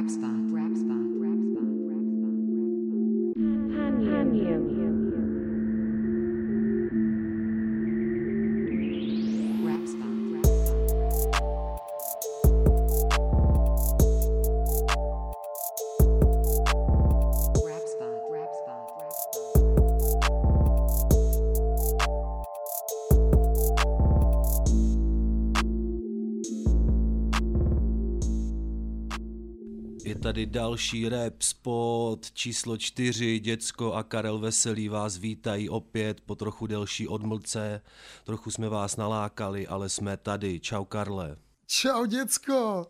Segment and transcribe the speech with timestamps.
[0.00, 0.39] Raps by
[30.50, 33.40] další rap spot číslo čtyři.
[33.40, 37.82] Děcko a Karel Veselý vás vítají opět po trochu delší odmlce.
[38.24, 40.60] Trochu jsme vás nalákali, ale jsme tady.
[40.60, 41.36] Čau Karle.
[41.66, 42.86] Čau, děcko.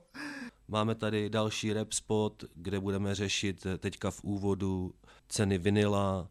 [0.68, 4.94] Máme tady další rap spot, kde budeme řešit teďka v úvodu
[5.28, 6.28] ceny vinila,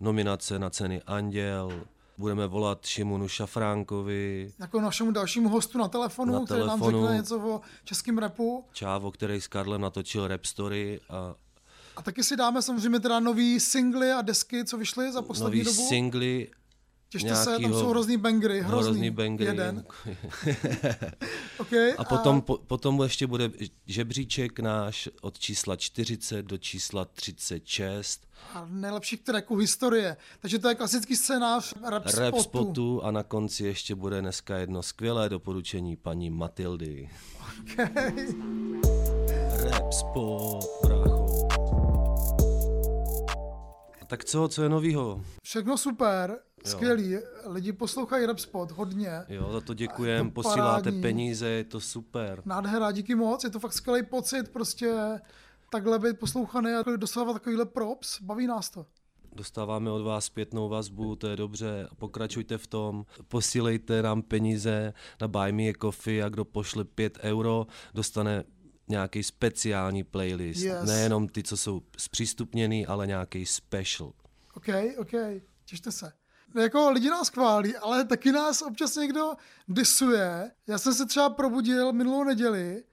[0.00, 1.86] nominace na ceny Anděl,
[2.18, 7.00] budeme volat Šimunu Šafránkovi, Jako našemu dalšímu hostu na telefonu, Na který nám telefonu.
[7.02, 8.64] řekne něco o českém repu.
[8.72, 11.34] Čávo, který s Karlem natočil rap story a
[11.96, 15.64] A taky si dáme samozřejmě teda nový singly a desky, co vyšly za poslední nový
[15.76, 15.88] dobu.
[15.88, 16.48] singly
[17.22, 19.46] Těšte se, tam nějakýho- jsou hrozný bangry, hrozný, hrozný bangry.
[19.46, 19.84] jeden.
[21.58, 23.50] Okay, A potom, po, potom ještě bude
[23.86, 30.16] žebříček náš od čísla 40 do čísla 36, a nejlepších tracků historie.
[30.40, 32.42] Takže to je klasický scénář rap, rap spotu.
[32.42, 37.08] spotu a na konci ještě bude dneska jedno skvělé doporučení paní Matildy.
[37.72, 37.88] Okay.
[39.70, 41.48] Rap spot, brácho.
[44.02, 45.20] A tak co, co je novýho?
[45.44, 47.16] Všechno super, skvělý.
[47.46, 49.10] Lidi poslouchají rap spot hodně.
[49.28, 51.02] Jo, za to děkujem, posíláte parádní.
[51.02, 52.42] peníze, je to super.
[52.44, 54.94] Nádhera, díky moc, je to fakt skvělý pocit, prostě
[55.70, 58.86] takhle být poslouchaný a dostávat takovýhle props, baví nás to.
[59.32, 65.28] Dostáváme od vás zpětnou vazbu, to je dobře, pokračujte v tom, posílejte nám peníze na
[65.28, 68.44] Buy Me a Coffee a kdo pošle 5 euro, dostane
[68.88, 70.60] nějaký speciální playlist.
[70.60, 70.84] Yes.
[70.86, 74.12] Nejenom ty, co jsou zpřístupněný, ale nějaký special.
[74.54, 75.12] OK, OK,
[75.64, 76.12] těšte se.
[76.56, 79.34] Jako lidi nás chválí, ale taky nás občas někdo
[79.68, 80.50] disuje.
[80.66, 82.84] Já jsem se třeba probudil minulou neděli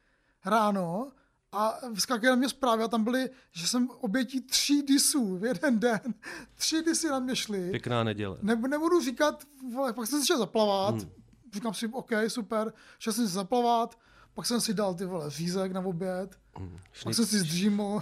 [0.45, 1.11] ráno
[1.51, 5.79] a vyskakují na mě zprávy a tam byly, že jsem obětí tří disů v jeden
[5.79, 6.01] den.
[6.55, 7.71] Tři disy na mě šly.
[7.71, 8.37] Pěkná neděle.
[8.41, 11.11] Ne, nebudu říkat, vole, pak jsem si šel zaplavat, hmm.
[11.53, 13.99] říkám si, OK, super, šel jsem si zaplavat,
[14.35, 16.79] pak jsem si dal ty vole řízek na oběd, hmm.
[17.03, 18.01] pak jsem si zdříml.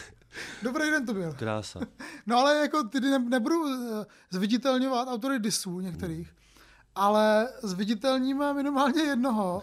[0.62, 1.32] Dobrý den to byl.
[1.32, 1.80] Krása.
[2.26, 6.34] No ale jako tedy ne, nebudu eh, zviditelňovat autory disů některých,
[6.94, 9.62] ale zviditelníme minimálně jednoho.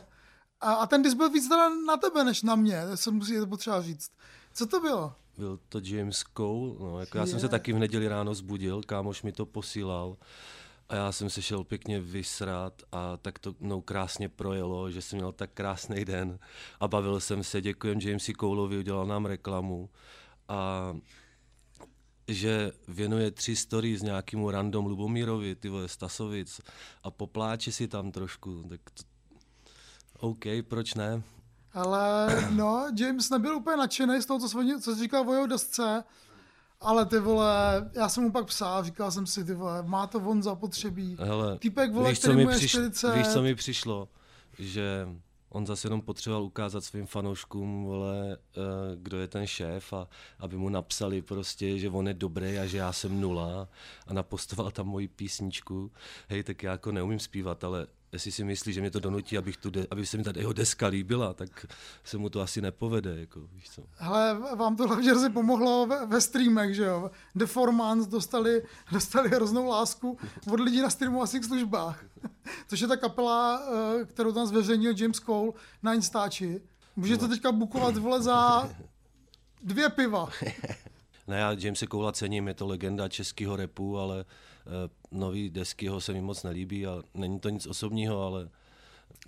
[0.61, 3.37] A, a ten dis byl víc teda na tebe, než na mě, to jsem musí
[3.37, 4.11] to potřeba říct.
[4.53, 5.13] Co to bylo?
[5.37, 9.23] Byl to James Cole, no, jako já jsem se taky v neděli ráno zbudil, kámoš
[9.23, 10.17] mi to posílal
[10.93, 15.17] a já jsem se šel pěkně vysrat a tak to mnou krásně projelo, že jsem
[15.17, 16.39] měl tak krásný den.
[16.79, 19.89] A bavil jsem se, děkujem Jamesi Coleovi, udělal nám reklamu.
[20.47, 20.93] A
[22.27, 26.61] že věnuje tři stories nějakému random Lubomírovi, ty vole, Stasovic
[27.03, 29.03] a popláče si tam trošku, tak to,
[30.19, 31.21] OK, proč ne?
[31.73, 35.47] Ale no, James nebyl úplně nadšený z toho, co, jsi- co jsi říkal o jeho
[35.47, 36.03] desce,
[36.83, 40.19] ale ty vole, já jsem mu pak psal, říkal jsem si, ty vole, má to
[40.19, 41.17] on zapotřebí.
[41.19, 43.15] Hele, Týpek, vole, víš, co mi přiš- 40.
[43.15, 44.09] víš, co mi přišlo?
[44.59, 45.07] Že
[45.49, 48.59] on zase jenom potřeboval ukázat svým fanouškům, vole, eh,
[48.95, 50.07] kdo je ten šéf a
[50.39, 53.67] aby mu napsali prostě, že on je dobrý a že já jsem nula
[54.07, 55.91] a napostoval tam moji písničku.
[56.29, 59.57] Hej, tak já jako neumím zpívat, ale jestli si myslí, že mě to donutí, abych
[59.57, 61.65] tu de- aby se mi ta jeho deska líbila, tak
[62.03, 63.83] se mu to asi nepovede, jako, víš co.
[63.95, 67.11] Hele, vám to hlavně hrozně pomohlo ve, ve streamech, že jo.
[67.35, 70.17] The Formans dostali, dostali hroznou lásku
[70.51, 72.05] od lidí na streamovacích službách.
[72.67, 73.61] Což je ta kapela,
[74.01, 75.51] eh, kterou tam zveřejnil James Cole
[75.83, 76.61] na Instači.
[76.95, 78.69] Může to teďka bukovat, vole, za
[79.63, 80.29] dvě piva.
[81.27, 84.25] Ne, já Jamese Coula cením, je to legenda českého repu, ale
[85.11, 88.49] nový desky ho se mi moc nelíbí a není to nic osobního, ale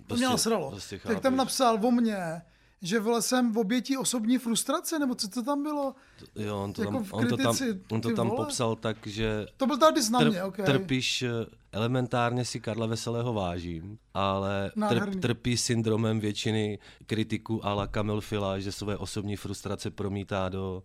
[0.06, 0.70] To mě nasralo.
[0.70, 2.42] prostě Tak tam napsal o mně,
[2.82, 5.94] že vole jsem v obětí osobní frustrace, nebo co to tam bylo?
[6.36, 7.56] Jo, on to, jako tam, on to tam,
[7.90, 10.56] on to tam popsal tak, že To byl tady na tr- mě, ok.
[10.64, 11.28] trpíš, eh,
[11.72, 18.72] elementárně si Karla Veselého vážím, ale trp, trpí syndromem většiny kritiků ala Kamil Fila, že
[18.72, 20.82] své osobní frustrace promítá do,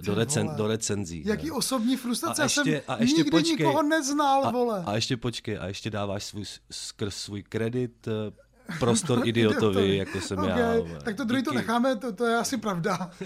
[0.00, 0.58] do, recen, vole.
[0.58, 1.22] do recenzí.
[1.26, 1.52] Jaký ne?
[1.52, 3.52] osobní frustrace, A já jsem ještě- a ještě nikdy počkej.
[3.56, 4.82] nikoho neznal, a, vole.
[4.86, 8.32] a ještě počkej, a ještě dáváš svůj, skrz svůj kredit eh,
[8.78, 10.72] prostor idiotovi, jako jsem Ok, já.
[10.72, 10.98] vole.
[11.04, 11.56] Tak to druhý to Díky.
[11.56, 13.10] necháme, to, to je asi pravda.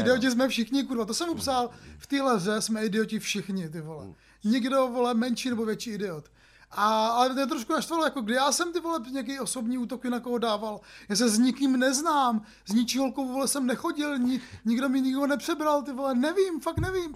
[0.00, 3.80] Idioti jsme všichni, kurva, to jsem mu psal, v téhle hře jsme idioti všichni, ty
[3.80, 4.06] vole.
[4.44, 6.24] Nikdo, vole, menší nebo větší idiot.
[6.72, 10.20] A, ale je trošku naštvalo, jako kdy já jsem ty vole nějaký osobní útoky na
[10.20, 10.80] koho dával.
[11.08, 15.26] Já se s nikým neznám, s ničí holkou vole jsem nechodil, ni, nikdo mi nikdo
[15.26, 17.14] nepřebral, ty vole, nevím, fakt nevím.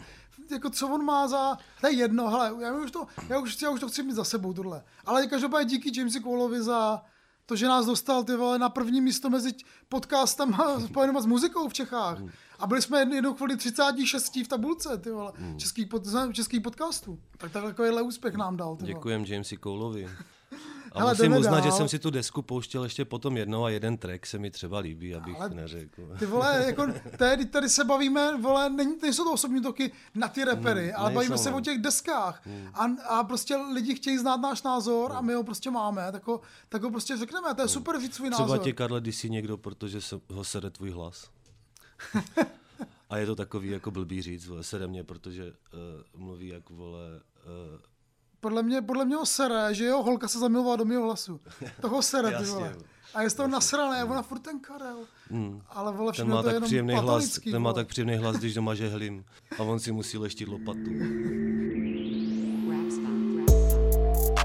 [0.50, 3.70] Jako co on má za, to je jedno, hele, já už to, já už, já
[3.70, 4.85] už to chci mít za sebou tohle.
[5.06, 7.03] Ale každopádně díky Jamesi Coleovi za
[7.47, 9.55] to, že nás dostal ty vole na první místo mezi
[9.88, 12.19] podcastama spojenýma s muzikou v Čechách.
[12.58, 17.19] A byli jsme jednou chvíli 36 v tabulce, ty vole, český, pod, český podcastů.
[17.38, 18.79] Tak takovýhle úspěch nám dal.
[18.81, 20.08] Děkujem Jamesi Coulovi.
[20.93, 21.79] A Hele, musím uznat, že dál.
[21.79, 25.14] jsem si tu desku pouštěl ještě potom jednou a jeden track se mi třeba líbí,
[25.14, 26.17] abych Ale- neřekl.
[26.19, 26.87] Ty vole, jako
[27.19, 31.14] tady, tady se bavíme, vole, není, nejsou to osobní toky na ty repery, ale nejsou,
[31.14, 31.56] bavíme se no.
[31.56, 32.43] o těch deskách.
[32.75, 36.41] A, a prostě lidi chtějí znát náš názor a my ho prostě máme, tak ho,
[36.69, 37.55] tak ho prostě řekneme.
[37.55, 38.64] To je super říct svůj Třeba názor.
[38.64, 41.31] tě, Karle, když si někdo, protože se, ho sere tvůj hlas.
[43.10, 47.00] A je to takový jako blbý říct, vole, sere mě, protože uh, mluví jak, vole,
[47.75, 47.81] uh,
[48.40, 51.40] Podle mě, podle mě ho sere, že jeho holka se zamilovala do mého hlasu.
[51.81, 52.76] Toho sere, ty vole.
[53.14, 54.98] A je z toho nasrané, ona furt ten Karel.
[55.31, 57.75] mm, Ale vole, ten všechno má to je tak jenom příjemný hlas, ten má vole.
[57.75, 59.25] tak příjemný hlas, když doma žehlím
[59.58, 60.90] a on si musí leštit lopatu.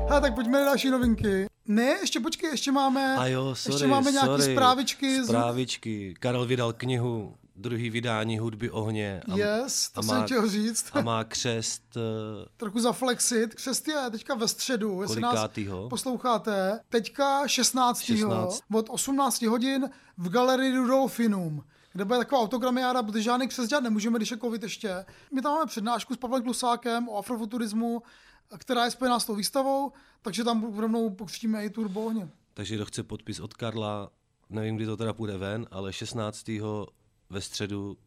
[0.09, 1.45] Hele, tak pojďme na další novinky.
[1.67, 4.53] Ne, ještě počkej, ještě máme, A jo, sorry, ještě máme nějaký sorry.
[4.53, 5.23] zprávičky.
[5.23, 6.13] z- Zprávičky.
[6.19, 9.21] Karel vydal knihu, druhý vydání hudby ohně.
[9.31, 10.85] A, Yes, to a jsem má- chtěl říct.
[10.93, 12.01] a má křest uh,
[12.57, 13.55] Trochu zaflexit.
[13.55, 15.49] Křest je teďka ve středu, jestli nás
[15.89, 16.79] posloucháte.
[16.89, 18.01] Teďka 16.
[18.01, 18.63] 16.
[18.73, 21.63] od 18 hodin v galerii Rudolfinum
[21.93, 25.05] kde bude taková autogramiáda, protože žádný křest dělat nemůžeme, když je covid ještě.
[25.33, 28.01] My tam máme přednášku s Pavlem Klusákem o afrofuturismu,
[28.57, 29.91] která je spojená s tou výstavou,
[30.21, 32.29] takže tam rovnou pokřtíme i Turbo ohně.
[32.53, 34.09] Takže kdo chce podpis od Karla,
[34.49, 36.51] nevím, kdy to teda půjde ven, ale 16.
[37.31, 37.97] ve středu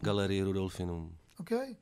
[0.00, 1.16] galerie Rudolfinum.
[1.40, 1.76] Okay.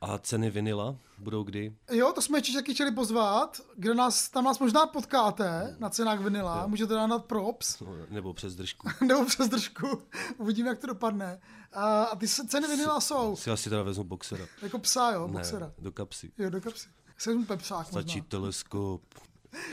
[0.00, 1.76] A ceny vinila budou kdy?
[1.92, 6.20] Jo, to jsme ještě taky chtěli pozvat, kde nás, tam nás možná potkáte na cenách
[6.20, 8.88] vinila, můžete nám dát props, No, Nebo přes držku.
[9.06, 10.02] nebo přes držku,
[10.38, 11.40] uvidíme, jak to dopadne.
[11.72, 14.46] A, a ty ceny vinila jsou, Si asi teda vezmu boxera.
[14.62, 15.72] jako psa, jo, Ne, boxera.
[15.78, 16.32] do kapsy.
[16.38, 16.88] Jo, do kapsy.
[17.18, 18.28] Jsem pepřák Stačí možná.
[18.28, 19.02] teleskop.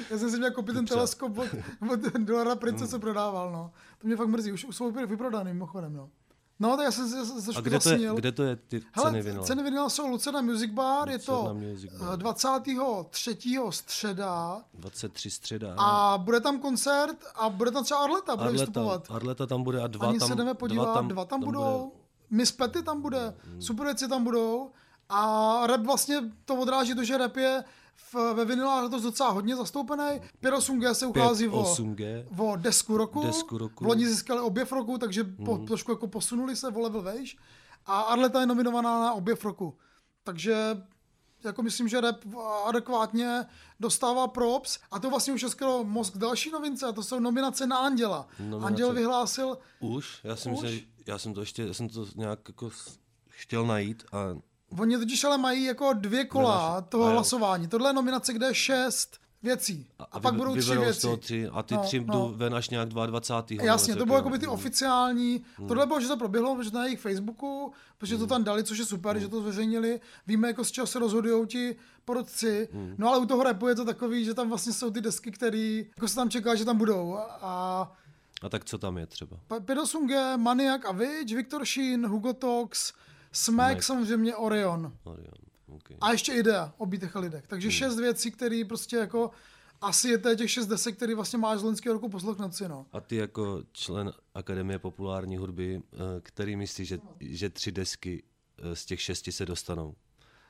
[0.10, 1.48] Já jsem si měl koupit ten teleskop od,
[1.92, 3.72] od dolara prince, co prodával, no.
[3.98, 6.10] To mě fakt mrzí, už, už jsou vyprodaný, mimochodem, no.
[6.60, 8.82] No, tak já jsem se se A trošku kde to, je, kde to je ty
[8.92, 9.46] Hele, ceny vinila?
[9.46, 12.14] ceny vinila jsou Lucena Music Bar, je to Music Bar.
[12.14, 13.58] eh, 23.
[13.70, 15.76] středa 23 středa.
[15.78, 19.08] a bude tam koncert a bude tam třeba Arleta, bude Arleta, vystupovat.
[19.10, 21.80] Arleta tam bude a dva Ani tam, se jdeme podívat, dva tam, dva tam budou,
[21.80, 24.72] Bude, Miss Petty tam bude, super věci tam budou
[25.10, 27.64] a rap vlastně to odráží to, že rap je
[27.98, 30.22] v, ve vinilách to docela hodně zastoupený.
[30.44, 32.26] 5.8G se uchází o, 8G.
[32.38, 33.24] o desku roku.
[33.24, 33.84] Desku roku.
[33.84, 37.38] V loni získali objev roku, takže po, trošku jako posunuli se o level vejš.
[37.86, 39.78] A Arleta je nominovaná na objev roku.
[40.24, 40.84] Takže
[41.44, 42.26] jako myslím, že rap
[42.66, 43.46] adekvátně
[43.80, 44.80] dostává props.
[44.92, 48.28] A to vlastně už je skoro mozk další novince, a to jsou nominace na Anděla.
[48.40, 48.66] Nominace.
[48.66, 50.20] Anděl vyhlásil, Už?
[50.24, 50.62] Já jsem, Už?
[50.62, 52.70] Myslel, já jsem to ještě, já jsem to nějak jako
[53.30, 54.18] chtěl najít a
[54.80, 56.82] oni totiž ale mají jako dvě kola Nenašel.
[56.90, 57.68] toho hlasování.
[57.68, 59.88] Tohle je nominace, kde je šest věcí.
[60.00, 61.08] A, a pak vy- budou tři věci.
[61.20, 62.14] tři a ty No, tři no.
[62.14, 63.64] jdou ven až nějak 22.
[63.64, 65.44] Jasně, to bylo jako by ty oficiální.
[65.68, 68.78] Tohle bylo, že to proběhlo, protože to na jejich Facebooku, protože to tam dali, což
[68.78, 70.00] je super, že to zveřejnili.
[70.28, 71.76] Víme, jako z čeho se rozhodují ti
[72.06, 72.70] porodci.
[72.98, 75.82] No ale u toho repu je to takový, že tam vlastně jsou ty desky, které
[75.96, 77.18] jako se tam čeká, že tam budou.
[77.42, 77.92] A
[78.42, 79.38] A tak co tam je třeba?
[79.50, 82.94] 5.8G, Maniak a Witch, Viktor Sheen, Hugo Tox,
[83.32, 83.86] Smack, Mac.
[83.86, 84.94] samozřejmě Orion.
[85.04, 85.34] Orion.
[85.68, 85.98] Okay.
[86.02, 87.48] A ještě Idea o bítech a lidech.
[87.48, 89.32] Takže šest věcí, které prostě jako
[89.82, 92.86] asi je to těch šest desek, který vlastně máš z loňského roku poslechnout si, no.
[92.94, 98.24] A ty jako člen Akademie populární hudby, eh, který myslíš, že, že tři desky
[98.58, 99.96] eh, z těch šesti se dostanou?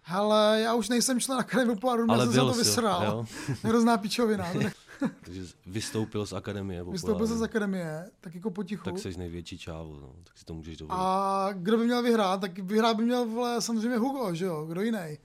[0.04, 3.26] Hele, já už nejsem člen Akademie populární, já Ale jsem se to vysral.
[3.64, 4.54] Hrozná pičovina.
[5.22, 8.84] Takže vystoupil z Akademie Vystoupil jsem z akademie, tak jako potichu.
[8.84, 10.16] Tak jsi největší čávo, no.
[10.24, 11.00] tak si to můžeš dovolit.
[11.02, 14.82] A kdo by měl vyhrát, tak vyhrát by měl vole, samozřejmě Hugo, že jo, kdo
[14.82, 15.18] jiný.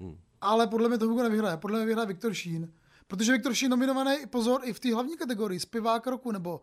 [0.00, 0.16] Hmm.
[0.40, 2.72] Ale podle mě to Hugo nevyhraje, podle mě vyhraje Viktor Sheen.
[3.06, 6.60] Protože Viktor Sheen nominovaný, pozor, i v té hlavní kategorii, zpěvák roku nebo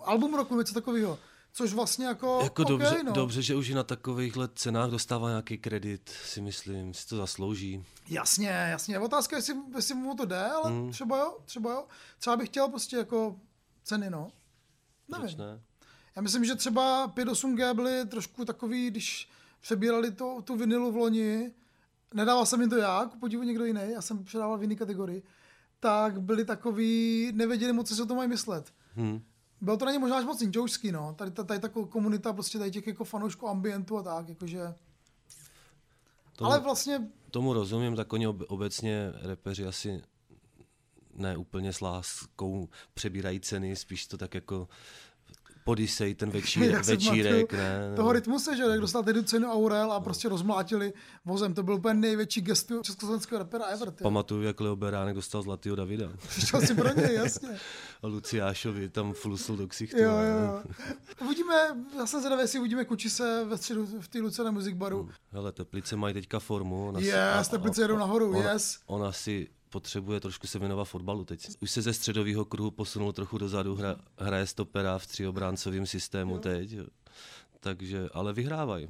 [0.00, 1.18] album roku, něco takového.
[1.52, 3.12] Což vlastně jako, Jako okay, dobře, no.
[3.12, 7.84] dobře, že už i na takovýchhle cenách dostává nějaký kredit, si myslím, si to zaslouží.
[8.08, 8.98] Jasně, jasně.
[8.98, 10.90] Otázka je, jestli, jestli mu to jde, ale Hmm.
[10.92, 11.84] třeba jo, třeba jo.
[12.18, 13.36] Třeba bych chtěl prostě jako
[13.84, 14.32] ceny, no.
[15.10, 15.38] Proč Nevím.
[15.38, 15.60] ne?
[16.16, 19.28] Já myslím, že třeba 5.8G byly trošku takový, když
[19.60, 21.52] přebírali to, tu vinilu v loni,
[22.14, 25.22] nedával jsem jim to já, ku podivu někdo jiný, já jsem předával v jiné kategorii,
[25.80, 28.72] tak byli takový, nevěděli moc, co si o tom mají myslet.
[28.96, 29.22] Hm.
[29.60, 31.14] Bylo to na ně možná až moc ninjoušský, no.
[31.18, 34.74] Tady, ta- tady ta komunita prostě tady těch jako fanoušků ambientu a tak, jakože...
[36.36, 40.02] Tomu, Ale vlastně, tomu rozumím, tak oni ob, obecně repeři asi
[41.14, 44.68] ne úplně s láskou přebírají ceny, spíš to tak jako
[45.64, 47.92] podisej ten večír, večírek, ne?
[47.96, 50.92] Toho rytmuse, že jak dostal tedy cenu Aurel a prostě rozmlátili
[51.24, 51.54] vozem.
[51.54, 53.90] To byl úplně největší gestu československého rapera ever.
[53.90, 54.02] Ty.
[54.04, 56.08] Pamatuju, jak Leo Beránek dostal Zlatýho Davida.
[56.28, 57.48] Přišel si pro něj, jasně.
[58.02, 59.98] A Luciášovi tam flusl do ksichtu.
[60.02, 60.62] Jo, jo.
[61.24, 61.54] Uvidíme,
[61.98, 65.08] zase zvedavě si uvidíme Kučise ve středu v té Lucené Music Baru.
[65.32, 66.88] Hele, Teplice mají teďka formu.
[66.88, 68.78] Ona si- Yes, Teplice jedou nahoru, ona, yes.
[68.86, 71.48] Ona si potřebuje trošku se věnovat fotbalu teď.
[71.62, 76.72] Už se ze středového kruhu posunul trochu dozadu, hra, hraje stopera v tříobráncovém systému teď.
[76.72, 76.84] jo.
[77.60, 78.88] Takže, ale vyhrávají.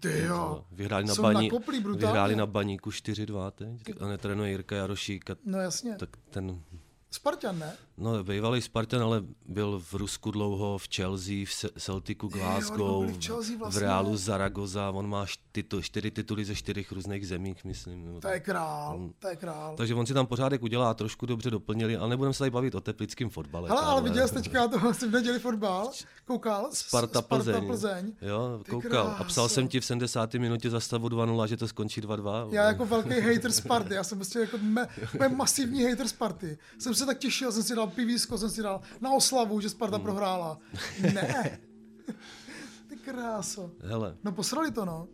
[0.00, 0.64] Ty jo.
[0.72, 1.98] Vyhráli na, baní, brutálně.
[1.98, 3.80] vyhráli na baníku 4-2 teď.
[4.00, 5.30] A netrénuje Jirka Jarošík.
[5.30, 5.96] A No jasně.
[5.96, 6.62] tak ten
[7.10, 7.76] Spartan, ne?
[7.96, 13.56] No, bývalý Spartan, ale byl v Rusku dlouho, v Chelsea, v Celticu Glasgow, v Chelsea
[13.56, 13.80] v vlastně.
[13.80, 18.04] Realu Zaragoza, on má titul, čtyři tituly ze čtyřech různých zemích, myslím.
[18.04, 19.74] nebo To je král, to je král.
[19.76, 22.80] takže on si tam pořádek udělá, trošku dobře doplnili, ale nebudeme se tady bavit o
[22.80, 23.68] teplickém fotbale.
[23.68, 25.90] Hele, ale viděl jsi teďka toho, jsi v neděli fotbal?
[26.24, 26.68] Koukal?
[26.72, 27.66] S- Sparta, Plzeň.
[27.66, 28.12] Plzeň.
[28.22, 29.14] Jo, Ty koukal.
[29.18, 30.34] A psal jsem ti v 70.
[30.34, 32.48] minutě za stavu 2-0, že to skončí 2-2.
[32.52, 36.58] Já jako velký hater Sparty, já jsem prostě jako me, me masivní hater Sparty.
[36.78, 39.96] Jsem se tak těšil, jsem si dal pivísko, jsem si dal na oslavu, že Sparta
[39.96, 40.04] Hmm.
[40.04, 40.58] prohrála.
[41.14, 41.58] Ne.
[42.88, 43.70] Ty kráso.
[43.80, 45.08] Hele, No posrali to, no.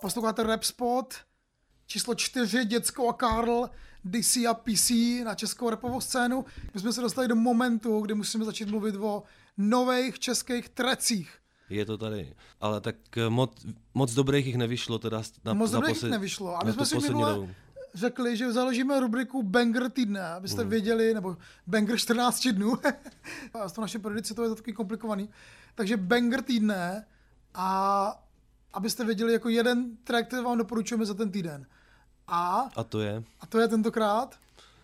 [0.00, 1.14] Posloucháte Rap Spot,
[1.86, 3.70] číslo čtyři, Děcko a Karl,
[4.04, 4.90] DC a PC
[5.24, 6.44] na českou rapovou scénu.
[6.74, 9.22] My jsme se dostali do momentu, kdy musíme začít mluvit o
[9.58, 11.30] nových českých trecích.
[11.70, 12.34] je to tady.
[12.60, 16.56] Ale tak eh, moc, moc dobrých jich nevyšlo teda na, Moc za dobrých posled- nevyšlo.
[16.56, 17.48] A my na jsme si minule dobu.
[17.94, 20.70] řekli, že založíme rubriku Banger týdne, abyste Hmm.
[20.70, 22.74] věděli, nebo Banger 14 dnů.
[23.54, 25.28] a to naše predice to je to takový komplikovaný.
[25.74, 27.06] Takže Banger týdne
[27.54, 28.20] a
[28.72, 31.66] abyste věděli jako jeden track, který vám doporučujeme za ten týden.
[32.28, 33.22] A, A to je?
[33.40, 34.36] a to je tentokrát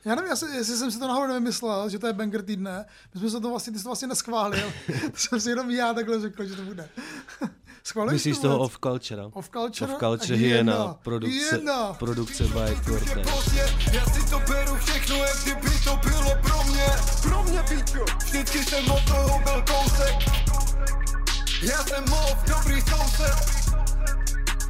[0.04, 2.84] já nevím, jestli, jestli jsem si to náhodou nevymyslel, že to je banger týdne.
[3.14, 4.72] My jsme se to vlastně, ty jsi to vlastně neschválil.
[5.10, 6.88] to jsem si jenom já takhle řekl, že to bude.
[7.84, 9.22] Schválil Myslíš jsi toho off culture?
[9.32, 9.92] Off Culture?
[9.92, 10.72] Off culture Hyena.
[10.72, 11.92] hyena, produkce, Hyena.
[11.92, 16.86] produkce by pozdě Já si to beru všechno, jak kdyby to bylo pro mě
[17.22, 20.16] Pro mě, pičo Vždycky jsem od toho byl kousek
[21.62, 23.50] Já jsem mov, dobrý soused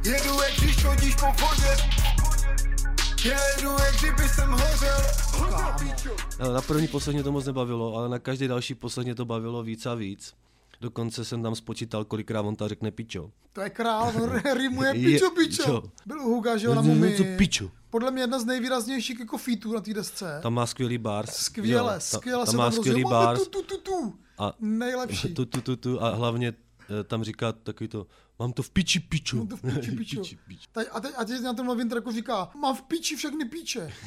[0.03, 1.77] Jedu, jak když chodíš po vodě
[3.25, 5.01] jedu, jak kdyby jsem hořel
[5.37, 9.25] Hořel, pičo Ale na první posledně to moc nebavilo, ale na každý další posledně to
[9.25, 10.33] bavilo víc a víc.
[10.81, 13.31] Dokonce jsem tam spočítal, kolikrát on ta řekne pičo.
[13.53, 15.63] To je král, on rýmuje Je- pičo, pičo.
[15.63, 15.83] čo?
[16.05, 17.17] Byl u Huga, že jo, na No, no, mumii.
[17.17, 17.71] co pičo?
[17.89, 20.39] Podle mě jedna z nejvýraznějších jako featů na té desce.
[20.43, 21.29] Tam má skvělý bars.
[21.35, 23.03] Skvěle, jo, skvěle tam se má tam skvělý
[23.83, 24.15] tu.
[24.37, 25.33] A Nejlepší.
[25.33, 26.53] tu, tu, tu, tu, a hlavně
[27.03, 28.07] tam říká takový to,
[28.39, 29.37] mám to v piči pičo.
[29.37, 30.21] Mám to v piči, pičo.
[30.71, 33.93] Teď, a, teď, a teď na tom novém tracku říká, mám v piči všechny píče.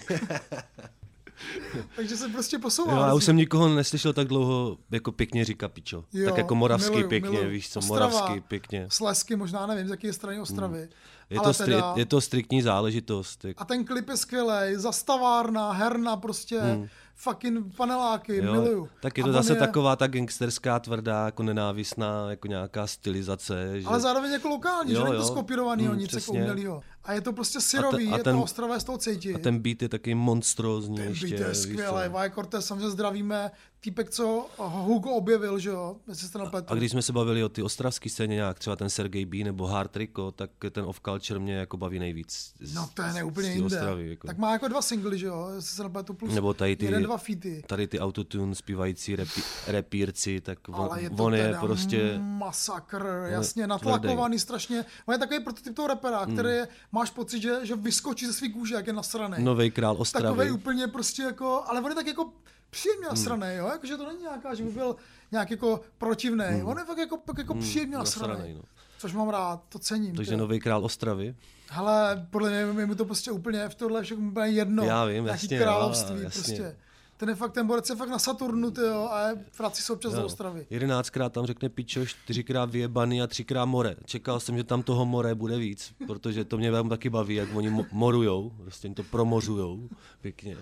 [1.96, 2.92] Takže se prostě posouvá.
[2.92, 6.04] Jo, já už jsem nikoho neslyšel tak dlouho jako pěkně říká pičo.
[6.12, 7.50] Jo, tak jako moravsky miluju, pěkně, miluju.
[7.50, 8.86] víš co, Ostrava, moravsky pěkně.
[8.90, 10.88] Slesky, možná nevím, z jaké strany Ostravy.
[11.30, 13.44] Je Ale to, stri, teda, je to striktní záležitost.
[13.44, 16.88] Jak, A ten klip je skvělý, zastavárna, herna, prostě hmm.
[17.16, 18.88] Fucking paneláky, jo, miluju.
[19.00, 23.80] tak je A to on zase taková ta gangsterská, tvrdá, jako nenávistná, jako nějaká stylizace.
[23.80, 23.86] Že...
[23.86, 25.28] Ale zároveň jako lokální, Jo, že není to jo.
[25.28, 26.80] skopírovaný Hmm, nic jako umělýho.
[27.04, 29.34] A je to prostě syrový, a je ten- to ostravé z toho cítit.
[29.34, 31.26] A ten beat je taky monstrózní Ten ještě.
[31.28, 32.10] beat je skvělý, co.
[32.10, 36.72] Vaj Cortez, samozřejmě zdravíme, týpek, co Hugo objevil, že jo, jestli jste napletu.
[36.72, 39.66] A když jsme se bavili o ty ostravské scéně nějak, třeba ten Sergej B nebo
[39.66, 42.52] Hard Rico, tak ten off culture mě jako baví nejvíc.
[42.60, 43.76] z- No to je z- ne úplně z té jinde.
[43.76, 44.26] Ostravy, jako.
[44.26, 47.16] Tak má jako dva singly, že jo, jestli se napletu plus Nebo tady ty- dva
[47.18, 47.62] featy.
[47.66, 52.18] Tady ty autotune zpívající repi, repírci, tak on, Ale je to on je prostě...
[52.18, 54.84] masakr, jasně, natlakovaný strašně.
[55.06, 56.34] On je takový prototyp toho rapera, Hmm.
[56.36, 59.44] který je, máš pocit, že, že vyskočí ze svý kůže, jak je nasraný.
[59.44, 60.50] Nový král Takový Ostravy.
[60.50, 62.32] úplně prostě jako, ale on je tak jako
[62.70, 64.96] příjemně nasraný, jo, jakože to není nějaká, že by byl
[65.32, 66.44] nějak jako protivný.
[66.64, 68.28] On je fakt jako, tak jako příjemně nasraný.
[68.32, 68.62] nasranej, no.
[68.98, 70.14] Což mám rád, to cením.
[70.16, 71.34] Takže nový král Ostravy.
[71.70, 74.84] Hele, podle mě je mu to prostě úplně v tohle všechno úplně jedno.
[74.84, 76.42] Já vím, jasně, království jo, jasně.
[76.42, 76.76] prostě.
[77.16, 79.92] Ten je fakt, ten borec je fakt na Saturnu, ty jo, a je, vrací se
[79.92, 80.66] občas do Ostravy.
[80.70, 83.96] Jedenáctkrát tam řekne pičo, čtyřikrát vyjebaný a třikrát more.
[84.04, 87.48] Čekal jsem, že tam toho more bude víc, protože to mě tam taky baví, jak
[87.54, 89.88] oni mo- morujou, prostě jim to promořujou
[90.20, 90.56] pěkně.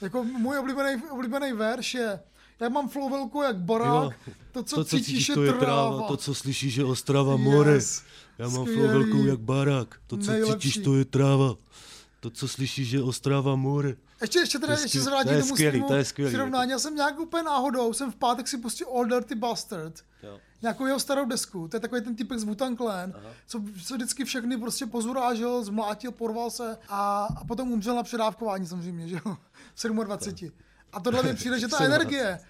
[0.00, 2.20] Jako můj oblíbený, oblíbený verš je,
[2.60, 5.52] já mám flow velkou jak barák, Jo, to, co to, co cítíš, cítíš, to je
[5.52, 7.72] tráva, to, co slyšíš, je Ostrava more.
[7.72, 8.02] Yes,
[8.38, 8.88] Já mám flow skvělý.
[8.92, 10.68] velkou jak barák, to, co Nejlepší.
[10.70, 11.54] cítíš, to je tráva.
[12.20, 13.96] To, co slyšíš, je Ostrava more.
[14.20, 16.70] Ještě, ještě, teda, To je ještě se vrátím to tomu skvělý, to je skvělý, přirovnání.
[16.70, 19.94] Já jsem nějak úplně náhodou, jsem v pátek si pustil All Dirty Bastard.
[20.22, 20.38] Jo.
[20.62, 21.68] Nějakou jeho starou desku.
[21.68, 23.14] To je takový ten typek z Wu-Tang Clan,
[23.46, 28.66] co, co, vždycky všechny prostě pozurážel, zmlátil, porval se a, a potom umřel na předávkování
[28.66, 29.36] samozřejmě, že jo,
[29.74, 30.50] v 27.
[30.92, 32.40] A tohle mi přijde, že ta energie,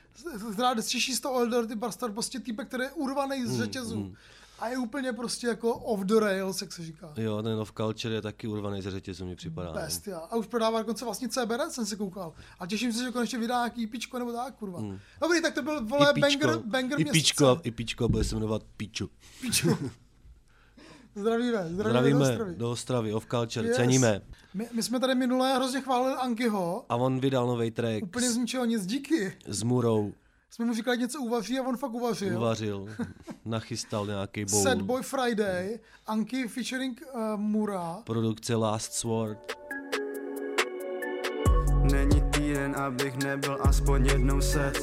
[0.52, 4.14] která těší z toho All Dirty Bastard, prostě týpek, který je urvaný z řetězu.
[4.60, 7.12] A je úplně prostě jako off the rails, jak se říká.
[7.16, 9.68] Jo, ten Off Culture je taky urvaný ze řetězu, mi připadá.
[9.68, 9.74] no.
[9.80, 10.18] Bestia.
[10.18, 12.32] A už prodává dokonce vlastně CBD, jsem si koukal.
[12.58, 14.82] A těším se, že konečně vydá nějaký píčko nebo tak, kurva.
[15.20, 16.18] Dobrý, tak to byl, vole, Hmm.
[16.18, 19.10] I banger, banger i píčko, i píčko bude se jmenovat Píču.
[19.40, 19.78] Píčko.
[21.14, 22.54] Zdravíme, zdravíme, Zdravíme do Ostravy.
[22.56, 23.76] do Ostravy, Off Culture, Yes.
[23.76, 24.20] ceníme.
[24.54, 28.36] My, my, jsme tady minule hrozně chválili Ankyho, A on vydal nový track úplně z
[28.36, 29.32] ničeho nic, díky.
[29.46, 30.12] s Murou,
[30.50, 32.36] Jsme mu říkali, něco uvaří a on fakt uvařil.
[32.36, 32.88] uvařil,
[33.44, 34.62] nachystal nějaký bowl.
[34.62, 37.98] Sad Boy Friday, Anky featuring uh, Mura.
[38.04, 39.56] Produkce Last Sword.
[41.92, 44.78] Není týden, abych nebyl aspoň jednou set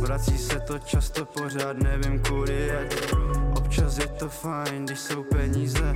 [0.00, 3.14] Vrací se to často pořád, nevím kudy jet
[3.56, 5.94] Občas je to fajn, když jsou peníze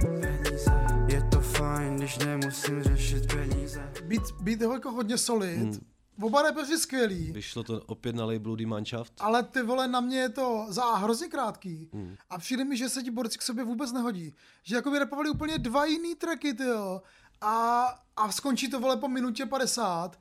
[1.08, 5.58] Je to fajn, když nemusím řešit peníze Beat, beat je jako hodně solid.
[5.58, 5.78] Hmm.
[6.22, 7.32] Oba rapeři skvělí.
[7.32, 9.12] Vyšlo to opět na labelu Die Mannschaft.
[9.20, 11.90] Ale ty vole, na mě je to za A hrozně krátký.
[11.92, 12.16] Hmm.
[12.30, 14.34] A přijde mi, že se ti borci k sobě vůbec nehodí.
[14.62, 17.02] Že jako by repovali úplně dva jiný tracky, ty jo.
[17.40, 17.84] A,
[18.16, 20.18] a skončí to vole po minutě 50.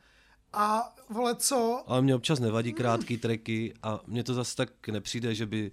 [0.54, 1.84] A vole co?
[1.88, 5.72] Ale mě občas nevadí krátký tracky a mně to zase tak nepřijde, že by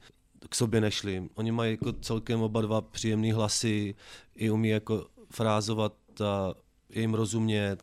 [0.49, 1.29] k sobě nešli.
[1.35, 3.95] Oni mají jako celkem oba dva příjemný hlasy,
[4.35, 6.55] i umí jako frázovat a
[6.91, 7.83] je jim rozumět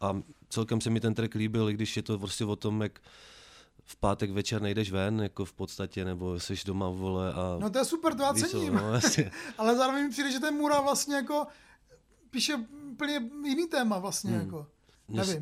[0.00, 3.00] a celkem se mi ten track líbil, i když je to prostě o tom, jak
[3.84, 7.56] v pátek večer nejdeš ven, jako v podstatě, nebo jsi doma, vole, a...
[7.58, 8.74] No to je super, to já cením.
[8.74, 9.30] no, jasně.
[9.58, 11.46] Ale zároveň mi přijde, že ten Mura vlastně jako
[12.30, 12.54] píše
[12.90, 14.66] úplně jiný téma vlastně jako.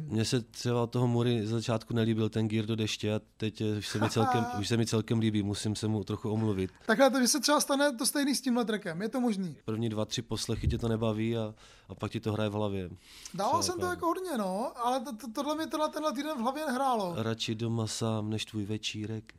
[0.07, 3.61] Mně, se třeba od toho Mury z začátku nelíbil ten Gear do deště a teď
[3.79, 6.71] už se, mi celkem, už se mi celkem líbí, musím se mu trochu omluvit.
[6.87, 9.57] Takhle to, že se třeba stane to stejný s tímhle trackem, je to možný.
[9.65, 11.54] První dva, tři poslechy tě to nebaví a,
[11.89, 12.91] a pak ti to hraje v hlavě.
[13.35, 16.37] Dával Třeba jsem to jako hodně, no, ale to, to, tohle mi tenhle, tenhle týden
[16.39, 17.15] v hlavě nehrálo.
[17.17, 19.35] Radši doma sám, než tvůj večírek.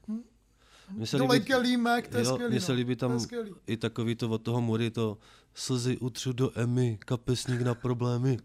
[0.91, 2.52] Mně se líbí- Límek, to je jo, skvělý.
[2.52, 2.76] Mně se no.
[2.76, 3.56] líbí To tam skvělý.
[3.67, 5.17] i takový to od toho Mury, to
[5.54, 8.38] slzy utřu do Emmy, kapesník na problémy.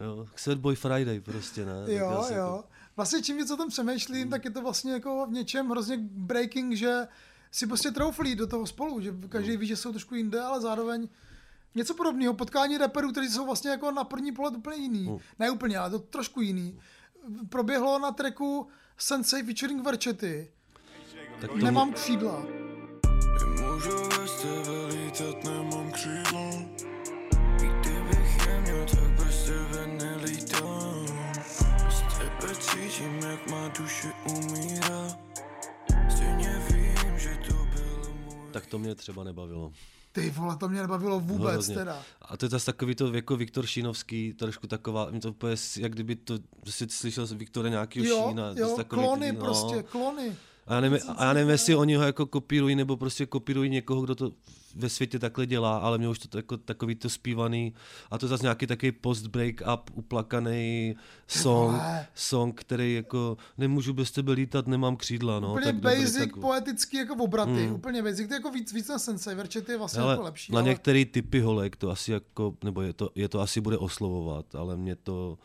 [0.00, 1.86] Jo, Sad Boy Friday prostě, ne?
[1.86, 2.64] Tak Jo, jo.
[2.96, 6.74] Vlastně čím víc o tom přemýšlím, tak je to vlastně jako v něčem hrozně breaking,
[6.74, 7.08] že
[7.52, 11.08] si prostě trouflí do toho spolu, že každý ví, že jsou trošku jinde, ale zároveň
[11.74, 12.34] něco podobného.
[12.34, 15.18] Potkání rapperů, kteří jsou vlastně jako na první pohled úplně jiný.
[15.38, 16.78] Ne úplně, ale to trošku jiný.
[17.48, 18.66] Proběhlo na tracku
[18.98, 20.50] Sensei featuring Verchety.
[21.40, 22.46] Tak to Nemám křídla.
[23.46, 25.75] Můžu bez tebe lítat, nemám
[33.36, 35.18] jak má duše umírá
[36.10, 39.72] Stejně vím, že to bylo můj tak to mě třeba nebavilo.
[40.12, 41.74] Ty vole, to mě nebavilo vůbec Hrozně.
[41.74, 42.02] teda.
[42.22, 45.92] A to je zase takový to jako Viktor Šínovský, trošku taková, mi to úplně, jak
[45.92, 48.54] kdyby to, si slyšel z Viktora nějakýho Jo, Šína.
[48.54, 49.44] to jo, klony ty- no.
[49.44, 50.36] prostě, klony.
[50.66, 54.02] A já nevím, a já nevím, jestli oni ho jako kopírují, nebo prostě kopírují někoho,
[54.02, 54.32] kdo to
[54.76, 57.74] ve světě takhle dělá, ale mě už to jako takový to zpívaný,
[58.10, 61.82] a to zase nějaký takový post-break-up, uplakaný song,
[62.14, 65.50] song, který jako nemůžu bez tebe lítat, nemám křídla, no.
[65.50, 68.28] Úplně tak dobrý, basic, tak, poetický jako obraty, úplně basic.
[68.28, 70.52] To je jako víc, víc na Sensei, Verchety je vlastně ale jako lepší.
[70.52, 70.68] na ale...
[70.68, 74.76] některé typy holek to asi jako, nebo je to, je to asi bude oslovovat, ale
[74.76, 75.38] mě to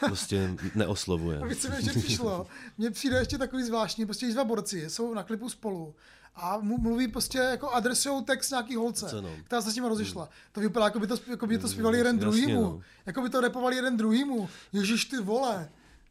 [0.00, 1.38] prostě neoslovuje.
[1.38, 2.46] A víš, co mi ještě přišlo?
[2.78, 5.94] Mně přijde ještě takový zvláštní, prostě dva borci jsou na klipu spolu
[6.36, 9.30] a mluví prostě jako adresují text nějaký holce, Co no?
[9.44, 10.28] která se s nimi rozišla.
[10.52, 12.62] To vypadá, jako by to, jako by to zpívali jeden Jasně, druhýmu.
[12.62, 12.80] no.
[13.06, 14.48] Jako by to repovali jeden druhýmu.
[14.72, 15.70] Ježíš ty vole.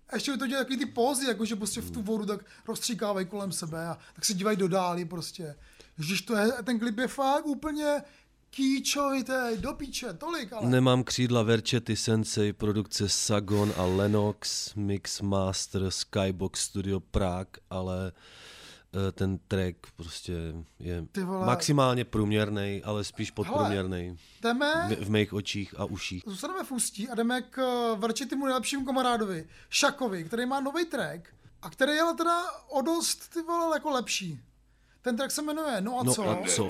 [0.10, 2.46] A ještě by to dělali takový ty pózy, jako že prostě v tu vodu tak
[2.68, 5.56] rozstříkávají kolem sebe a tak se dívají do dály prostě.
[5.98, 8.02] Ježíš, to je, ten klip je fakt úplně
[8.56, 10.70] kýčovitý, do píče, tolik, ale...
[10.70, 18.12] Nemám křídla Verčety Sensei, produkce Sagon a Lenox, Mix Master, Skybox Studio Prague, ale
[19.08, 20.34] eh, ten track prostě
[20.80, 21.06] je
[21.46, 26.24] maximálně průměrný, ale spíš podprůměrný Jdeme, v, v mých očích a uších.
[26.28, 31.30] Zůstaneme v Ústí a jdeme k eh, Vrčitymu nejlepšímu kamarádovi, Šakovi, který má nový track
[31.62, 34.40] a který je ale teda o dost ty vole jako lepší.
[35.02, 36.30] Ten track se jmenuje No a No co?
[36.30, 36.70] a co?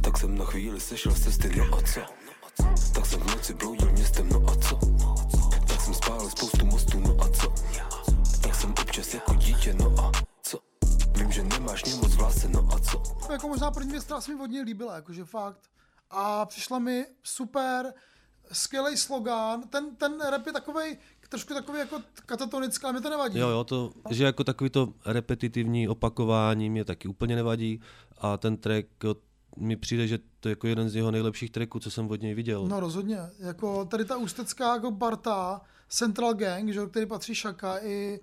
[0.00, 2.00] Tak jsem na chvíli sešel z cesty, no a co?
[2.94, 4.78] Tak jsem v noci bloudil městem, no a co?
[5.68, 7.54] Tak jsem spálil spoustu mostů, no a co?
[8.42, 10.12] Tak jsem občas jako dítě, no a
[10.42, 10.58] co?
[11.18, 13.02] Vím, že nemáš mě moc v lase, no a co?
[13.26, 15.60] To jako možná první věc, která se mi od něj líbila, jakože fakt.
[16.10, 17.94] A přišla mi super,
[18.52, 19.62] skvělý slogan.
[19.62, 23.38] Ten, ten rap je takovej, trošku takový jako katatonická, ale mi to nevadí.
[23.38, 27.80] Jo, jo, to, že jako takový to repetitivní opakování mě taky úplně nevadí
[28.18, 29.14] a ten track jo,
[29.60, 32.34] mi přijde, že to je jako jeden z jeho nejlepších tracků, co jsem od něj
[32.34, 32.66] viděl.
[32.68, 33.18] No rozhodně.
[33.38, 38.20] Jako tady ta ústecká jako parta, Central Gang, že, který patří Šaka i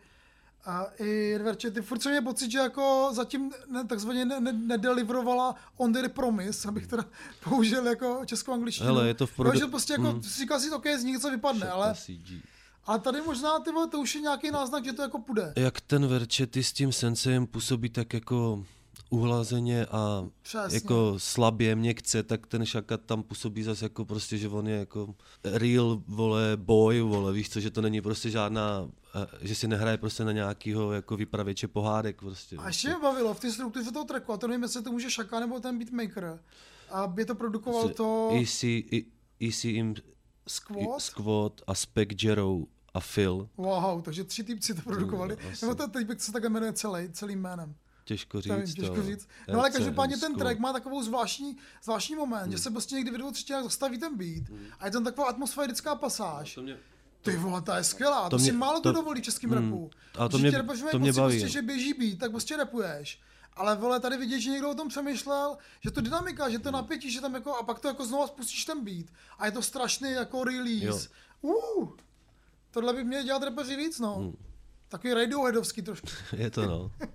[0.66, 5.56] a i Verče, ty furt měl pocit, že jako zatím ne, takzvaně ne, ne, nedeliverovala
[5.78, 7.06] on the promise, abych teda
[7.44, 8.88] použil jako českou angličtinu.
[8.88, 9.50] Hele, je to v produ...
[9.52, 10.24] produ- že prostě jako, Mm.
[10.24, 12.32] si říkal si, OK, z ní něco vypadne, ale, CG.
[12.86, 15.54] ale tady možná ty vole, to už je nějaký náznak, že to jako půjde.
[15.56, 18.66] Jak ten Verčety s tím sensejem působí tak jako
[19.10, 20.76] uhlazeně a Přesně.
[20.76, 25.16] jako slabě, měkce, tak ten Šakat tam působí zase jako prostě, že on je jako
[25.44, 29.98] real, vole, boy, vole, víš co, že to není prostě žádná, eh, že si nehraje
[29.98, 32.56] prostě na nějakýho jako vypravěče pohádek prostě.
[32.58, 35.10] A ještě mě bavilo v té struktuře toho tracku, a to nevím, jestli to může
[35.12, 36.40] Šaka nebo ten beatmaker,
[36.90, 39.06] aby to produkoval to EC, i-
[39.40, 39.96] EC im
[40.48, 41.02] Squad.
[41.02, 42.60] Squad a Spec Jero
[42.94, 45.38] a Phil, Wow, takže tři týpci to produkovali.
[45.62, 47.76] Nebo ten týpek se takhle jmenuje celý, celým jménem.
[48.06, 48.76] Těžko To nevím, říct.
[48.76, 49.04] těžko to.
[49.04, 49.28] říct.
[49.54, 52.52] No ale každopádně ten track má takovou zvláštní, zvláštní moment, Hmm.
[52.52, 54.44] že se prostě někdy v dvou třetinách zastaví ten beat
[54.80, 56.56] a je tam taková atmosférická pasáž.
[56.56, 56.78] To mě,
[57.22, 59.50] Ty vole, ta je skvělá, to, To si mě- málo to, to- dovolí v českém
[59.50, 59.90] mm, rapu.
[60.20, 61.40] a to mě- rapeři mají to mě baví.
[61.40, 63.20] Prostě, že běží beat, tak prostě rapuješ.
[63.54, 67.12] Ale vole, tady vidět, že někdo o tom přemýšlel, že to dynamika, že to napětí,
[67.12, 69.06] že tam jako, a pak to jako znovu spustíš ten beat.
[69.40, 71.10] A je to strašný jako release.
[71.42, 71.90] Uh,
[72.72, 74.16] tohle by měli dělat rapeři víc, no.
[74.16, 74.36] Hmm.
[74.88, 76.08] Takový radioheadovský trošku.
[76.38, 76.92] je to no.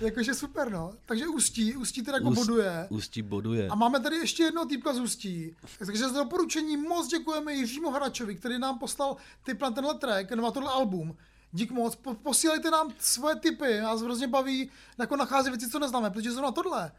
[0.00, 0.92] Jakože super, no.
[1.06, 2.86] Takže Ústí, Ústí teda jako Úst- boduje.
[2.90, 3.68] Ústí boduje.
[3.68, 5.56] A máme tady ještě jednoho týpka z Ústí.
[5.86, 10.50] Takže za doporučení moc děkujeme Jiřímu Hračovi, který nám poslal tip na tenhle track, na
[10.50, 11.16] tohle album.
[11.52, 16.10] Dík moc, po, posílejte nám svoje tipy, nás hrozně baví jako nacházet věci, co neznáme,
[16.10, 16.92] protože jsou na tohle.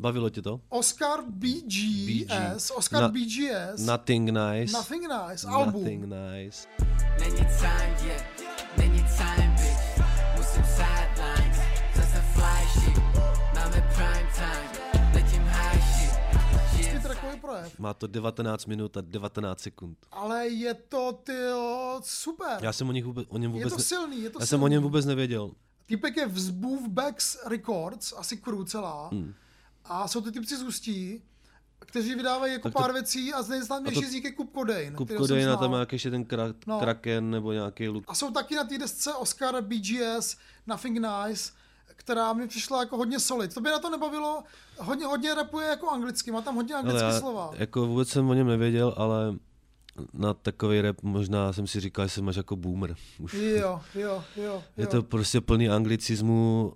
[0.00, 0.60] Bavilo tě to?
[0.68, 4.72] Oscar BGS, Oscar Na- BGS, Nothing nice.
[4.72, 5.82] Nothing Nice, album.
[5.82, 6.68] Nothing nice.
[7.20, 8.22] Není time, yeah,
[8.78, 9.51] není time,
[17.52, 17.78] projev.
[17.78, 19.98] Má to 19 minut a 19 sekund.
[20.12, 21.32] Ale je to, ty
[22.02, 22.58] super.
[22.64, 24.46] Já jsem o, nich vůbec, o něm je vůbec to ne, silný, je to já
[24.46, 24.48] silný.
[24.48, 25.50] jsem o něm vůbec nevěděl.
[25.86, 26.50] Týpek je z
[26.88, 29.08] Backs Records, asi crew celá.
[29.08, 29.34] Hmm.
[29.84, 31.22] A jsou to typci z Ústí,
[31.78, 34.32] kteří vydávají jako Tak to- pár věcí a z nejznámější a to- z nich je
[34.32, 34.94] Kup Codain.
[34.94, 35.56] Kup Kodejna, znal.
[35.58, 36.78] tam má ještě ten kra, no.
[36.80, 38.04] Kraken nebo nějaký luk.
[38.08, 40.36] A jsou taky na té desce Oscar BGS
[40.66, 41.52] Nothing Nice,
[41.96, 43.54] která mi přišla jako hodně solid.
[43.54, 44.42] To by na to nebavilo,
[44.78, 47.50] hodně, hodně rapuje jako anglicky, má tam hodně anglické já, slova.
[47.54, 49.34] jako vůbec jsem o něm nevěděl, ale
[50.12, 52.96] na takový rap možná jsem si říkal, že jsem až jako boomer.
[53.18, 53.34] Už.
[53.34, 54.62] Jo, jo, jo.
[54.76, 54.90] Je jo.
[54.90, 56.72] to prostě plný anglicismu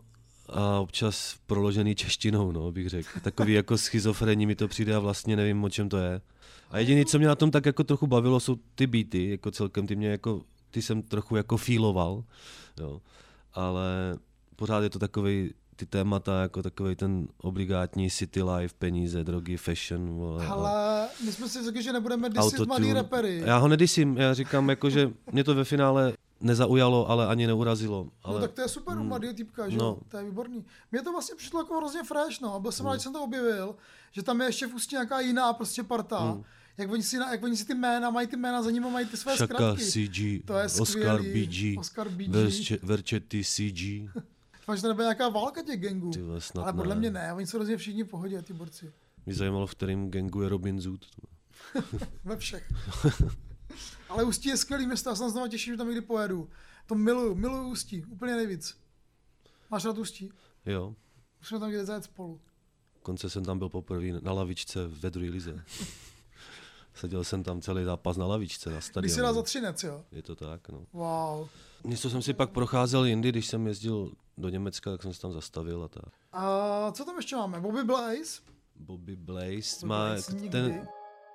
[0.49, 3.21] a občas proložený češtinou, no, bych řekl.
[3.23, 6.21] Takový jako schizofrení mi to přijde a vlastně nevím, o čem to je.
[6.71, 9.87] A jediné, co mě na tom tak jako trochu bavilo, jsou ty beaty, jako celkem
[9.87, 12.25] ty mě jako, ty jsem trochu jako feeloval,
[12.81, 13.01] jo.
[13.55, 14.19] Ale
[14.57, 20.15] pořád je to takový ty témata, jako takový ten obligátní city life, peníze, drogy, fashion,
[20.15, 22.95] vole, Ale my jsme si řekli, že nebudeme disit mladý autotune.
[22.95, 23.43] rapery.
[23.45, 28.09] Já ho nedisím, já říkám jako, že mě to ve finále nezaujalo, ale ani neurazilo.
[28.23, 28.35] Ale...
[28.35, 29.85] No tak to je super u mladého týpka, že no.
[29.85, 29.99] no.
[30.09, 30.65] To je výborný.
[30.93, 32.55] Mně to vlastně přišlo jako hrozně fresh, no.
[32.55, 33.77] A byl jsem rád, že jsem to objevil,
[34.13, 36.19] že tam je ještě v ústí nějaká jiná prostě parta.
[36.19, 36.43] Hmm.
[36.79, 39.17] Jak, oni si, jak oni si ty jména, mají ty jména, za nimi mají ty
[39.17, 39.85] své Šaka, zkratky.
[39.85, 41.47] CG, To je Oscar skvělý.
[41.47, 42.29] BG, Oscar BG.
[42.29, 44.11] Verče, Verčety CG.
[44.67, 46.11] Fakt, že to nebude nějaká válka těch gangů.
[46.11, 46.99] Ty vole, snad Ale podle ne.
[47.01, 48.93] mě ne, oni jsou hrozně všichni v pohodě, ty borci.
[49.27, 51.07] Mě zajímalo, v kterém gangu je Robin Zoot.
[52.25, 52.73] Ve všech.
[54.09, 56.49] Ale Ústí je skvělý město, já se znovu těším, že tam někdy pojedu.
[56.87, 58.79] To miluju, miluju Ústí, úplně nejvíc.
[59.71, 60.31] Máš rád Ústí?
[60.67, 60.95] Jo,
[61.41, 62.41] Musíme tam někde zajet spolu.
[63.03, 65.65] konce jsem tam byl poprvé na lavičce ve druhé lize.
[66.97, 69.23] Seděl jsem tam celý zápas na lavičce na Když si stadionu.
[69.23, 70.05] dal za třinec, jo?
[70.13, 70.87] Je to tak, no.
[70.93, 71.49] Wow.
[71.85, 75.33] Něco jsem si pak procházel jindy, když jsem jezdil do Německa, tak jsem se tam
[75.33, 76.13] zastavil a tak.
[76.33, 77.61] A co tam ještě máme?
[77.61, 78.41] Bobby Blaze?
[78.77, 80.81] Bobby Blaze Bobby má Blaze nikdy.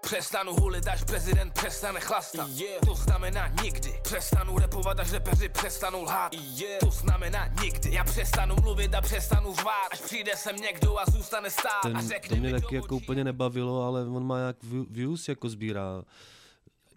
[0.01, 2.79] Přestanu hulit, až prezident přestane chlastat yeah.
[2.85, 6.79] To znamená nikdy Přestanu repovat, až repeři přestanou lhát yeah.
[6.79, 11.49] To znamená nikdy Já přestanu mluvit a přestanu řvát Až přijde sem někdo a zůstane
[11.49, 14.85] stát a ten, řekne to mě taky jako úplně nebavilo, ale on má jak view-
[14.89, 16.03] views jako sbírá.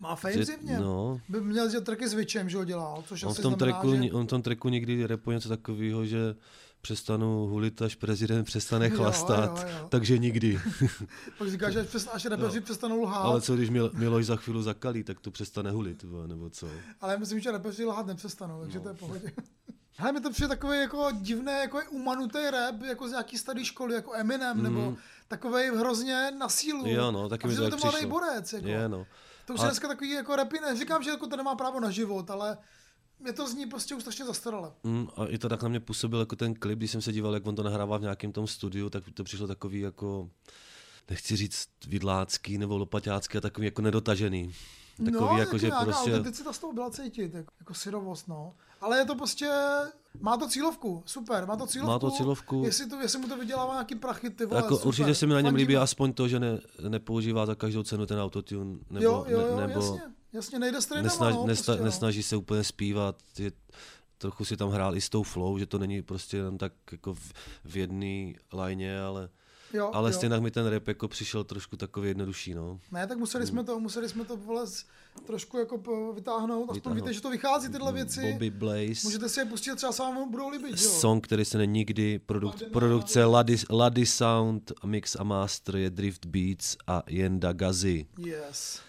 [0.00, 0.78] Má fame zjevně.
[0.80, 1.20] no.
[1.28, 3.78] By měl dělat tracky s Witchem, že ho dělal, což On asi v, tom znamená,
[3.78, 4.02] tracku, že...
[4.02, 4.12] že...
[4.12, 6.34] on v tom tracku někdy repuje něco takového, že
[6.84, 9.86] přestanu hulit, až prezident přestane Jo, chlastat, jo, jo.
[9.88, 10.60] takže nikdy.
[11.38, 14.36] Pak říká, že až, přes, až repeři přestanou lhát, Ale co když Mil- Miloš za
[14.36, 16.68] chvíli zakalí, tak to přestane hulit, nebo co?
[17.00, 18.82] ale já myslím, že repeři lhát nepřestanou, takže No.
[18.82, 19.32] to je v pohodě.
[19.96, 23.64] Hele, mi to přijde takový jako divné, jako je umanutý rap, jako z nějaký staré
[23.64, 24.96] školy, jako Eminem, nebo
[25.28, 26.82] takový hrozně na sílu.
[26.86, 28.10] Jo, no, taky mi to tak to mladý přišlo.
[28.10, 28.66] borec, jako.
[28.68, 29.06] Je, no.
[29.46, 31.90] To už A- je dneska takový jako rapy, neříkám, že jako to nemá právo na
[31.90, 32.58] život, ale
[33.26, 34.72] je to zní prostě už strašně zastarale.
[34.84, 37.34] Mm, a i to tak na mě působil jako ten klip, když jsem se díval,
[37.34, 40.30] jak on to nahrává v nějakém tom studiu, tak to přišlo takový jako,
[41.10, 44.54] nechci říct vidlácký nebo lopaťácký, a takový jako nedotažený.
[45.04, 48.54] Takový no, jako, že nějaká prostě, autenticita z toho byla cítit, jako, jako syrovost, no.
[48.80, 49.50] Ale je to prostě,
[50.20, 51.92] má to cílovku, super, má to cílovku.
[51.92, 52.62] Má to cílovku.
[52.64, 54.88] Jestli, to, jestli mu to vydělává nějaký prachy, ty vole, jako super.
[54.88, 58.18] určitě se mi na něm líbí aspoň to, že ne, nepoužívá za každou cenu ten
[58.18, 61.84] autotune, nebo, jo, jo, jo, ne, nebo jasně, jasně, nejde strejnama, nesnaž, no, prostě, no.
[61.84, 63.52] nesnaží se úplně zpívat, je,
[64.18, 67.14] trochu si tam hrál i s tou flow, že to není prostě jen tak jako
[67.14, 67.32] v,
[67.64, 69.28] v jedné lajně, ale,
[69.72, 70.16] jo, ale jo.
[70.16, 72.80] stejně mi ten rap jako přišel trošku takový jednodušší, no.
[72.92, 74.66] Ne, tak museli jsme to, museli jsme to vole,
[75.26, 76.96] trošku jako po- vytáhnout, aspoň Vytáhnout.
[76.96, 78.32] víte, že to vychází tyhle věci.
[78.32, 79.00] Bobby Blaze.
[79.04, 80.76] Můžete si je pustit, třeba se vám budou líbit, jo?
[80.76, 86.76] Song, který se nikdy, produkt, produkce Lady, Lady Sound, mix a master je Drift Beats
[86.86, 88.06] a Jenda Gazi.
[88.18, 88.80] Yes.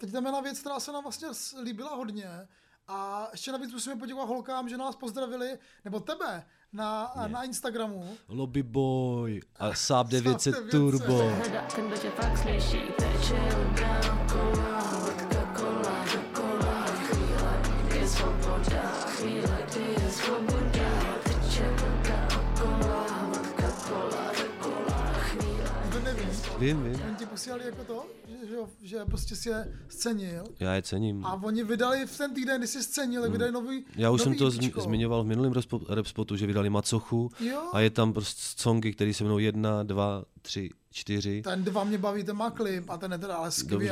[0.00, 1.28] Teď jdeme na věc, která se nám vlastně
[1.62, 2.48] líbila hodně.
[2.88, 8.16] A ještě navíc musíme poděkovat holkám, že nás pozdravili, nebo tebe, na, na Instagramu.
[8.28, 10.70] Lobby Boy a Saab 900 900.
[10.70, 11.18] Turbo.
[11.76, 14.69] Ten, kdo tě fakt slyší, teče ruda
[26.60, 27.00] Vím, vím.
[27.06, 28.06] Oni ti posílali jako to,
[28.48, 30.44] že, že, prostě si je scenil.
[30.60, 31.26] Já je cením.
[31.26, 33.84] A oni vydali v ten týden, kdy jsi scenil, tak vydali nový Hmm.
[33.96, 37.30] Já už nový jsem to zmi- zmiňoval v minulém respo- rap spotu, že vydali Macochu
[37.40, 37.62] Jo.
[37.72, 41.42] a je tam prostě songy, které se mnou jedna, dva, tři, čtyři.
[41.42, 43.88] Ten dva mě baví, ten má klip a ten je teda ale skvělý.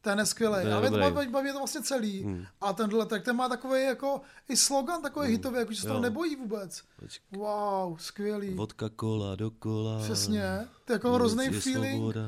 [0.00, 0.54] Ten je skvělý.
[0.54, 2.22] Ten je Ale to baví, baví je to vlastně celý.
[2.22, 2.44] Hmm.
[2.60, 5.32] A tenhle track, ten má takový jako i slogan takový hmm.
[5.32, 6.82] hitový, jako že se toho nebojí vůbec.
[7.00, 7.38] Počkej.
[7.40, 8.54] Wow, skvělý.
[8.54, 9.98] Vodka, kola, dokola.
[10.02, 10.68] Přesně.
[10.84, 12.20] To je jako hrozný feeling, svoboda.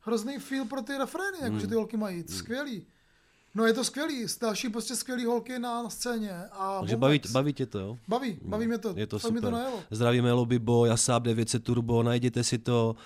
[0.00, 1.60] hrozný feel pro ty refrény, jako Hmm.
[1.60, 2.24] že ty holky mají.
[2.28, 2.86] Skvělý.
[3.54, 6.32] No je to skvělý, další prostě skvělý holky na, na scéně.
[6.52, 7.98] A Takže baví, baví tě to, jo?
[8.08, 8.94] baví, baví mě to.
[8.96, 9.52] Je to Fakt mi to super.
[9.62, 9.82] najelo.
[9.90, 12.96] Zdravíme Lobby Boy a Saab 900 Turbo, najděte si to,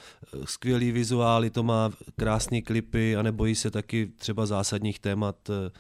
[0.45, 5.71] skvělý vizuály, to má krásné klipy a nebojí se taky třeba zásadních témat eh,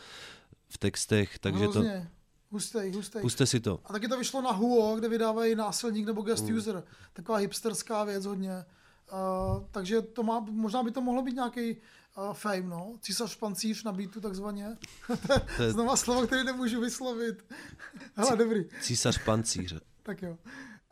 [0.68, 2.10] v textech, takže to, Hrozně.
[2.50, 3.22] Hustej, hustej.
[3.22, 3.80] puste si to.
[3.84, 6.56] A taky to vyšlo na Huo, kde vydávají násilník nebo guest Mm.
[6.56, 6.82] user.
[7.12, 8.64] Taková hipsterská věc hodně.
[9.12, 11.76] Uh, takže to má, možná by to mohlo být nějaký
[12.32, 12.98] fame, no.
[13.00, 14.76] Císař pancíř na beatu takzvaně.
[15.68, 17.44] znova slovo, které nemůžu vyslovit.
[18.16, 18.64] Hele, dobrý.
[18.80, 19.80] Císař pancíře.
[20.02, 20.38] Tak jo.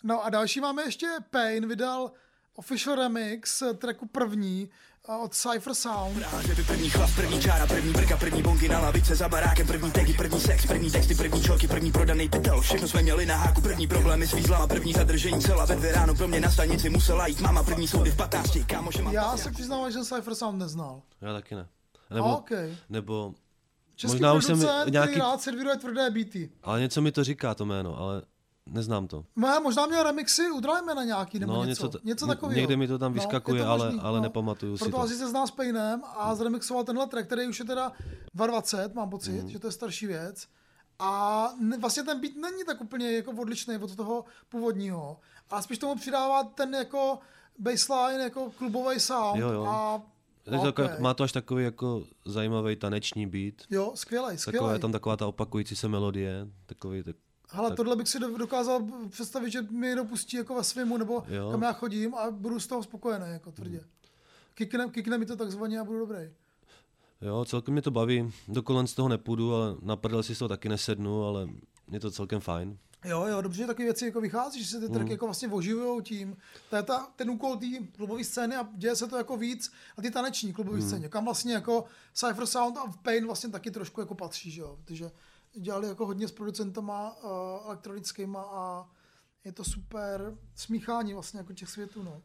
[0.03, 2.13] No a další máme ještě Pain, vydal
[2.55, 4.71] official remix tracku první
[5.09, 6.17] od Cypher Sound.
[6.47, 9.91] Že by první chlap, první čára, první brka, první bongy na lavice za barákem, první
[9.91, 13.61] tegy, první sex, první texty, první čoky, první prodaný pytel, všechno jsme měli na háku,
[13.61, 17.27] první problémy s výzlama, první zadržení cela ve dvě ráno, pro mě na stanici musela
[17.27, 21.03] jít máma, první soudy v 15, kámoše mám Já se přiznám, že Cypher Sound neznal.
[21.21, 21.67] Já taky ne.
[22.11, 22.51] A, Nebo, OK.
[22.89, 23.35] nebo
[23.97, 26.51] Český možná už jsem nějaký, rád servíruje tvrdé beaty.
[26.63, 28.23] ale něco mi to říká to jméno, ale
[28.67, 29.25] neznám to.
[29.37, 31.69] No, možná měl remixy u Drymana nějaký nebo No, něco.
[31.71, 32.61] něco Něco, ta- něco takového.
[32.61, 35.03] někde mi to tam vyskakuje, je to ale- možný, ale nepamatuju si Proto to.
[35.03, 37.93] asi se zná s Painem a zremixoval tenhle track, který už je teda
[38.35, 39.49] 2.20, mám pocit, Mhm.
[39.49, 40.47] že to je starší věc.
[40.99, 45.21] A ne- vlastně ten beat není tak úplně jako odlišný od toho původního,
[45.51, 47.19] ale spíš tomu přidává ten jako
[47.59, 49.41] baseline, jako klubový sound.
[49.41, 49.65] Jo, jo.
[49.65, 50.03] A
[50.47, 50.69] okay.
[50.69, 50.99] OK.
[51.01, 53.55] Má to až takový jako zajímavý taneční beat.
[53.71, 54.73] Jo, skvělej, Taková skvělej.
[54.75, 57.17] je tam taková ta opakující se melodie, takový tak,
[57.53, 60.97] Hele, tak- tohle bych si do- dokázal představit, že mi někdo pustí jako ve svému,
[60.97, 61.51] nebo Jo.
[61.51, 63.81] Kam já chodím a budu z toho spokojený, jako tvrdě.
[64.55, 66.19] Kikne, kikne mi to takzvaně a budu dobrý.
[67.21, 68.33] Jo, celkem mě to baví.
[68.49, 71.49] Do kolen z toho nepůjdu, ale na prdel si z toho taky nesednu, ale
[71.91, 72.79] je to celkem fajn.
[73.05, 74.95] Jo, jo, dobře, že takové věci jako vychází, že se ty Mhm.
[74.95, 76.37] tracky jako vlastně oživují tím.
[76.71, 80.03] To je ta, ten úkol té klubové scény a děje se to jako víc a
[80.03, 80.87] ty taneční klubové Mhm.
[80.89, 81.85] scéně, kam vlastně jako
[82.15, 85.11] Cypher Sound a Pain vlastně taky trošku jako patří, že jo, protože
[85.61, 87.31] dělali jako hodně s producentama uh,
[87.67, 88.89] elektronickýma a
[89.45, 92.23] je to super smíchání vlastně jako těch světů, no.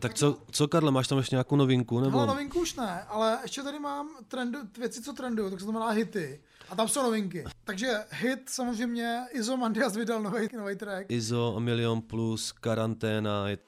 [0.00, 2.00] Tak co, co Karle, máš tam ještě nějakou novinku?
[2.00, 2.18] Nebo...
[2.18, 5.72] Hele, novinku už ne, ale ještě tady mám trendu, věci, co trendují, tak se to
[5.72, 6.42] jmenuje hity.
[6.70, 7.44] A tam jsou novinky.
[7.64, 11.06] Takže hit samozřejmě, Izo Mandias vydal nový, nový track.
[11.08, 13.58] ISO, Milion plus, karanténa, je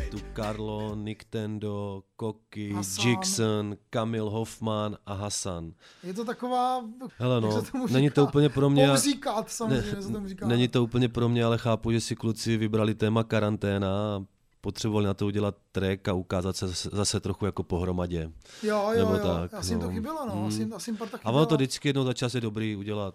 [0.00, 2.74] fitu Karlo, Nintendo, Koki.
[3.04, 5.72] Jackson, Kamil Hoffman a Hasan.
[6.02, 6.84] Je to taková...
[7.18, 8.88] Hele no, tomu není to úplně pro mě.
[8.88, 10.46] Pouzíkat, samozřejmě se tomu říká.
[10.46, 14.24] Není to úplně pro mě, ale chápu, že si kluci vybrali téma karanténa a
[14.60, 18.32] potřebovali na to udělat track a ukázat se zase, zase trochu jako pohromadě.
[18.62, 19.26] Jo, jo, Nebo jo.
[19.26, 19.92] tak, asi jim to no.
[19.92, 20.34] chybělo, no.
[20.34, 20.46] Mm.
[20.46, 23.14] Asi, asi jim parta A ono to vždycky jednou za čas je dobrý udělat.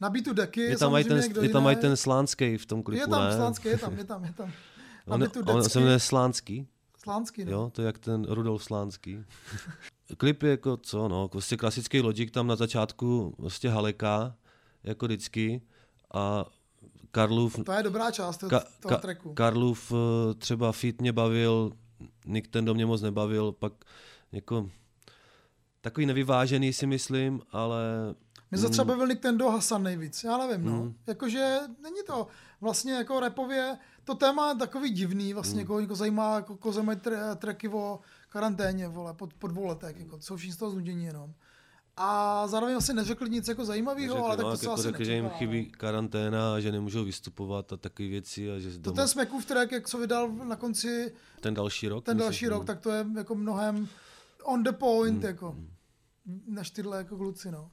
[0.00, 1.76] Nabít tu deky, Je tam, mají ten, je tam jiný.
[1.80, 3.36] ten Slánský v tom klipu, Je tam ne?
[3.36, 4.52] Slánský, je tam, je tam, je tam.
[5.08, 5.70] On, tu on decky.
[5.70, 6.66] se jmenuje Slánský.
[7.02, 7.50] Slánský, no.
[7.52, 9.18] Jo, to je jak ten Rudolf Slánský.
[10.16, 14.34] Klip je jako co, no, prostě klasický logik tam na začátku prostě haleka,
[14.84, 15.62] jako vždycky.
[16.14, 16.44] A
[17.10, 19.34] Karlův, To je dobrá část toho, Ka- toho Ka- tracku.
[19.34, 21.72] Karlův eh, třeba fit mě bavil,
[22.26, 23.72] Nick ten do mě moc nebavil, pak
[24.32, 24.70] jako
[25.80, 27.82] takový nevyvážený si myslím, ale
[28.50, 30.72] Mě za mm, třeba bavil Nick Tendo Hasan nejvíc, já nevím, no.
[30.72, 30.94] Mm.
[31.06, 32.26] Jakože není to
[32.60, 35.34] vlastně jako repově, to téma je takový divný, Mm.
[35.34, 39.64] vlastně jako, jako zajímá, jako, jako zajímají tra- tracky o karanténě, vole, po, po dvou
[39.66, 41.32] letech, jako, jsou všichni z toho znudění jenom.
[42.00, 45.04] A zároveň asi neřekli nic jako zajímavého, ale tak no, to se jako asi řekli,
[45.04, 48.96] že jim chybí karanténa a že nemůžou vystupovat a takové věci a že To doma,
[48.96, 52.04] ten Smekův track, jak co vydal na konci ten další rok.
[52.04, 52.50] ten myslím, další no.
[52.50, 53.88] rok, tak to je jako mnohem
[54.44, 54.78] on the Hmm.
[54.78, 55.56] point, jako,
[56.46, 57.70] než tyhle jako kluci, no.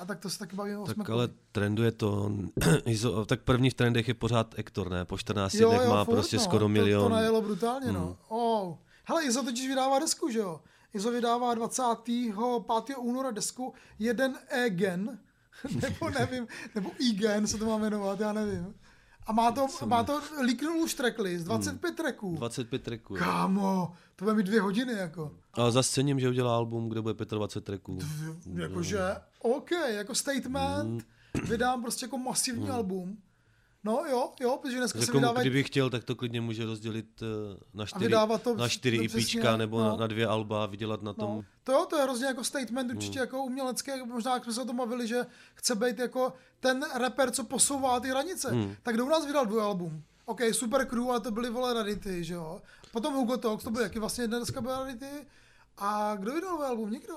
[0.00, 2.32] A tak to se taky bavíme o Tak ale trenduje to.
[3.26, 5.04] Tak první v trendech je pořád Ektor, ne?
[5.04, 6.42] Po 14 Jo, dnech jo, má furt, prostě no.
[6.42, 7.02] skoro to, milion.
[7.02, 8.06] To najelo brutálně, no.
[8.06, 8.16] Hmm.
[8.28, 8.76] Oh.
[9.04, 10.60] Hele, Izo totiž vydává desku, že jo?
[10.94, 12.96] Izo vydává 25.
[12.98, 15.18] února desku Jeden E-gen,
[15.82, 18.74] nebo nevím, nebo E-gen se to má jmenovat, já nevím.
[19.30, 22.36] A má to, má to líknul už tracklist, 25 tracků.
[22.36, 23.14] 25 tracků.
[23.14, 25.32] Kámo, to bude mít dvě hodiny, jako.
[25.52, 27.98] Ale zase cením, že udělá album, kde bude 25 tracků.
[28.54, 29.00] Jakože,
[29.42, 31.06] OK, jako statement,
[31.48, 32.74] vydám prostě jako masivní Hmm.
[32.74, 33.18] album.
[33.84, 37.22] No jo, jo, protože dneska se Jako, vydávají kdyby chtěl, tak to klidně může rozdělit
[37.22, 39.88] eh, na čtyři, to na čtyři to IPčka přesně, nebo no.
[39.88, 41.36] na, na dvě alba a vydělat na tom.
[41.36, 44.62] No, to jo, to je hrozně jako statement určitě jako umělecké, možná jak jsme se
[44.62, 48.50] o tom bavili, že chce být jako ten rapper, co posouvá ty hranice.
[48.50, 48.74] Hmm.
[48.82, 50.02] Tak kdo u nás vydal dvojalbum?
[50.24, 52.62] OK, Super Crew, ale to byly vole Rarity, že jo.
[52.92, 55.26] Potom Hugo Talks, to byly jaký vlastně jedna deska byla Rarity.
[55.78, 56.90] A kdo vydal dvojalbum?
[56.90, 57.14] Nikdo.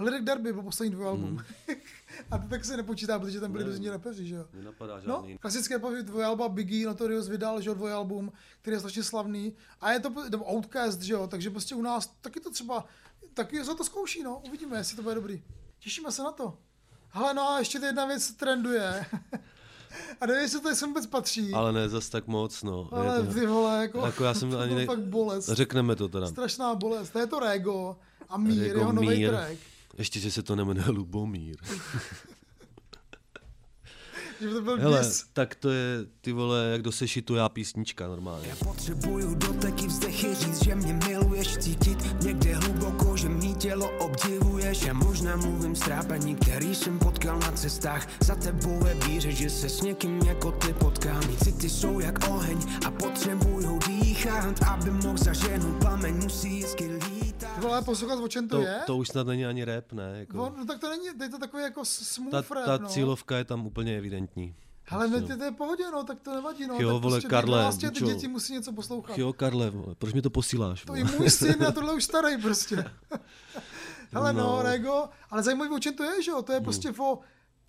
[0.00, 1.36] Lyric Derby byl poslední dvojalbum.
[1.36, 1.76] Hmm.
[2.30, 4.44] A to tak se nepočítá, protože tam byli různí rapeři, že jo.
[4.54, 5.38] Nenapadá No, žádný.
[5.38, 8.32] klasické pově dvojalba Biggie Notorious vydal, že jo, dvojalbum,
[8.62, 9.52] který je strašně slavný.
[9.80, 12.84] A je to, nebo Outcast, že jo, takže prostě u nás taky to třeba,
[13.34, 15.42] taky se to zkouší, no, uvidíme, jestli to bude dobrý.
[15.78, 16.58] Těšíme se na to.
[17.08, 19.06] Hele, no a ještě jedna věc trenduje.
[20.20, 21.52] a nevím, jestli to sem vůbec patří.
[21.52, 22.88] Ale ne zas tak moc, no.
[22.92, 25.48] Ale to, ty vole, jako, jako já jsem to ani ne, fakt bolest.
[25.48, 26.26] Řekneme to teda.
[26.26, 27.10] Strašná bolest.
[27.10, 27.96] To je to Rego
[28.28, 29.58] a Mír, Rego jeho nový track.
[30.00, 31.56] Ještě, že se to nemenuje Lubomír.
[34.40, 38.48] Že by to byl Hele, tak to je, ty vole, jak do sešitujá písnička normálně.
[38.64, 42.22] Potřebuju doteky vzdechy říct, že mě miluješ Cítit.
[42.22, 48.08] Někde hluboko, že mý tělo obdivuješ Já možná mluvím strápení, který jsem potkal na cestách.
[48.20, 51.26] Za tebou ve víře, že se s někým jako ty potkám.
[51.26, 57.09] Mý city jsou jak oheň a potřebuju dýchat Aby mohl zaženout plameň, musí jízky lítat
[57.40, 58.80] Ty vole, poslouchat, o čem to, To, je?
[58.86, 60.12] to už snad není ani rap, ne?
[60.18, 62.88] Jako, On, no tak to není, je to takový jako smooth ta, rap, ta no.
[62.88, 64.54] cílovka je tam úplně evidentní.
[64.84, 66.74] Hele, ne, ty to je pohodě, no, tak to nevadí, no.
[66.78, 69.18] Jo, tak vole, prostě ty Karle, 12 ty děti musí něco poslouchat.
[69.18, 70.84] Jo, Karle, vole, proč mi to posíláš?
[70.84, 72.84] To i můj syn, na tohle už starý prostě.
[74.12, 74.62] Hele, no, No.
[74.62, 77.18] Rego, ale zajímavý, o čem to je, že jo, to je prostě o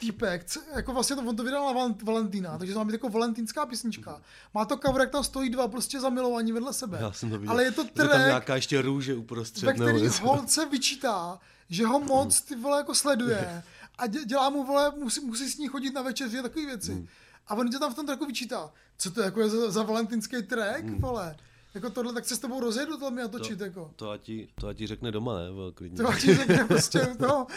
[0.05, 3.09] týpek, jako vlastně to, on to vydal na Val- Valentína, takže to má být jako
[3.09, 4.21] valentínská písnička.
[4.53, 6.97] Má to cover, jak tam stojí dva prostě zamilovaní vedle sebe.
[7.01, 7.51] Já jsem to viděl.
[7.53, 9.65] Ale je to Je tam track, nějaká ještě růže uprostřed.
[9.65, 13.63] ve který holce vyčítá, že ho moc ty vole jako sleduje
[13.97, 16.91] a dě, dělá mu vole, musí, musí s ní chodit na večeři a takové věci.
[16.93, 17.07] Hmm.
[17.47, 20.41] A on tě tam v tom tracku vyčítá, co to jako je za, za valentínský
[20.43, 21.01] track, Hmm.
[21.01, 21.35] vole.
[21.73, 23.91] Jako tohle, tak se s tebou rozjedu to mi natočit, to, jako.
[23.95, 25.51] To a ti, to a ti řekne doma, ne?
[25.51, 26.03] Vole, klidně.
[26.03, 27.47] To ti řekne prostě toho,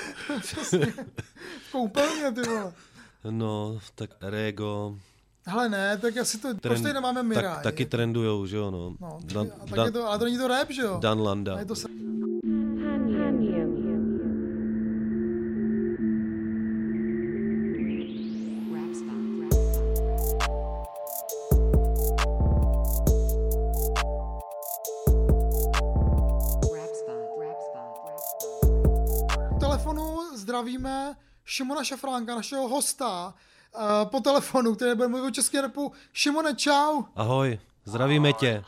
[0.41, 0.87] přesně,
[1.69, 2.73] v koupelně, ty vole.
[3.31, 4.99] No, tak Rego.
[5.47, 7.63] Hele ne, tak asi to, proč tady nemáme tak, Mirai?
[7.63, 8.97] taky trendujou, že jo, no.
[9.01, 10.99] No, Dan, a tak je to, ale to není to rap, že jo?
[11.01, 11.55] Dan Landa.
[11.55, 11.89] A je to se...
[30.85, 33.35] zdravíme Šimona Šafránka, našeho hosta,
[33.75, 35.93] uh, po telefonu, který bude mluvit o české repu.
[36.13, 37.03] Šimone, čau.
[37.17, 38.65] Ahoj, zdravíme tě.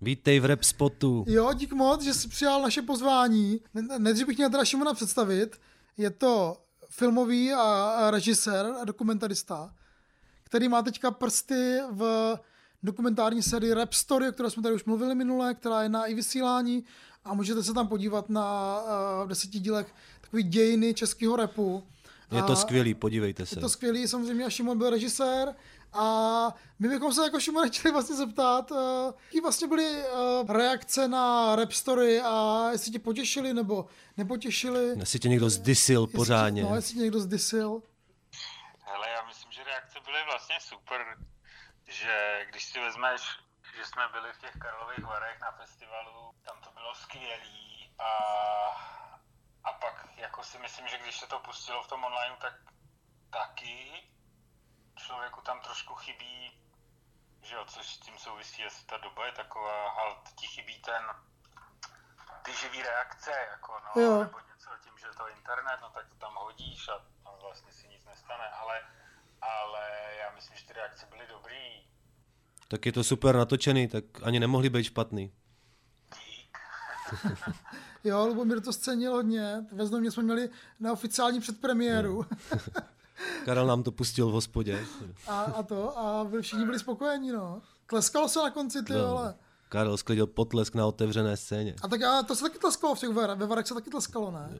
[0.00, 1.24] Vítej v rap spotu.
[1.28, 3.60] Jo, dík moc, že jsi přijal naše pozvání.
[3.74, 5.60] Ne- Nejdřív bych měl teda Šimona představit.
[5.96, 6.56] Je to
[6.90, 9.74] filmový a a režisér a dokumentarista,
[10.44, 12.34] který má teďka prsty v
[12.82, 16.14] dokumentární sérii Rap Story, o které jsme tady už mluvili minule, která je na i
[16.14, 16.84] vysílání
[17.24, 18.78] a můžete se tam podívat na
[19.22, 19.94] uh, deseti dílech
[20.28, 21.86] takový dějiny českého repu.
[22.30, 23.58] Je to skvělý, podívejte se.
[23.58, 25.54] Je to skvělý, samozřejmě a Šimon byl režisér
[25.92, 26.04] a
[26.78, 28.78] my bychom se jako Šimon chtěli vlastně zeptat, uh,
[29.24, 34.94] jaký vlastně byly uh, reakce na Rap Story a jestli tě potěšili nebo nepotěšili.
[34.98, 36.62] Jestli tě někdo zdisil Jestli tě- pořádně.
[36.62, 37.82] No, jestli tě někdo zdisil.
[38.84, 41.00] Hele, já myslím, že reakce byly vlastně super,
[41.86, 43.20] že když si vezmeš,
[43.76, 48.08] že jsme byli v těch Karlových Varech na festivalu, tam to bylo skvělý a,
[49.68, 52.54] a pak jako si myslím, že když se to pustilo v tom online, tak
[53.30, 54.02] taky
[54.96, 56.60] člověku tam trošku chybí,
[57.42, 61.02] že jo, což s tím souvisí, jestli ta doba je taková, halt ti chybí ten,
[62.42, 64.22] ty živý reakce, jako no, Jo.
[64.22, 66.92] nebo něco tím, že to je internet, no tak to tam hodíš a,
[67.24, 68.82] a vlastně si nic nestane, ale,
[69.40, 71.88] ale já myslím, že ty reakce byly dobrý.
[72.68, 75.32] Tak je to super natočený, tak ani nemohli být špatný.
[78.04, 79.66] Jo, Lubomír to scenil hodně.
[79.72, 82.26] Ve Znojmě jsme měli neoficiální předpremiéru
[83.44, 84.86] Karel nám to pustil v hospodě.
[85.26, 87.62] a, a to a byli, všichni byli spokojení, no.
[87.86, 89.34] Tleskalo se na konci, ty No.
[89.68, 91.74] Karel sklidil potlesk na otevřené scéně.
[91.82, 94.30] A tak já, to se taky tleskalo v těch ver, ve Varech se taky tleskalo,
[94.30, 94.58] ne?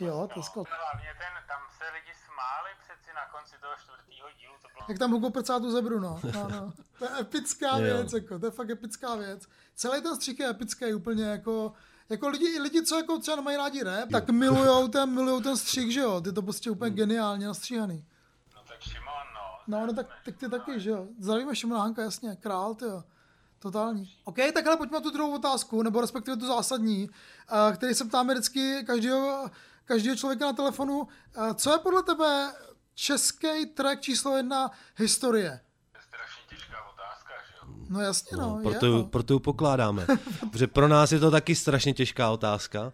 [0.00, 0.66] Jo, tleskalo.
[0.68, 4.98] Hlavně ten, tam se lidi smáli přeci na konci toho čtvrtého dílu, to bylo Jak
[4.98, 6.20] tam Hugo prcá tu zebru, no.
[6.34, 6.72] no, no.
[6.98, 9.46] To je epická věc, jako, to je fakt epická věc.
[9.74, 11.72] Celý ten střih je epický úplně, jako,
[12.10, 15.92] jako lidi, lidi, co jako třeba nemají rádi rap, tak milujou ten, milujou ten střih,
[15.92, 18.04] že jo, ty to prostě úplně geniálně nastříhaný.
[18.56, 19.04] No tak Šimon,
[19.68, 19.78] no.
[19.78, 21.06] No, no tak, tak ty taky, že jo.
[21.18, 23.04] Zdravíme Šimona Hanka, jasně, král, ty jo.
[23.58, 24.10] Totální.
[24.24, 28.04] OK, tak ale pojďme na tu druhou otázku, nebo respektive tu zásadní, eh, který se
[28.04, 29.50] ptáme vždycky každého,
[29.84, 31.08] každého člověka na telefonu.
[31.34, 32.52] Eh, Co je podle tebe
[32.94, 35.60] český track číslo jedna historie?
[37.90, 39.04] No jasně, no, No, je, proto, no.
[39.04, 40.06] proto ji pokládáme.
[40.52, 42.92] Protože pro nás je to taky strašně těžká otázka.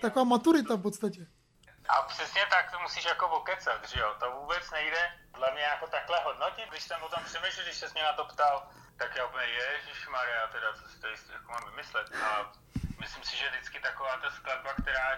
[0.00, 1.26] Taková maturita v podstatě.
[1.88, 4.14] A přesně tak to musíš jako okecat, že jo?
[4.20, 5.02] To vůbec nejde
[5.34, 6.64] dle mě jako takhle hodnotit.
[6.70, 8.56] Když jsem o tom přemýšlel, když se mě na to ptal,
[8.98, 9.46] tak já úplně
[10.10, 12.06] Maria, teda co si tady jako mám vymyslet.
[12.24, 12.52] A
[13.00, 15.08] myslím si, že vždycky taková ta skladba, která,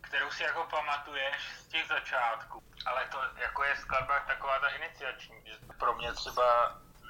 [0.00, 2.62] kterou si jako pamatuješ z těch začátků.
[2.86, 5.36] Ale to jako je skladba taková ta iniciační.
[5.46, 6.46] že Pro mě třeba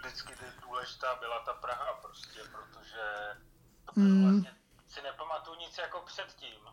[0.05, 3.37] vždycky důležitá byla ta Praha prostě, protože
[3.85, 4.23] to bylo Mm.
[4.23, 4.55] vlastně,
[4.89, 6.69] si nepamatuju nic jako předtím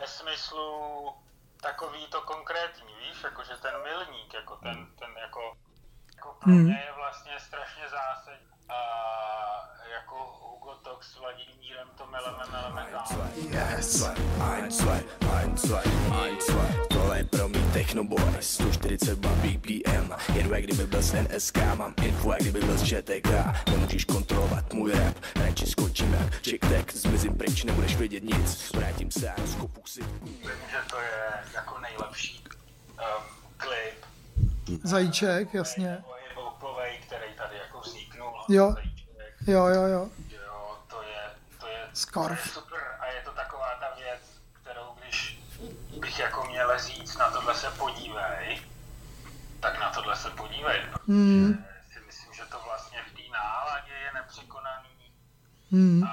[0.00, 1.14] ve smyslu
[1.60, 5.56] takový to konkrétní, víš, jakože ten milník, jako ten, ten jako,
[6.16, 6.64] jako pro Hmm.
[6.64, 8.53] mě je vlastně strašně zásadní.
[8.68, 8.74] A
[9.94, 13.04] jako Hugo Tox s Vladimírem to meleme, meleme dál.
[13.36, 14.02] Yes,
[14.40, 15.04] ein, zwei,
[15.34, 15.82] ein, zwei,
[16.24, 21.58] ein, zwei Tohle je pro mě Technoboy 142 BPM Jedu jak kdyby byl z NSK
[21.76, 23.28] Mám info jak kdyby byl z ČTK
[23.70, 25.16] Nemůžeš kontrolovat můj rap.
[25.36, 28.72] Radši skočím jak Chick-Tack Zmizím pryč, nebudeš vědět nic.
[28.72, 30.02] Vrátím se a rozkopu si.
[30.02, 32.44] Vím, že to je jako nejlepší
[32.90, 33.24] um,
[33.56, 34.04] klip.
[34.84, 36.04] Zajíček, jasně.
[38.48, 38.72] Jo.
[38.72, 39.08] Zajíček,
[39.46, 40.10] Jo, jo, jo.
[40.28, 41.30] jo, to je,
[41.60, 42.42] to je, Scarf.
[42.42, 44.20] to je super a je to taková ta věc,
[44.62, 45.40] kterou když
[46.00, 48.62] bych jako měl říct, na tohle se podívej,
[49.60, 51.64] tak na tohle se podívej, protože Hmm.
[51.92, 54.88] si myslím, že to vlastně v té náladě je nepřekonaný
[55.70, 56.04] Hmm.
[56.04, 56.08] a,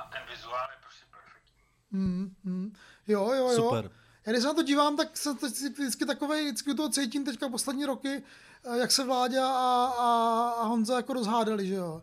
[0.00, 1.62] a ten vizuál je prostě perfektní.
[1.92, 2.76] Hmm, hmm.
[3.08, 3.56] Jo, jo, jo.
[3.56, 3.90] Super.
[4.26, 7.48] Já když se na to dívám, tak se to vždycky takovej, vždycky toho cítím teďka
[7.48, 8.22] poslední roky,
[8.64, 12.02] eh, jak se Vláďa a, a, a Honza jako rozhádali, že jo.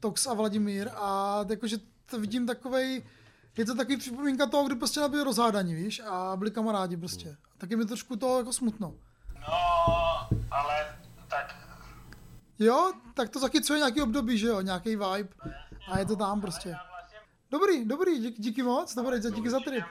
[0.00, 3.04] Tox a Vladimír a jakože to vidím takovej,
[3.56, 7.36] je to takový připomínka toho, kdy prostě nebyli rozhádaní, víš, a byli kamarádi prostě.
[7.58, 8.94] Taky mi trošku toho jako smutno.
[9.40, 10.96] No, ale
[11.28, 11.62] tak
[12.58, 15.28] Jo, tak to zachycuje nějaký období, že jo, nějaký vibe
[15.88, 16.76] a je to tam prostě.
[17.50, 19.84] Dobrý, dobrý, díky, díky moc, dobrý, díky za trip.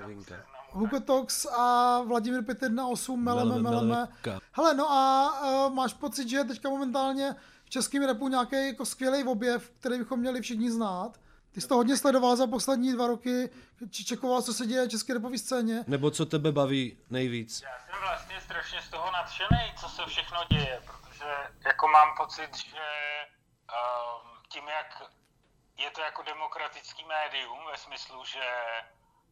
[0.00, 0.55] Novinka.
[0.76, 3.86] Hugo Tox a Vladimír 518, meleme, Meleme, meleme.
[3.86, 4.40] meleme.
[4.52, 8.84] Hele, no a uh, máš pocit, že je teďka momentálně v českém repu nějaký jako
[8.86, 11.20] skvělý objev, který bychom měli všichni znát?
[11.52, 13.50] Ty jsi to hodně sledoval za poslední dva roky,
[13.90, 15.84] či čekoval, co se děje v české repové scéně.
[15.86, 17.62] Nebo co tebe baví nejvíc?
[17.62, 21.30] Já jsem vlastně strašně z toho nadšený, co se všechno děje, protože
[21.66, 22.86] jako mám pocit, že
[23.72, 25.10] um, tím, jak
[25.84, 28.44] je to jako demokratický médium ve smyslu, že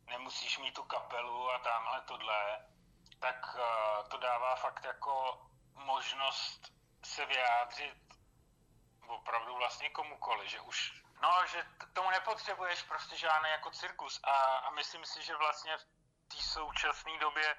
[0.07, 2.67] nemusíš mít tu kapelu a tamhle tohle,
[3.21, 6.73] tak uh, to dává fakt jako možnost
[7.05, 7.95] se vyjádřit
[9.07, 14.57] opravdu vlastně komukoli, že už, no, že k tomu nepotřebuješ prostě žádný jako cirkus a,
[14.57, 15.85] a myslím si, že vlastně v
[16.29, 17.57] té současné době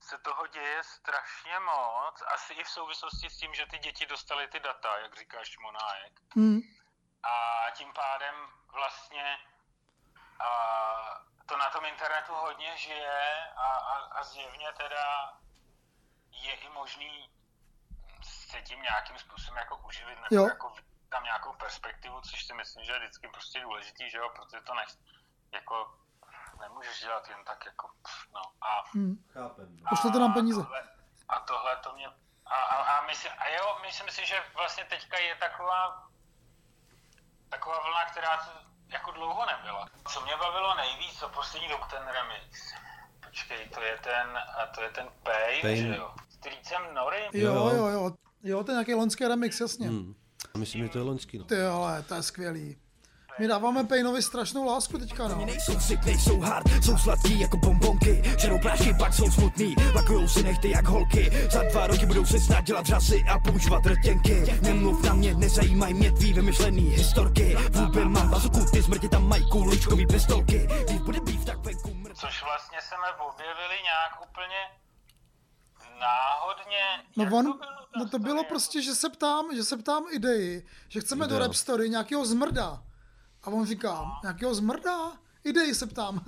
[0.00, 4.48] se toho děje strašně moc, asi i v souvislosti s tím, že ty děti dostaly
[4.48, 6.12] ty data, jak říkáš Monájek.
[6.36, 6.60] Hmm.
[7.22, 8.34] A tím pádem
[8.72, 9.38] vlastně
[10.40, 10.50] a
[11.46, 15.32] to na tom internetu hodně žije a, a, a zjevně teda
[16.30, 17.30] je i možný
[18.22, 20.44] se tím nějakým způsobem jako uživit nebo Jo.
[20.48, 20.74] jako
[21.08, 24.74] tam nějakou perspektivu, což si myslím, že je vždycky prostě důležitý, že jo, protože to
[24.74, 24.88] nech,
[25.52, 25.98] jako
[26.60, 27.90] nemůžeš dělat jen tak jako,
[28.34, 29.16] no a Hmm.
[29.32, 29.78] Chápem.
[29.88, 30.62] Pošlete nám peníze.
[30.62, 30.82] tohle,
[31.28, 32.08] a tohle to mě...
[32.46, 36.08] A, a, a, myslím, a jo, myslím si, že vlastně teďka je taková
[37.48, 38.36] taková vlna, která
[38.88, 39.88] jako dlouho nebyla.
[40.12, 42.72] Co mě bavilo nejvíc, to poslední dobu ten remix.
[43.24, 45.76] Počkej, to je ten, a to je ten Pain, Pain.
[45.76, 46.10] že jo?
[46.30, 47.28] S Tricem Nory.
[47.32, 48.10] Jo, jo, jo.
[48.42, 49.88] Jo, to je nějaký loňský remix, jasně.
[49.88, 50.14] Hmm.
[50.56, 51.44] Myslím, že to je loňský, no.
[51.44, 52.78] Ty ale, to je skvělý.
[53.38, 55.46] My dáváme Painovi strašnou lásku teďka, no.
[55.46, 60.42] Nejsou sick, nejsou hard, jsou sladký jako bombonky Žerou prášky, pak jsou smutný, lakujou si
[60.42, 61.48] nechty jak holky.
[61.52, 64.58] Za dva roky budou se snad dělat řasy a používat rtěnky.
[64.62, 67.56] Nemluv na mě, nezajímaj mě tvý vymyšlený historky.
[67.70, 70.68] Vůbec mám bazuku, ty smrti tam mají kuličkový pistolky.
[70.84, 74.60] Když bude býv, tak venku mrt Což vlastně jsme objevili nějak úplně
[76.00, 76.84] náhodně.
[77.16, 77.58] No on,
[77.96, 81.54] no to bylo prostě, že se ptám, že se ptám idei, že chceme do rap
[81.54, 82.82] story nějakého zmrda.
[83.44, 85.12] A on říká, nějakého zmrda?
[85.44, 86.24] Idei se ptám.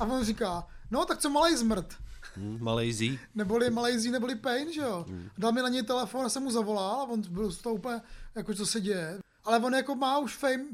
[0.00, 1.94] A on říká, no tak co malej zmrd?
[2.36, 3.18] Hmm, malej Z.
[3.34, 5.04] Neboli Malajzí, neboli Pain, že jo?
[5.08, 5.30] Hmm.
[5.38, 8.00] Dal mi na něj telefon a jsem mu zavolal a on byl z toho úplně,
[8.34, 9.18] jako co se děje.
[9.44, 10.64] Ale on jako má už fame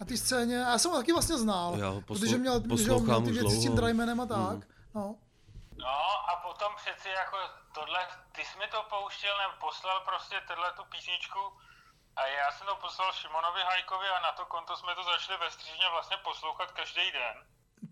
[0.00, 2.52] na té scéně a já jsem ho taky vlastně znal, Já ho poslu- protože měl,
[2.54, 3.76] že jo, měl poslouchám ty věci s tím dlouho.
[3.76, 4.38] Draymanem a tak.
[4.52, 4.62] Hmm.
[4.94, 5.14] No.
[5.78, 5.96] No
[6.30, 7.36] a potom přeci jako
[7.74, 8.00] tohle,
[8.34, 11.40] ty jsi mi to pouštěl, nebo poslal prostě tenhle tu písničku
[12.16, 15.50] a já jsem to poslal Šimonovi Hajkovi a na to konto jsme to začali ve
[15.50, 17.36] střížně vlastně poslouchat každý den.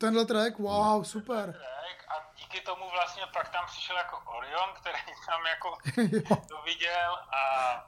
[0.01, 1.53] Tenhle track, wow, super.
[1.53, 5.69] Tak, a díky tomu vlastně pak tam přišel jako Orion, který tam jako
[6.49, 7.41] to viděl a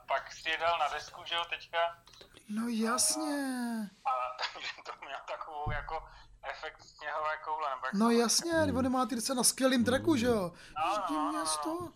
[0.09, 1.99] pak si je dal na desku, že jo, teďka.
[2.49, 3.34] No jasně.
[4.07, 4.11] A
[4.55, 6.09] takže to měl takovou jako
[6.43, 7.70] efekt sněhové koule.
[7.70, 8.76] Nebo jak No jasně, hmm.
[8.76, 10.53] on má ty na skvělým tracku, že jo?
[10.78, 11.93] No, Vždy no, no,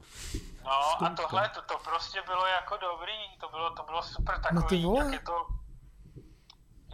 [0.64, 4.40] No a tohle, to, to prostě bylo jako dobrý, to bylo, to bylo super No
[4.42, 5.04] ty takový, vole.
[5.04, 5.46] jak je to,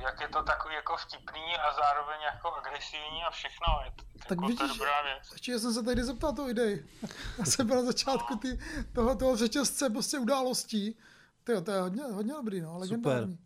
[0.02, 4.30] jak je to takový jako vtipný a zároveň jako agresivní a všechno, je to, Tak
[4.30, 5.32] jako to vidíš, dobrá věc.
[5.32, 6.86] ještě jsem se tady zeptal tu idei.
[7.38, 8.58] Já jsem byl na začátku ty,
[8.94, 10.98] toho, toho řetězce prostě událostí.
[11.44, 13.38] Tyjo, to je hodně, hodně dobrý, no, legendární.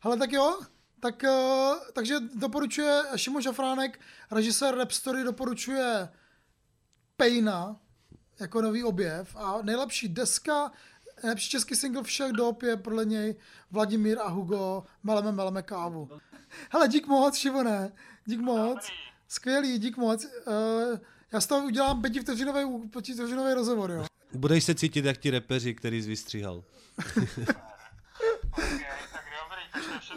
[0.00, 0.60] Hele, tak jo,
[1.00, 4.00] tak, uh, takže doporučuje Šimon Šafránek,
[4.30, 6.08] režisér Rap Story doporučuje
[7.16, 7.76] Pejna
[8.42, 10.72] jako nový objev a nejlepší deska,
[11.22, 13.34] nejlepší český single všech dob je podle něj
[13.70, 16.08] Vladimír a Hugo Meleme Meleme kávu.
[16.70, 17.92] Hele, dík moc, Šimone,
[18.24, 18.88] dík moc.
[19.28, 20.24] Skvělý, dík moc.
[20.24, 20.98] Uh,
[21.32, 24.04] já z toho udělám pětivteřinový, pětivteřinový rozhovor, jo.
[24.32, 26.64] Budeš se cítit jak ti repeři, který jsi vystříhal.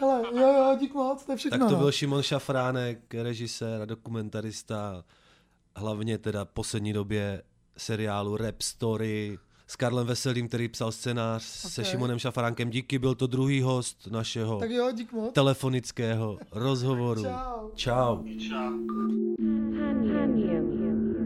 [0.00, 1.58] Hele, jo, jo, dík moc, to je všechno.
[1.58, 1.78] Tak to no.
[1.78, 5.04] byl Šimon Šafránek, režisér a dokumentarista,
[5.76, 7.42] hlavně teda v poslední době
[7.76, 11.88] seriálu Rap Story s Karlem Veselým, který psal scénář se Ok.
[11.88, 12.70] Šimonem Šafránkem.
[12.70, 15.32] Díky, byl to druhý host našeho Tak jo, dík moc.
[15.34, 17.22] telefonického rozhovoru.
[17.22, 17.70] Čau.
[17.74, 18.22] Čau.
[19.76, 21.25] Takže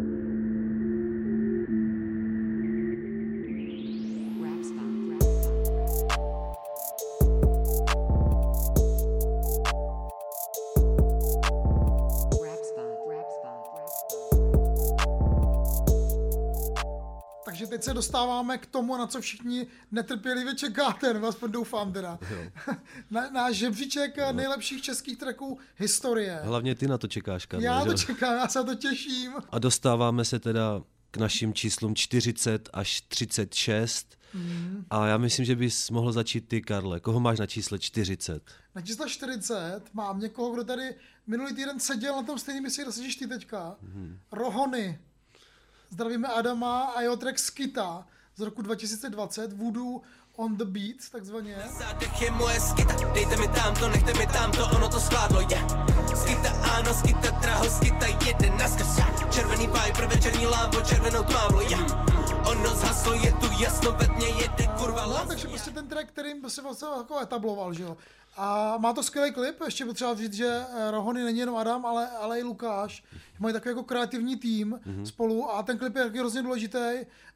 [17.71, 22.19] teď se dostáváme k tomu, na co všichni netrpělivě čekáte, nebo aspoň doufám teda.
[23.11, 24.33] Na, náš žebříček No.
[24.33, 26.41] nejlepších českých tracků historie.
[26.43, 27.65] Hlavně ty na to čekáš, Karlo.
[27.65, 28.07] Já to že?
[28.07, 29.33] čekám, já se na to těším.
[29.51, 34.17] A dostáváme se teda k našim číslům 40 až 36.
[34.35, 34.85] Mhm.
[34.91, 37.01] A já myslím, že bys mohl začít ty, Karle.
[37.01, 38.43] Koho máš na čísle 40?
[38.75, 40.95] Na číslo 40 mám někoho, kdo tady
[41.27, 43.77] minulý týden seděl na tom stejném místě, kde sedíš ty teďka.
[43.83, 44.19] Mhm.
[44.33, 44.99] Rohony.
[45.91, 50.01] Zdravíme Adama a jeho track Skita z roku 2020, Voodoo
[50.37, 51.57] on the Beat, takzvaně.
[51.79, 55.47] Zádech je moje skita, dejte mi tamto, nechte mi tamto, ono to skládlo, je.
[55.51, 55.67] Yeah.
[56.15, 59.03] Skita áno, skita draho, skita jede na skrz.
[59.31, 61.69] Červený viper, večerní lávo, červenou tmávlo, je.
[61.71, 62.47] Yeah.
[62.47, 66.51] Ono zhaslo, je tu jasno, ve dně jede kurva No, takže prostě ten track, kterým
[66.51, 67.97] se vlastně jako etabloval, že jo.
[68.37, 72.11] A má to skvělý klip, ještě potřeba říct, že eh, Rohony není jenom Adam, ale,
[72.11, 73.05] ale i Lukáš.
[73.39, 75.07] Mají takový jako kreativní tým Mhm.
[75.07, 76.79] spolu a ten klip je taky hrozně důležitý,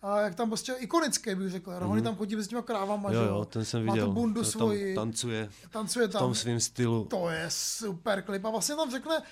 [0.03, 1.79] a jak tam prostě ikonický, bych řekl.
[1.79, 2.05] Rohony Mhm.
[2.05, 4.07] tam chodí s těma krávama, Jo, že jo, ten jsem Má viděl.
[4.07, 4.95] tu bundu To tam svoji.
[4.95, 6.21] tancuje Tancuje v tam.
[6.23, 7.05] tom svým stylu.
[7.05, 9.23] To je super klip a vlastně tam řekne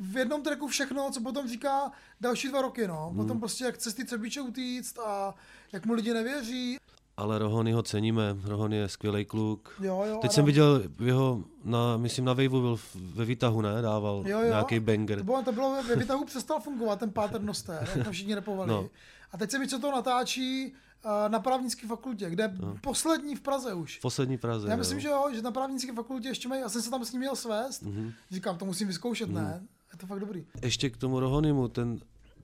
[0.00, 3.06] v jednom tracku všechno, co potom říká další dva roky, no.
[3.08, 3.16] Mhm.
[3.16, 5.34] Potom prostě jak cesty Třebíče utíct a
[5.72, 6.78] jak mu lidi nevěří.
[7.16, 9.74] Ale Rohony ho ceníme, Rohony je skvělý kluk.
[9.80, 10.30] Jo, jo, Teď Adam.
[10.30, 13.82] jsem viděl jeho, na, myslím na Waveu byl v- ve výtahu, ne?
[13.82, 14.48] Dával Jo, jo.
[14.48, 15.18] nějaký banger.
[15.18, 18.70] To bylo, to bylo ve výtahu přestal fungovat ten Paternoster, jak tam všichni repovali.
[18.70, 18.88] No.
[19.32, 20.72] A teď se mi co to natáčí
[21.04, 22.76] uh, na právnické fakultě, kde je No.
[22.80, 23.98] poslední v Praze už.
[23.98, 24.68] V poslední Praze.
[24.70, 27.12] Já myslím, že jo, že na právnické fakultě ještě mají, já jsem se tam s
[27.12, 27.82] ním měl svést.
[27.82, 28.12] Mhm.
[28.30, 29.34] Říkám, to musím vyzkoušet, Mhm.
[29.44, 29.62] ne?
[29.92, 30.46] Je to fakt dobrý.
[30.62, 31.98] Ještě k tomu Rohonymu, ten,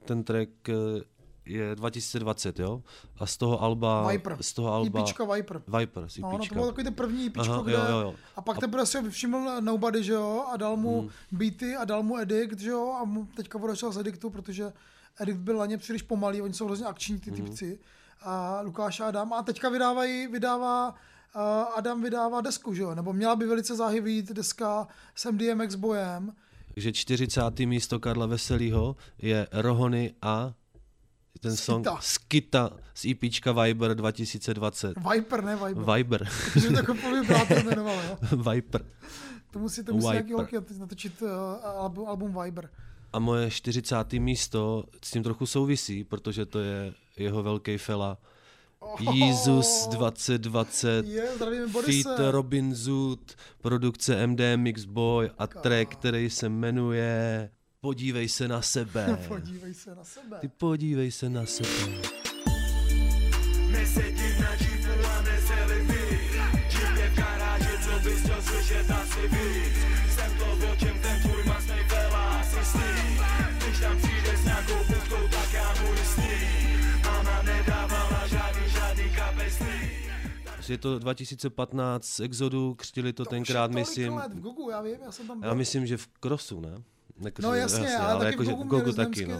[0.04, 0.74] ten track eh,
[1.48, 2.82] je 2020, jo?
[3.18, 4.08] A z toho alba...
[4.08, 4.36] Viper.
[4.40, 5.00] Z toho alba...
[5.00, 5.62] EPčka Viper.
[5.78, 7.72] Viper, z No, no, to bylo takový ten první EPčko, Aha, kde...
[7.72, 8.14] jo, jo, jo.
[8.36, 11.10] A pak A- teprve si všiml Nobody, že jo, a dal mu Hmm.
[11.32, 14.72] beaty a dal mu Edict, že jo, a mu teďka odešel z Edictu, protože
[15.20, 17.44] Edict byl na ně příliš pomalý, oni jsou hrozně akční ty Hmm.
[17.44, 17.78] typci.
[18.22, 19.32] A Lukáš a Adam.
[19.32, 21.40] A teďka vydávají, vydává, uh,
[21.76, 26.32] Adam vydává desku, že jo, nebo měla by velice záhy vyjít deska s MDMX bojem.
[26.74, 27.66] Takže 40.
[27.66, 30.52] místo Karla Veselýho je Rohony a
[31.40, 31.98] ten song Skita.
[32.00, 34.94] Skita z EPčka Viber 2020.
[35.12, 35.94] Viper, ne Viber.
[35.94, 36.28] Viber.
[36.60, 38.18] Že to jako povím brátor jmenoval, jo.
[38.52, 38.84] Viper.
[39.50, 41.28] To musí, to musí nějaký holky natočit uh,
[41.64, 42.70] album, album Viber.
[43.12, 44.12] A moje 40.
[44.12, 48.18] místo s tím trochu souvisí, protože to je jeho velký fela.
[49.12, 52.02] Jesus 2020, Je, zdravíme Borise.
[52.02, 58.62] feat Robin Zoot, produkce MD Mix Boy a track, který se jmenuje Podívej se na
[58.62, 59.18] sebe.
[59.28, 60.38] Podívej se na sebe.
[60.40, 61.68] Ty podívej se na sebe.
[63.70, 64.52] Na a
[66.70, 69.76] Jeep je v garáži, co bys chtěl slyšet asi víc
[70.14, 73.18] Jsem to, o čem ten tvůj masnej fela asi sní
[73.58, 76.22] Když tam přijde s nějakou buchtou, tak já mu jistý
[77.04, 79.80] Mama nedávala žádný, žádný kapesný
[80.68, 84.96] Je to 2015 z Exodu, křtili to tenkrát, Tolik myslím, let v Gugu, já vím,
[85.04, 85.48] já jsem tam byl.
[85.48, 86.82] já myslím, že v Crossu, ne?
[87.20, 89.36] Ne, No jasně, ale taky v jakože Gogu taky, no.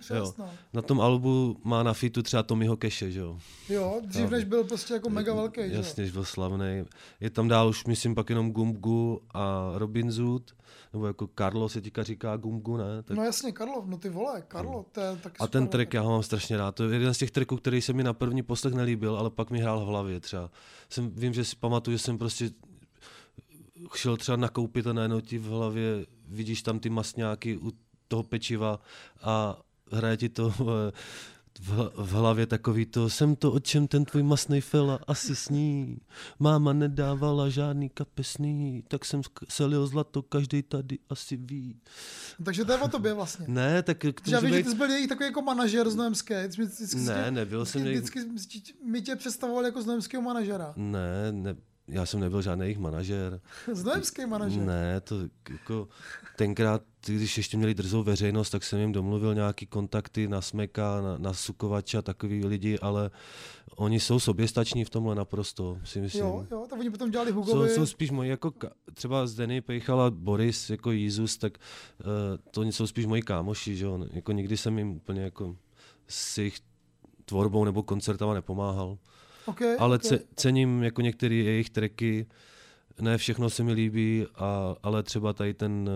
[0.00, 0.50] křest, no.
[0.72, 3.38] Na tom albu má na fitu třeba Tommyho Keše, že jo?
[3.68, 4.30] Jo, dřív No.
[4.30, 5.76] než byl prostě jako mega velký, že jo.
[5.76, 6.84] Jasně, že byl slavný.
[7.20, 10.52] Je tam dál už, myslím, pak jenom Gumgu a Robin Zoot,
[10.92, 13.02] nebo jako Carlo se teďka říká Gumgu, ne?
[13.02, 16.00] Tak, No jasně, Karlo, no ty vole, Karlo, to je taky a ten track já
[16.02, 16.74] ho mám strašně rád.
[16.74, 19.50] To je jeden z těch tracků, který se mi na první poslech nelíbil, ale pak
[19.50, 20.50] mi hrál v hlavě třeba.
[20.88, 22.50] Jsem, vím, že si pamatuju, že jsem prostě
[23.94, 27.72] šel třeba nakoupit a najednou ti v hlavě vidíš tam ty masňáky u
[28.08, 28.80] toho pečiva
[29.22, 29.56] a
[29.92, 30.50] hraje ti to
[31.60, 35.98] v, v, hlavě takový to, jsem to, o čem ten tvůj masnej fela asi sní.
[36.38, 41.80] Máma nedávala žádný kapesný, tak jsem selil zlato, každý tady asi ví.
[42.44, 43.46] Takže to je o tobě vlastně.
[43.48, 45.90] Ne, tak k Že já tomu vím, že ty jsi byl jejich takový jako manažer
[45.90, 46.34] mi vždycky,
[46.96, 50.72] Ne, nebyl jsem vždycky, vždycky, vždycky mi tě představoval jako znojemského manažera.
[50.76, 51.56] Ne, ne,
[51.88, 53.40] já jsem nebyl žádný jejich manažer.
[53.72, 54.62] Znojemský manažer.
[54.62, 55.16] Ne, to
[55.50, 55.88] jako
[56.36, 61.18] tenkrát, když ještě měli drzou veřejnost, tak jsem jim domluvil nějaký kontakty na Smeka, na,
[61.18, 63.10] na Sukovače a takový lidi, ale
[63.76, 66.24] oni jsou soběstační v tomhle naprosto, si myslím.
[66.24, 67.70] Jo, jo, to oni potom dělali Jsou, Hugovi.
[67.70, 68.52] jsou spíš moji, jako
[68.94, 72.06] třeba Zdeny Pejchala, Boris, jako Jízus, tak uh,
[72.50, 75.56] to jsou spíš moji kámoši, že jo, jako nikdy jsem jim úplně jako
[76.08, 76.58] s jejich
[77.24, 78.98] tvorbou nebo koncertama nepomáhal.
[79.46, 80.08] Okay, ale okay.
[80.08, 82.26] ce, cením jako některé jejich tracky,
[83.00, 85.90] ne všechno se mi líbí, a, ale třeba tady ten,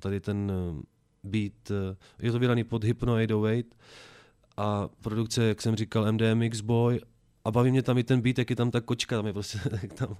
[0.00, 0.82] tady ten eh,
[1.24, 3.62] beat, eh, je to vydaný pod Hypno 808
[4.56, 7.00] a produkce, jak jsem říkal, MDMX Boy
[7.44, 9.58] a baví mě tam i ten beat, jak je tam ta kočka, tam je prostě,
[9.94, 10.16] tam,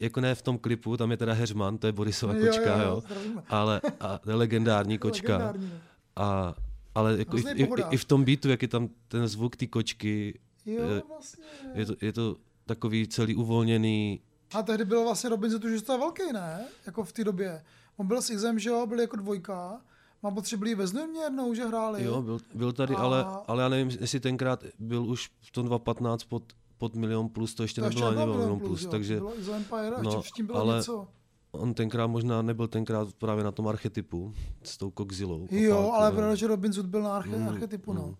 [0.00, 3.02] jako ne v tom klipu, tam je teda Heřman, to je Borisova Jo, kočka, jo,
[3.10, 5.36] jo, jo, ale a, to je legendární kočka.
[5.36, 5.80] Legendární, no.
[6.16, 6.54] A,
[6.94, 10.38] ale jako i, i, i, v tom beatu, jak je tam ten zvuk té kočky,
[10.74, 11.44] Jo, vlastně.
[11.74, 14.20] je, to, je to takový celý uvolněný,
[14.54, 16.64] A tehdy byl vlastně Robin Zoot už to je velký, ne?
[16.86, 17.64] Jako v té době.
[17.96, 19.80] On byl s Xem, že jo, byl jako dvojka.
[20.22, 22.04] Mám pocit, že byli ve Znojmě jednou, že hráli.
[22.04, 25.66] Jo, byl, byl tady, A- ale, ale já nevím, jestli tenkrát byl už v tom
[25.66, 26.42] 2015 pod,
[26.78, 29.14] pod milion plus, to ještě To ještě nebylo ani milion Milion plus, plus, jo, takže...
[29.18, 31.08] to bylo Izo Empire, ještě no, předtím bylo ale něco.
[31.50, 35.46] on tenkrát možná nebyl tenkrát právě na tom archetypu s tou Kokzilou.
[35.50, 36.16] Jo, Opálkou, ale no.
[36.16, 38.14] pravda, že Robin Zoot byl na arche, Mm, archetypu, no.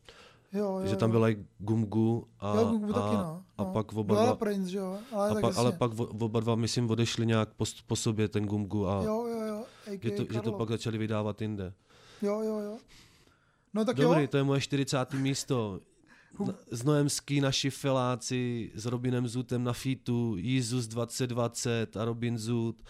[0.53, 3.43] Jo, jo, Že tam byla i Gumgu a, Jo, Gumgu a, taky, no.
[3.59, 3.73] a no.
[3.73, 7.27] pak oba dva, Prince, že jo, ale a pak, ale pak oba dva, myslím, odešli
[7.27, 9.65] nějak po, po sobě, ten Gumgu a Jo, jo, jo,
[10.03, 11.73] že, to, že to pak začali vydávat jinde.
[12.23, 12.79] Jo, jo, jo.
[13.75, 14.29] No tak Dobrý, jo.
[14.29, 15.15] to je moje 40.
[15.15, 15.81] místo.
[16.47, 22.83] Na- Znojemský naši feláci s Robinem Zutem na featu, Jízus 2020 a Robin Zut.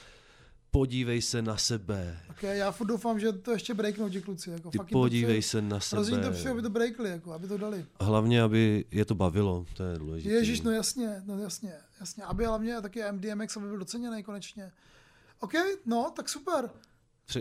[0.71, 2.19] Podívej se na sebe.
[2.31, 4.51] Okay, já furt doufám, že to ještě breaknou ti kluci.
[4.51, 6.37] Jako, Ty fakt to podívej se na Hrozně jim to sebe.
[6.37, 7.87] přeju, aby to breakli, jako, aby to dali.
[8.01, 10.35] Hlavně, aby je to bavilo, to je důležité.
[10.35, 12.25] Ježíš, no jasně, no jasně, jasně.
[12.25, 14.73] Aby hlavně taky MDMX, aby byl doceněný konečně.
[15.41, 15.53] OK,
[15.87, 16.71] no, tak super.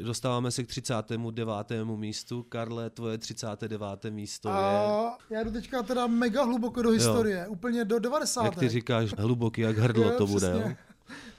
[0.04, 1.72] dostáváme se k 39.
[1.96, 2.44] místu.
[2.44, 4.06] Karle, tvoje 39.
[4.10, 4.56] místo je...
[4.56, 8.44] A já jdu teďka teda mega hluboko do historie, úplně do 90.
[8.46, 10.70] Jak ty říkáš, hluboký, jak hrdlo Jo, to bude, přesně.
[10.70, 10.76] jo?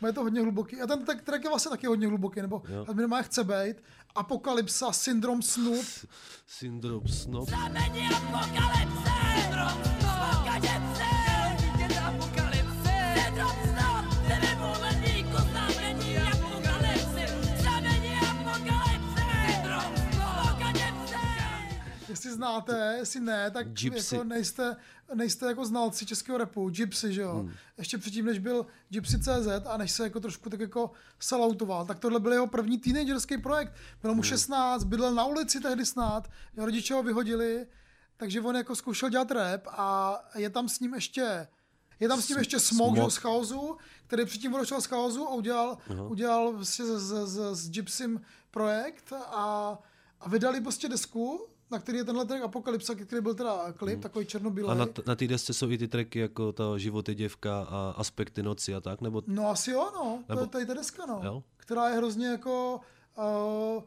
[0.07, 0.81] Je to hodně hluboký.
[0.81, 2.87] A ten tak, track je vlastně taky hodně hluboký, nebo Jo.
[2.95, 3.77] minimálně chce být.
[4.15, 5.83] Apokalypsa, syndrom snu.
[6.47, 7.49] Syndrom snob.
[22.21, 24.15] Jestli znáte, jestli ne, tak Gypsy.
[24.15, 24.77] jako nejste,
[25.15, 27.33] nejste jako znalci českého repu, Gypsy, že jo.
[27.35, 27.53] Hmm.
[27.79, 30.91] Ještě předtím, než byl Gypsy.cz a než se jako trošku tak jako
[31.21, 33.73] saloutoval, tak tohle byl jeho první teenagerský projekt.
[34.03, 34.17] Bylo Hmm.
[34.17, 37.67] mu 16, bydlel na ulici tehdy snad, jeho rodiče ho vyhodili,
[38.17, 41.49] takže on jako zkoušel dělat rap a je tam s ním ještě
[42.01, 43.11] je tam s ním S- ještě Smog, Smog.
[43.13, 46.03] z Chaosu, který předtím odešel z Chaosu a udělal, Aha.
[46.03, 49.79] udělal prostě s, s, s, s Gypsym projekt a,
[50.21, 54.27] a vydali prostě desku, na který je tenhle track Apokalypsa, který byl teda klip, takový
[54.27, 54.71] černobílej.
[54.71, 57.95] A na, t- na té desce jsou i ty tracky jako ta Životy děvka a
[57.97, 59.23] Aspekty noci a tak, nebo...
[59.27, 60.23] No asi jo, no.
[60.27, 61.21] To Nebo- je tady ta deska, no.
[61.25, 61.43] Jo?
[61.57, 62.81] Která je hrozně jako
[63.19, 63.83] uh,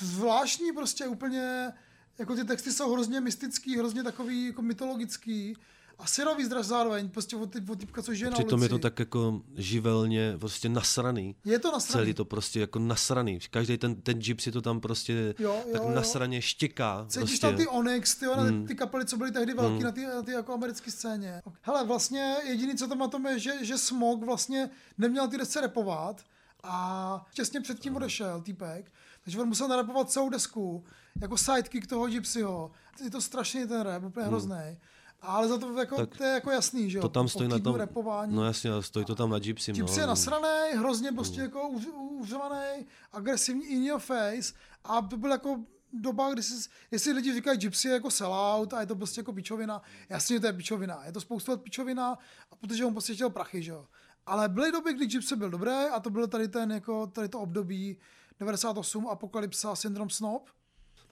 [0.00, 1.72] zvláštní prostě úplně,
[2.18, 5.56] jako ty texty jsou hrozně mystický, hrozně takový jako mytologický
[6.00, 8.64] a syrový zdraž zároveň, prostě od, od typka, co žije na Přitom ulici.
[8.74, 11.36] je to tak jako živelně prostě nasraný.
[11.44, 12.04] Je to nasraný.
[12.04, 13.38] Celý to prostě jako nasraný.
[13.50, 15.90] Každý ten, ten jeep si to tam prostě Jo, jo, tak jo.
[15.94, 17.04] nasraně štěká.
[17.08, 17.46] Cítíš prostě.
[17.46, 18.56] tam ty Onyx, ty, Hmm.
[18.56, 18.66] mm.
[18.66, 19.82] ty kapely, co byly tehdy velký Hmm.
[19.82, 21.42] na ty, na ty jako americké scéně.
[21.62, 25.60] Hele, vlastně jediný, co tam na tom je, že, že Smog vlastně neměl ty desce
[25.60, 26.22] repovat
[26.62, 28.92] a těsně předtím odešel týpek,
[29.24, 30.84] takže on musel narapovat celou desku,
[31.20, 32.70] jako sidekick toho Gypsyho.
[33.04, 34.30] Je to strašný ten rap, úplně Hmm.
[34.32, 34.78] hrozný.
[35.22, 37.02] Ale za to, jako, Tak to je jako jasný, že jo?
[37.02, 38.34] To tam stojí na tom, Repování.
[38.34, 39.72] no jasně, stojí to tam na Gypsy.
[39.72, 40.02] Gypsy no.
[40.02, 44.52] je nasraný, hrozně prostě jako uř- uřvaný, agresivní in your face
[44.84, 45.60] a to byl jako
[45.92, 49.32] doba, kdy si, jestli lidi říkají Gypsy je jako sellout a je to prostě jako
[49.32, 52.18] pičovina, jasně, že to je pičovina, je to spoustu let pičovina,
[52.50, 53.86] a protože on prostě chtěl prachy, že jo.
[54.26, 57.40] Ale byly doby, kdy Gypsy byl dobrý a to byl tady ten jako, tady to
[57.40, 57.98] období
[58.40, 60.50] 98, Apokalypsa, Syndrom Snob.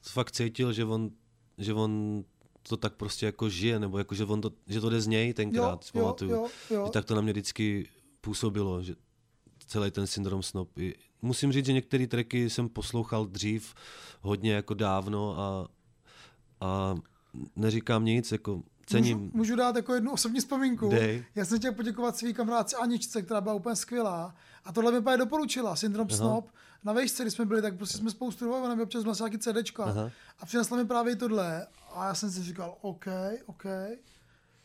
[0.03, 1.11] Fakt cítil, že on,
[1.59, 2.25] že on
[2.69, 5.35] to tak prostě jako žije, nebo jako, že, on to, že to jde z něj
[5.35, 6.31] tenkrát, Jo, jo, pamatuju.
[6.31, 6.87] jo, jo.
[6.87, 7.89] Že tak to na mě vždycky
[8.21, 8.95] působilo, že
[9.67, 10.79] celý ten syndrom snob.
[10.79, 13.75] I- Musím říct, že některé tracky jsem poslouchal dřív
[14.21, 15.69] hodně jako dávno a,
[16.61, 16.95] a
[17.57, 19.19] neříkám nic, jako cením.
[19.19, 20.89] Můžu, můžu dát jako jednu osobní vzpomínku.
[20.89, 21.25] Dej.
[21.35, 24.35] Já jsem chtěl poděkovat svý kamarádce Aničce, která byla úplně skvělá.
[24.65, 26.17] A tohle mi právě doporučila, Syndrom Aha.
[26.17, 26.51] Snob.
[26.85, 28.11] Na vejšce, když jsme byli, tak prostě jsme
[28.47, 29.85] ona mi občas měla nějaký CDčka.
[29.85, 30.11] Aha.
[30.41, 31.67] A přinesla mi právě tohle.
[31.95, 33.07] A já jsem si říkal, OK,
[33.47, 33.65] OK,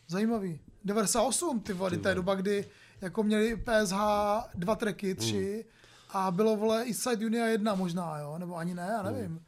[0.07, 0.59] zajímavý.
[0.83, 2.65] 98, ty vole, to je doba, kdy
[3.01, 3.97] jako měli PSH
[4.55, 5.65] dva tracky, tři,
[6.09, 9.41] a bylo, vole, Eastside Unia jedna možná, jo, nebo ani ne, já nevím.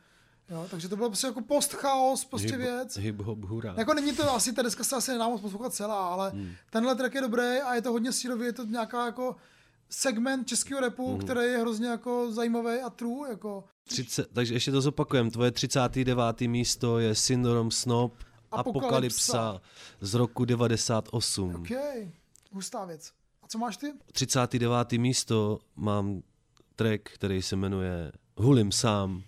[0.50, 2.98] Jo, takže to bylo prostě jako post-chaos, prostě hip, věc.
[2.98, 3.74] Hip hop hurá.
[3.78, 6.52] Jako není to asi, ta deska se asi nedá moc poslouchat celá, ale hmm.
[6.70, 9.36] tenhle track je dobrý a je to hodně sírový, je to nějaká jako
[9.90, 11.20] segment českého repu, hmm.
[11.20, 15.32] který je hrozně jako zajímavý a true, jako 30, takže ještě to zopakujem.
[15.32, 16.42] Tvoje 39.
[16.42, 18.14] místo je Syndrom Snob
[18.52, 19.50] Apokalypsa.
[19.50, 19.62] Apokalypsa
[20.02, 21.56] z roku 98.
[21.56, 21.70] OK,
[22.52, 23.12] hustá věc.
[23.44, 23.94] A co máš ty?
[24.12, 24.92] 39.
[24.92, 26.22] místo mám
[26.76, 29.24] track, který se jmenuje Hulim sám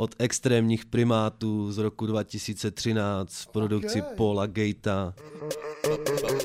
[0.00, 4.08] od extrémních primátů z roku 2013 v produkci Ok.
[4.16, 5.14] Paula Gatea.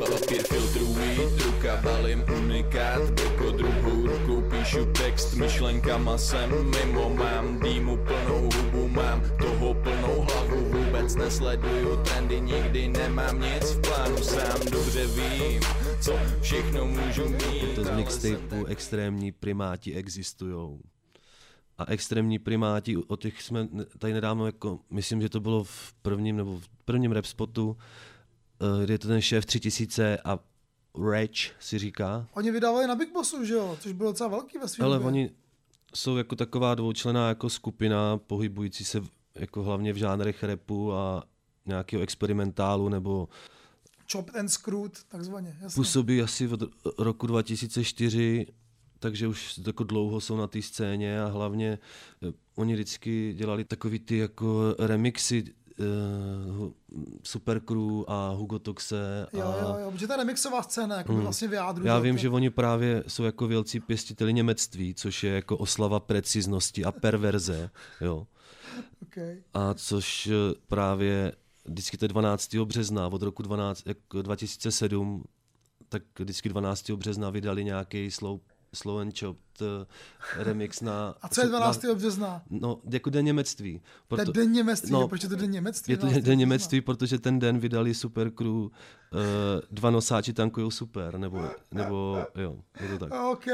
[0.09, 7.97] Papír filtruji, ruka balím unikát Boko druhou rukou píšu text Myšlenkama jsem mimo Mám dýmu
[7.97, 14.59] plnou hubu, mám toho plnou hlavu Vůbec nesleduju trendy, nikdy nemám nic v plánu Sám
[14.71, 15.61] dobře vím,
[16.01, 20.79] co všechno můžu mít Je to z mixtapeu Extrémní primáti existujou.
[21.77, 23.67] A extrémní primáti, o těch jsme
[23.97, 27.77] tady nedávno, jako, myslím, že to bylo v prvním nebo v prvním rap spotu,
[28.61, 30.39] eh, kde je to ten šéf 3000 a
[31.11, 32.27] Rage si říká.
[32.33, 33.77] Oni vydávali na Big Bossu, že jo?
[33.79, 35.29] Což bylo docela velký ve svém Ale oni
[35.95, 39.01] jsou jako taková dvoučlená jako skupina, pohybující se
[39.35, 41.23] jako hlavně v žánrech rapu a
[41.65, 43.29] nějakého experimentálu nebo
[44.11, 45.75] Chopped and Screwed, takzvaně, jasně.
[45.75, 46.61] působí asi od
[46.97, 48.45] roku 2004,
[49.03, 51.79] takže už jako dlouho jsou na té scéně a hlavně
[52.27, 55.43] eh, oni vždycky dělali takový ty jako remixy
[55.79, 56.71] uh,
[57.23, 59.27] Supercrew a Hugo Toxe.
[59.33, 61.21] A, Jo, jo, jo, protože ta remixová scéna jako Mm.
[61.21, 61.87] vlastně vyjádřuje.
[61.87, 66.85] Já vím, že oni právě jsou jako velcí pěstiteli němectví, což je jako oslava preciznosti
[66.85, 67.69] a perverze,
[68.01, 68.27] jo.
[69.03, 69.37] Okay.
[69.53, 71.31] A což eh, právě
[71.65, 72.55] vždycky to je 12.
[72.55, 75.23] března od roku 12, jako 2007,
[75.89, 76.89] tak vždycky 12.
[76.91, 78.39] března vydali nějaký slow
[78.73, 79.85] Slow and Chopped eh,
[80.43, 81.15] remix na...
[81.21, 81.85] A co je na- 12.
[81.95, 82.41] března?
[82.49, 83.81] No, jako den němectví.
[84.07, 85.91] To je den němectví, no, proč je to den němectví?
[85.93, 86.23] Je to 12.
[86.25, 88.69] den němectví, protože ten den vydali Super Crew uh,
[89.71, 93.23] Dva nosáči tankujou super, nebo, nebo jo, je to tak.
[93.31, 93.45] OK,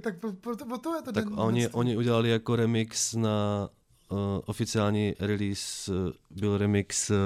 [0.00, 1.78] tak pro, pro, pro to je to Tak den oni, němectví.
[1.78, 3.68] oni udělali jako remix na
[4.08, 7.16] uh, oficiální release, uh, byl remix uh,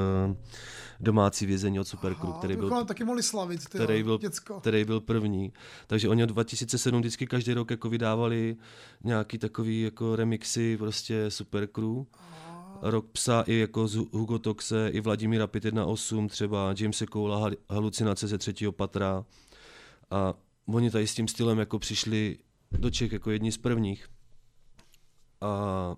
[1.01, 4.61] Domácí vězení od Super Crew, který byl, taky mohli slavit, ty který byl, děcko.
[4.61, 5.53] který byl první.
[5.87, 8.57] Takže oni od 2007 vždycky každý rok jako vydávali
[9.05, 12.05] nějaký takový jako remixy prostě Super Crew.
[12.83, 18.27] Rok psa i jako z Hugo Toxe, i Vladimíra 518 třeba, Jamese Coula Hal- Halucinace
[18.27, 19.25] ze třetího patra.
[20.11, 20.35] A
[20.67, 22.39] oni tady s tím stylem jako přišli
[22.73, 24.09] do Čech jako jedni z prvních.
[25.41, 25.97] A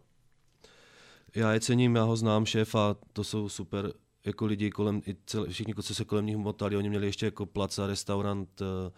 [1.35, 3.93] já je cením, já ho znám, šéfa, to jsou super
[4.25, 7.47] jako lidi kolem, i celé, všichni, co se kolem nich motali, oni měli ještě jako
[7.47, 8.91] placa, restaurant, eh,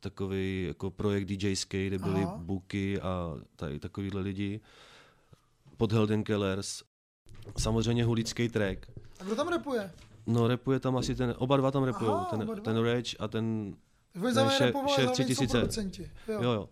[0.00, 2.36] takový jako projekt DJský, kde byly Aha.
[2.36, 4.60] buky a tady takovýhle lidi.
[5.76, 6.82] Pod Helden Kellers.
[7.58, 8.90] Samozřejmě hulický track.
[9.20, 9.92] A kdo tam repuje?
[10.26, 13.74] No, repuje tam asi ten, oba dva tam repujou, Aha, ten, ten Rage a ten,
[14.12, 15.58] ten šéf, šéf zároveň jsou 3000.
[15.58, 16.42] producenti, jo.
[16.42, 16.68] jo, jo.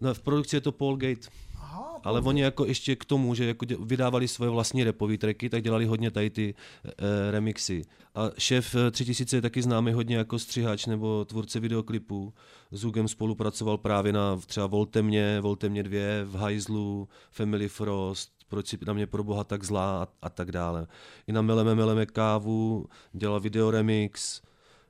[0.00, 1.28] No, v produkci je to Paul Gate.
[1.66, 5.62] Aha, Ale oni jako ještě k tomu, že jako vydávali svoje vlastní repové tracky, tak
[5.62, 6.54] dělali hodně tady ty
[6.84, 7.82] e, remixy.
[8.14, 12.34] A šéf eh, 3000 je taky známý hodně jako střihač nebo tvůrce videoklipů.
[12.70, 18.30] S Hugem spolupracoval právě na třeba Volte mě, Volte mě 2, v Hajzlu, Family Frost,
[18.48, 20.86] proč si na mě pro boha tak zlá a, a tak dále.
[21.26, 24.42] I na Meleme Meleme kávu, dělal video remix,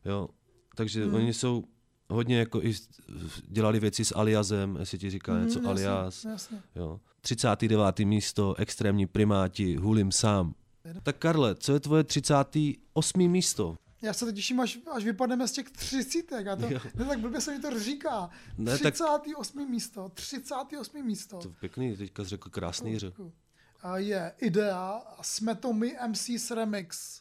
[0.04, 0.28] jo.
[0.74, 1.14] Takže hmm.
[1.14, 1.64] oni jsou
[2.08, 2.74] hodně jako i
[3.48, 6.24] dělali věci s Aliasem, jestli ti říká Mhm, něco jasně, Alias.
[6.24, 6.62] jasně.
[6.74, 7.00] Jo.
[7.20, 7.98] 39.
[7.98, 10.54] místo, extrémní primáti, hulím sám.
[11.02, 13.28] Tak Karle, co je tvoje 38.
[13.28, 13.76] místo?
[14.02, 16.46] Já se teď těším, až, až vypadneme z těch třicítek.
[16.46, 16.78] A to, Jo.
[16.94, 18.30] ne, tak blbě se mi to říká.
[18.58, 19.66] Ne, tak- 38.
[19.70, 20.08] místo.
[20.14, 21.02] 38.
[21.02, 21.38] místo.
[21.38, 23.14] To pěkný, teďka jsi řekl krásný řek.
[23.96, 27.20] Je Idea a jsme to my MCs Remix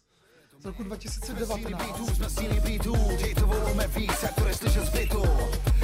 [0.59, 2.15] z roku 2019.
[2.15, 5.23] Jsme síly beatů, dej to volujeme víc, jak to slyšet z bytu.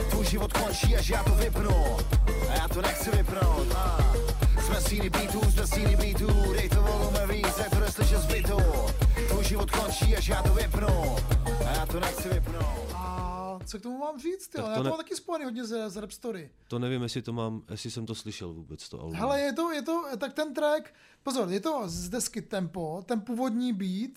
[0.10, 1.98] Tvůj život končí, až já to vypnu.
[2.50, 3.72] A já to nechci vypnout.
[3.76, 4.14] A.
[4.66, 8.58] Jsme síly beatů, jsme síly beatů, dej to volujeme víc, jak to slyšet z bytu.
[9.30, 11.16] Tvůj život končí, až já to vypnu.
[11.68, 12.92] A já to nechci vypnout.
[12.96, 14.48] A co k tomu mám říct?
[14.48, 14.64] Tak Jo?
[14.66, 16.50] to Já to ne- mám taky spojený hodně z, z Rap Story.
[16.68, 19.16] To nevím, jestli to mám, jestli jsem to slyšel vůbec, to album.
[19.16, 20.94] Hele, je to, je to, tak ten track,
[21.24, 24.12] pozor, je to z desky Tempo, ten původní beat,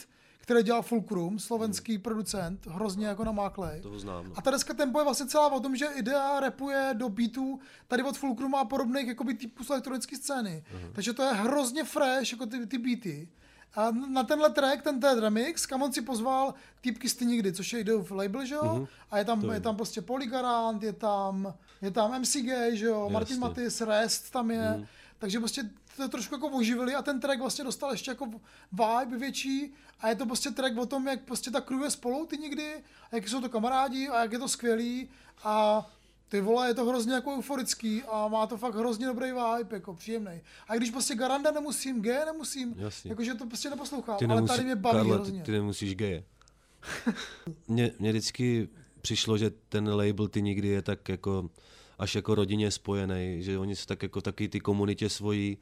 [0.45, 3.81] který dělal Fulcrum, slovenský producent, hrozně jako namáklej.
[3.81, 4.25] Toho znám.
[4.29, 4.33] No.
[4.37, 8.03] A ta deska Tempo je vlastně celá o tom, že Idea rapuje do beatů tady
[8.03, 10.65] od Fulcruma a podobných jakoby typů z elektronické scény.
[10.75, 10.93] Mhm.
[10.93, 13.29] Takže to je hrozně fresh, jako ty, ty beaty.
[13.77, 17.53] A na tenhle track, ten ten remix, kam on si pozval týpky z Ty nikdy,
[17.53, 18.75] což je Ideov label, že jo?
[18.75, 18.87] Mhm.
[19.11, 19.63] A je tam, To je vím.
[19.63, 23.01] tam prostě Polygarant, je tam, je tam MC Gay, že jo?
[23.01, 23.13] Jasně.
[23.13, 24.71] Martin Matis, Rest tam je.
[24.77, 24.87] Mhm.
[25.19, 28.27] Takže prostě to trošku jako oživili a ten track vlastně dostal ještě jako
[28.73, 32.27] vibe větší a je to prostě track o tom, jak prostě ta crew je spolu
[32.27, 32.75] ty nikdy
[33.13, 35.09] a jak jsou to kamarádi a jak je to skvělý
[35.45, 35.87] a
[36.29, 39.95] ty vole, je to hrozně jako euforický a má to fakt hrozně dobrý vibe, jako
[39.95, 40.41] příjemný.
[40.69, 43.11] A když prostě Garanda nemusím, G nemusím, Jasně.
[43.11, 45.39] jakože to prostě neposlouchám, Ty ale nemusí, tady mě baví Karle, hrozně.
[45.41, 45.97] ty, ty nemusíš.
[47.69, 48.69] Mně, mně vždycky
[49.01, 51.51] přišlo, že ten label ty nikdy je tak jako
[51.99, 55.59] až jako rodině spojený, že oni jsou tak jako taky ty komunitě svojí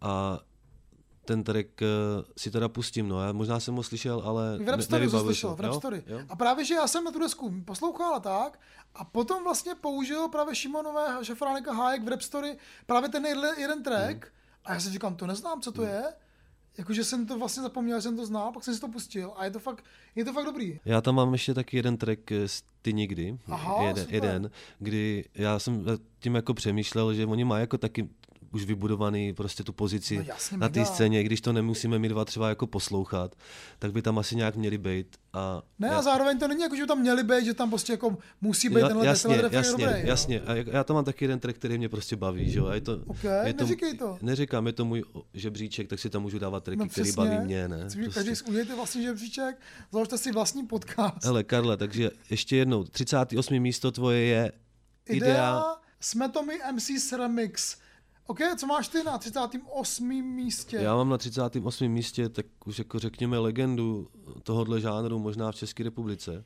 [0.00, 0.40] a
[1.24, 1.86] ten track eh,
[2.38, 5.54] si teda pustím, no, já možná jsem ho slyšel, ale V Rap Story to slyšel,
[5.56, 5.74] v Rap?
[5.74, 6.02] Story.
[6.06, 6.20] Jo?
[6.28, 8.60] A právě, že já jsem na tu desku poslouchal a tak,
[8.94, 12.56] a potom vlastně použil právě Šimonové šefránika Hájek v Rap Story
[12.86, 13.26] právě ten
[13.58, 14.32] jeden, track Mhm.
[14.64, 16.02] a já si říkám, to neznám, co to je.
[16.78, 19.44] Jakože jsem to vlastně zapomněl, že jsem to znal, pak jsem si to pustil a
[19.44, 19.84] je to fakt,
[20.16, 20.80] je to fakt dobrý.
[20.84, 24.14] Já tam mám ještě taky jeden track eh, z Ty nikdy, Aha, jeden, super.
[24.14, 28.08] jeden, kdy já jsem nad tím jako přemýšlel, že oni mají jako taky
[28.52, 32.08] už vybudovaný prostě tu pozici No jasně, na té scéně, i když to nemusíme my
[32.08, 33.34] dva třeba jako poslouchat,
[33.78, 35.16] tak by tam asi nějak měli být.
[35.32, 37.68] A Ne, já, a zároveň to není jako, že by tam měli být, že tam
[37.70, 40.02] prostě jako musí být Ja- tenhle, jasně, tenhle jasně, dobrý.
[40.02, 40.08] no.
[40.08, 40.40] jasně.
[40.40, 42.66] A jak- já tam mám taky jeden track, který mě prostě baví, že jo.
[42.66, 44.18] A je to, Ok, je to, neříkej to.
[44.22, 47.68] Neříkám, je to můj žebříček, tak si tam můžu dávat tracky, No který baví mě,
[47.68, 47.88] ne?
[48.04, 48.10] Prostě.
[48.10, 49.60] Každý vlastní žebříček,
[49.92, 51.24] založte si vlastní podcast.
[51.24, 53.60] Hele, Karle, takže ještě jednou, 38.
[53.60, 54.52] místo tvoje je
[55.08, 55.64] Idea, Idea
[56.00, 57.76] jsme to my MC Remix.
[58.30, 60.08] OK, co máš ty na 38.
[60.34, 60.76] místě?
[60.76, 61.88] Já mám na 38.
[61.88, 64.08] místě, tak už jako řekněme legendu
[64.42, 66.44] tohohle žánru možná v České republice,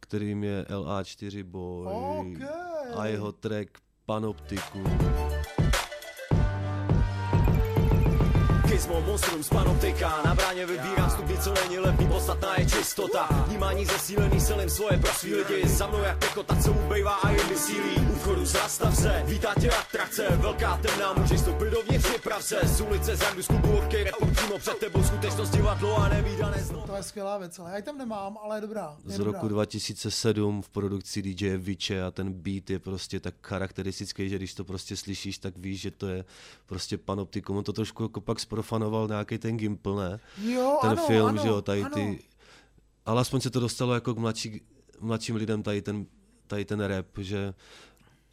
[0.00, 2.50] kterým je LA4 Boy Ok.
[2.96, 4.78] a jeho track Panoptiku.
[8.72, 14.40] Gizmo, monstrum, panoptika Na bráně vybírám stupni, co není levný Podstatná je čistota Vnímání zesílený
[14.40, 18.14] silím svoje pro svý lidi Za mnou jak pekota, co ubejvá a jim vysílí U
[18.14, 23.16] vchodu zastav se, vítá tě atrakce Velká temná, můžeš vstoupit dovnitř, připrav se Z ulice,
[23.16, 27.02] z randu, z klubu, repu přímo před tebou Skutečnost divadlo a nevýdané znovu To je
[27.02, 28.96] skvělá věc, ale já ji tam nemám, ale je dobrá.
[29.06, 29.32] Je Z dobrá.
[29.32, 34.54] roku 2007 v produkci DJ Viče a ten beat je prostě tak charakteristický, že když
[34.54, 36.24] to prostě slyšíš, tak víš, že to je
[36.66, 37.56] prostě panoptikum.
[37.56, 40.20] On to trošku jako pak sprofanoval nějaký ten Gimple, ne?
[40.52, 41.94] Jo, ten ano, film, ano, že jo, tady ano.
[41.94, 42.18] ty...
[43.06, 44.60] Ale aspoň se to dostalo jako k mladší,
[45.00, 46.06] mladším lidem tady ten,
[46.46, 47.54] tady ten rap, že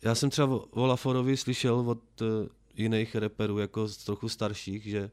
[0.01, 2.27] já jsem třeba o Laforovi slyšel od uh,
[2.75, 5.11] jiných rapperů, jako z trochu starších, že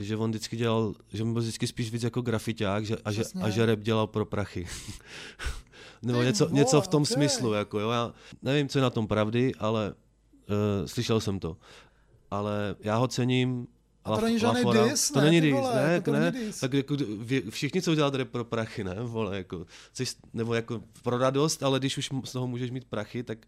[0.00, 3.20] že on vždycky dělal, že on byl vždycky spíš víc jako grafiťák že, a, že,
[3.20, 3.42] Přesně.
[3.42, 4.66] a že rap dělal pro prachy.
[6.02, 7.14] Nebo Ty něco, vole, něco v tom okej.
[7.14, 11.56] smyslu, jako jo, já nevím, co je na tom pravdy, ale uh, slyšel jsem to.
[12.30, 13.66] Ale já ho cením,
[14.04, 16.60] A to není žádný diss, to ne, není vole, ne, jako to ne, diss.
[16.60, 16.96] tak jako
[17.50, 21.78] všichni chcou dělat rap pro prachy, ne, vole, jako, chceš, nebo jako pro radost, ale
[21.78, 23.38] když už z toho můžeš mít prachy, tak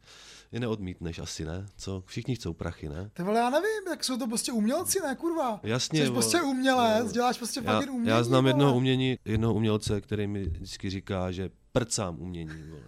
[0.52, 3.10] je neodmítneš asi, ne, co, všichni chcou prachy, ne.
[3.12, 5.60] Ty vole, já nevím, jak jsou to prostě umělci, ne, kurva.
[5.62, 6.14] Jasně, Jsi vole.
[6.14, 8.50] prostě umělec, děláš prostě já, fucking umění, já znám vole.
[8.50, 12.82] jednoho umění, jednoho umělce, který mi vždycky říká, že prcám umění, vole.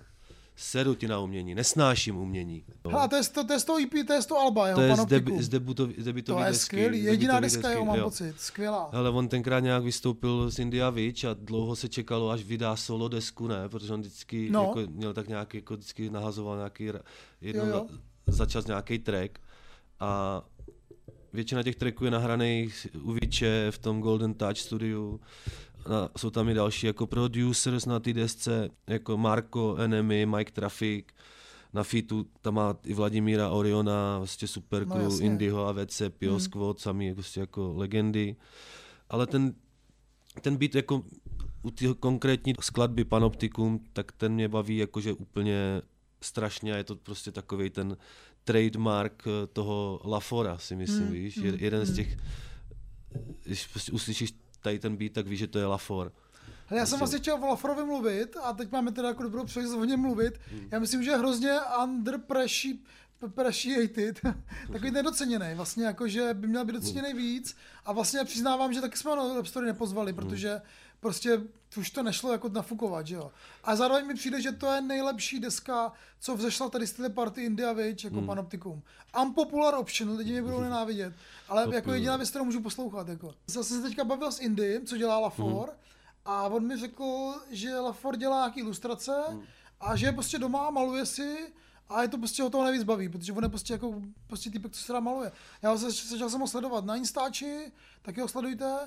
[0.63, 2.65] Sedu ti na umění, nesnáším umění.
[2.85, 2.91] no.
[2.91, 4.81] Hele, to je, to, to je z toho EP, to je z toho Alba, jeho
[4.81, 7.85] to je z, debi, z, debutový, z debutový To je desky, skvělý, jediná deska, jo,
[7.85, 8.05] mám jo.
[8.05, 8.91] pocit, skvělá.
[8.93, 13.09] Ale on tenkrát nějak vystoupil z India Witch a dlouho se čekalo, až vydá solo
[13.09, 13.69] desku, ne?
[13.69, 14.63] Protože on vždycky No.
[14.63, 16.85] jako, měl tak nějaký, jako vždycky nahazoval nějaký,
[17.41, 17.87] jednou Jo, jo.
[18.27, 19.39] Za, za čas nějaký track
[20.01, 20.43] a
[21.33, 25.21] většina těch tracků je nahraných u Witche v tom Golden Touch studiu.
[25.87, 31.05] A jsou tam i další jako producers na té desce, jako Marco, Enemy, Mike Traffic.
[31.75, 35.27] Na featu tam má i Vladimíra Oriona, vlastně Super No, jasně.
[35.27, 36.41] Indiho a VC, Pio Hmm.
[36.41, 38.37] Squad, sami prostě jako legendy.
[39.11, 39.55] Ale ten,
[40.41, 41.03] ten beat jako
[41.63, 45.83] u té konkrétní skladby Panoptikum, tak ten mě baví jakože úplně
[46.21, 47.97] strašně a je to prostě takový ten
[48.45, 51.97] trademark eh, toho Lafora, si myslím, Hmm, víš, hmm, Je- jeden z hmm.
[51.97, 52.17] těch,
[53.45, 56.13] když prostě uslyšíš tady ten beat, tak víš, že to je Lafor.
[56.67, 59.81] Hele, já jsem vlastně chtěl o Lafrovi mluvit a teď máme teda jako dobrou příležitost
[59.81, 60.41] o něm mluvit.
[60.51, 60.69] Hmm.
[60.71, 61.53] Já myslím, že je hrozně
[61.85, 64.21] underappreciated,
[64.73, 68.97] takový nedoceněný, vlastně jako, že by měl být doceněný víc a vlastně přiznávám, že taky
[68.97, 70.61] jsme ho na Rap Story nepozvali, protože
[71.01, 71.41] prostě
[71.77, 73.33] už to nešlo jako nafukovat, že jo.
[73.65, 77.45] A zároveň mi přijde, že to je nejlepší deska, co vzešla tady z téhle party
[77.45, 78.27] India Witch, jako Hmm.
[78.27, 78.83] Panoptikum.
[79.23, 81.15] Unpopular option, lidi mě budou nenávidět,
[81.49, 83.35] ale To jako jediná věc, kterou můžu poslouchat, jako.
[83.47, 85.71] Zase se teďka bavil s Indym, co dělá LaFor,
[86.25, 89.13] a on mi řekl, že LaFor dělá nějaký ilustrace
[89.81, 91.53] a že je prostě doma, maluje si
[91.89, 94.73] a je to prostě ho toho nejvíc baví, protože on je prostě jako prostě typek,
[94.73, 95.33] co se rád maluje.
[95.63, 98.79] Já se, začal jsem ho sledovat na Instači, taky ho sledujte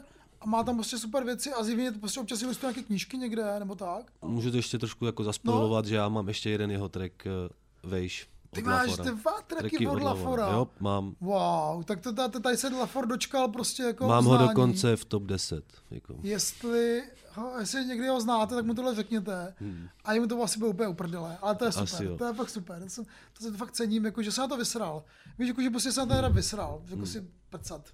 [0.42, 3.76] a má tam prostě super věci a zjevně prostě občas ilustruje nějaké knížky někde nebo
[3.76, 4.12] tak.
[4.22, 8.28] Můžu to ještě trošku jako zaspoilovat, že já mám ještě jeden jeho track uh, Vejš.
[8.52, 9.12] Ty od máš Lafora.
[9.12, 10.48] dva tracky od Lafora.
[10.52, 11.16] Jo, mám.
[11.22, 14.48] Wow, tak to, to, tady se LaFor dočkal prostě jako mám ho uznání.
[14.50, 15.64] dokonce v top 10.
[15.92, 16.16] Jako.
[16.24, 19.56] Jestli, ho, jestli někdy ho znáte, tak mu tohle řekněte.
[19.60, 19.88] Hmm.
[20.06, 22.18] A jemu to asi bylo úplně uprdele, ale to je Asi super, jo.
[22.18, 23.06] to je fakt super, to, jsem,
[23.38, 25.04] to se fakt cením, jako, že se na to vysral.
[25.40, 27.06] Víš, jako, že prostě se na ten rap vysral, jako Hmm.
[27.06, 27.90] si prcat.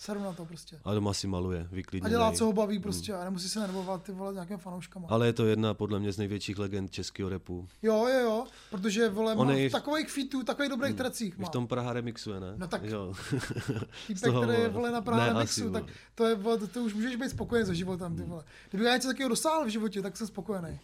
[0.00, 0.80] Seru na to prostě.
[0.84, 2.10] A doma si maluje, A vyklidněný.
[2.10, 5.06] dělá, co ho baví prostě a nemusí se nervovat ty vole nějakým fanouškama.
[5.10, 7.68] Ale je to jedna podle mě z největších legend českého repu.
[7.82, 11.48] Jo, jo, jo, protože vole, On má v takových featů, takových dobrých tracích I má.
[11.48, 12.52] v tom Praha remixuje, ne?
[12.56, 13.12] No tak jo.
[14.06, 14.90] Týpek, toho, který je vole.
[14.90, 15.84] na Praha Ne, remixu, asi, tak
[16.14, 18.44] to, je, vole, to, to, už můžeš být spokojený se životem, ty vole.
[18.70, 20.80] Kdyby já něco takového dosáhl v životě, tak jsem spokojený.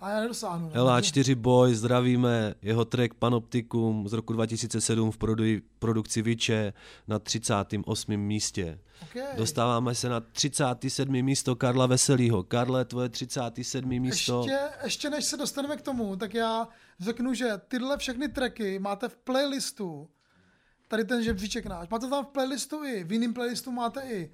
[0.00, 0.68] A já nedosáhnu.
[0.68, 0.74] ne?
[0.80, 6.72] LA4 Boy, zdravíme, jeho track Panoptikum z roku 2007 v produ- produkci Viče
[7.08, 8.16] na 38.
[8.16, 8.78] místě.
[9.02, 9.36] Okay.
[9.36, 11.22] Dostáváme se na 37.
[11.22, 12.42] místo Karla Veselýho.
[12.42, 14.00] Karle, tvoje 37.
[14.00, 14.38] místo.
[14.46, 16.68] Ještě, ještě než se dostaneme k tomu, tak já
[17.00, 20.08] řeknu, že tyhle všechny tracky máte v playlistu,
[20.88, 24.30] tady ten žebříček náš, máte tam v playlistu i, v jiném playlistu máte i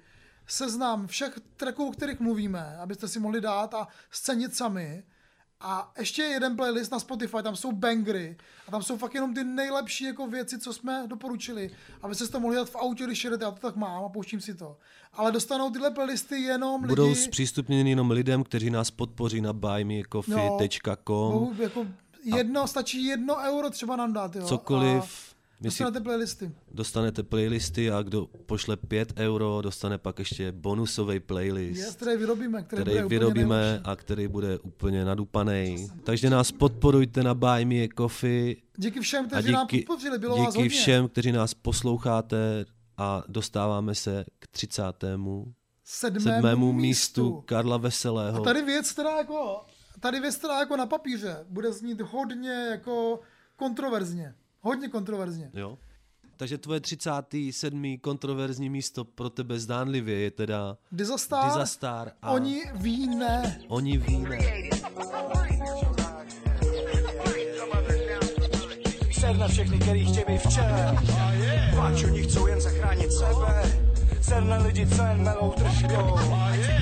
[0.47, 5.03] seznam všech tracků, o kterých mluvíme, abyste si mohli dát a scenit sami.
[5.61, 8.37] A ještě jeden playlist na Spotify, tam jsou bangry
[8.67, 12.39] a tam jsou fakt jenom ty nejlepší jako věci, co jsme doporučili, abyste si to
[12.39, 14.77] mohli dát v autě, když jedete, já to tak mám a pouštím si to.
[15.13, 17.15] Ale dostanou tyhle playlisty jenom Budou lidi...
[17.15, 21.31] zpřístupněny jenom lidem, kteří nás podpoří na buymeacoffee.com.
[21.33, 21.85] Mohu jako
[22.23, 24.45] jedno, stačí jedno euro třeba nám dát, jo.
[24.45, 25.03] Cokoliv.
[25.03, 25.26] A
[25.59, 26.51] My si dostanete playlisty.
[26.71, 31.79] dostanete playlisty a kdo pošle 5 euro, dostane pak ještě bonusový playlist.
[31.79, 33.85] Yes, který vyrobíme, který, který bude vyrobíme nejlepší.
[33.85, 35.87] a který bude úplně nadupaný.
[36.03, 38.55] Takže nás podporujte na Buy Me a Coffee.
[38.77, 40.69] Díky všem, kteří nám podpořili, bylo díky vás hodně.
[40.69, 42.65] všem, kteří nás posloucháte
[42.97, 44.83] a dostáváme se k 30.
[45.83, 47.41] Sedmému, sedmému místu místu.
[47.45, 48.41] Karla Veselého.
[48.41, 49.61] A tady věc, která jako,
[49.99, 53.19] tady věc, která jako na papíře bude znít hodně jako
[53.55, 54.35] kontroverzně.
[54.67, 55.51] Hodně kontroverzně.
[55.53, 55.77] Jo.
[56.37, 57.97] Takže tvoje 37.
[58.01, 63.59] kontroverzní místo pro tebe zdánlivě je teda Dizastar, Dizastar a Oni ví ne.
[63.67, 64.39] Oni ví ne.
[69.19, 70.97] Ser na všechny, který chtějí být v čele.
[71.75, 73.79] Pač oni chcou jen zachránit sebe.
[74.21, 76.19] Ser na lidi, co jen melou držkou.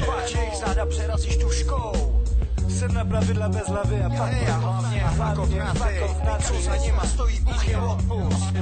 [0.05, 2.14] Pač jejich záda přerazíš tuškou.
[2.69, 5.49] Ser na pravidla bez hlavy a pak a hlavně fakov
[6.25, 8.53] na co za nima stojí úchy odpust.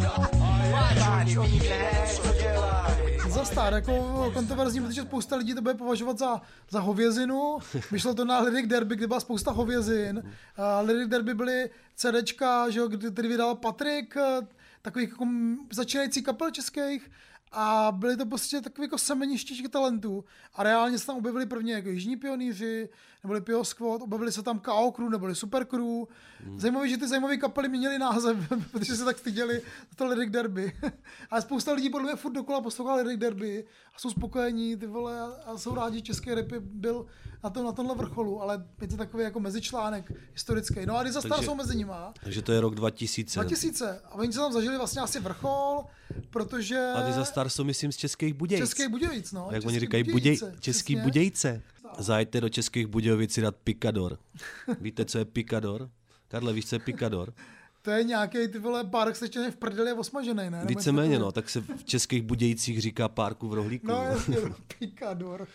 [0.99, 2.93] Pač oni ne, co dělají.
[3.27, 7.57] Za star, jako kontroverzní, protože spousta lidí to bude považovat za, za hovězinu.
[7.91, 10.17] Vyšlo to na Lyric Derby, kde byla spousta hovězin.
[10.17, 14.47] Uh, Lyric Derby byly CDčka, že jo, kdy, který vydal Patrik, eh,
[14.81, 15.27] takových jako
[15.73, 17.11] začínající kapel českých.
[17.55, 20.25] A byly to prostě takové jako semeniště těch talentů.
[20.55, 22.89] A reálně se tam objevili první jako Jižní pionýři,
[23.23, 26.03] neboli Pio Squad, objevili se tam KO Crew, neboli Super Crew.
[26.43, 26.59] Hmm.
[26.59, 28.37] Zajímavé, že ty zajímavé kapely měnily název,
[28.71, 30.73] protože se tak styděli za to Lyric Derby.
[31.29, 33.65] Ale spousta lidí podle mě furt dokola poslouchá Lyric Derby
[33.95, 37.05] a jsou spokojení, ty vole, a- a jsou rádi, že český rap byl
[37.43, 40.85] na, to, na tomhle vrcholu, ale je to takový jako mezičlánek historický.
[40.85, 42.13] No a Dizastar Takže- jsou mezi nima.
[42.23, 43.39] Takže to je rok 2000.
[43.39, 43.99] 2000.
[44.05, 45.83] A oni se tam zažili vlastně asi vrchol,
[46.29, 46.91] protože...
[46.95, 48.63] A Dizastar jsou, myslím, z Českých Budějic.
[48.63, 49.41] Českých Budějic, no.
[49.51, 51.01] Jak Český oni říkají, Buděj, Český přesně.
[51.01, 51.61] Budějce.
[51.99, 54.17] Zajďte do Českých Budějovic si dát Picador.
[54.81, 55.89] Víte, co je Picador?
[56.27, 57.33] Karle, víš, co je Picador?
[57.85, 60.63] To je nějaký ty vole párek slečený v prdeli a osmažený, ne?
[60.65, 63.87] Víceméně, no, tak se v Českých Budějcích říká párku v rohlíku.
[63.87, 64.37] No jasně,
[64.79, 65.47] pikador.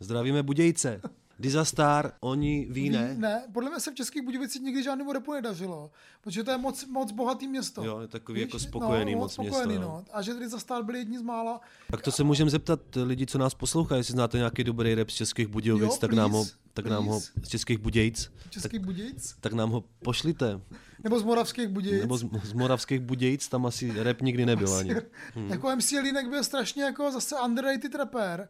[0.00, 1.00] Zdravíme Budějce.
[1.38, 3.14] Dizastar, oni ví ne.
[3.18, 6.86] ne, podle mě se v Českých Budějovicích nikdy žádnému repu nedařilo, protože to je moc,
[6.86, 7.84] moc bohatý město.
[7.84, 10.04] Jo, je takový jako spokojený no, moc spokojený, město, no.
[10.12, 11.60] A že stát byli jedni z mála.
[11.90, 15.14] Tak to se můžeme zeptat lidí, co nás poslouchají, jestli znáte nějaký dobrý rap z
[15.14, 17.32] Českých Budějovic, Jo, tak, nám ho, please, tak nám ho, please.
[17.42, 19.36] z Českých Budějc, Českých Budějic?
[19.40, 20.60] tak nám ho pošlite.
[21.04, 22.00] Nebo z Moravských Budějic?
[22.00, 24.94] Nebo z, z Moravských Budějic, tam asi rap nikdy nebyl ani.
[25.34, 25.50] Hmm.
[25.50, 28.48] Jako MC Línek byl strašně jako zase underrated rapper.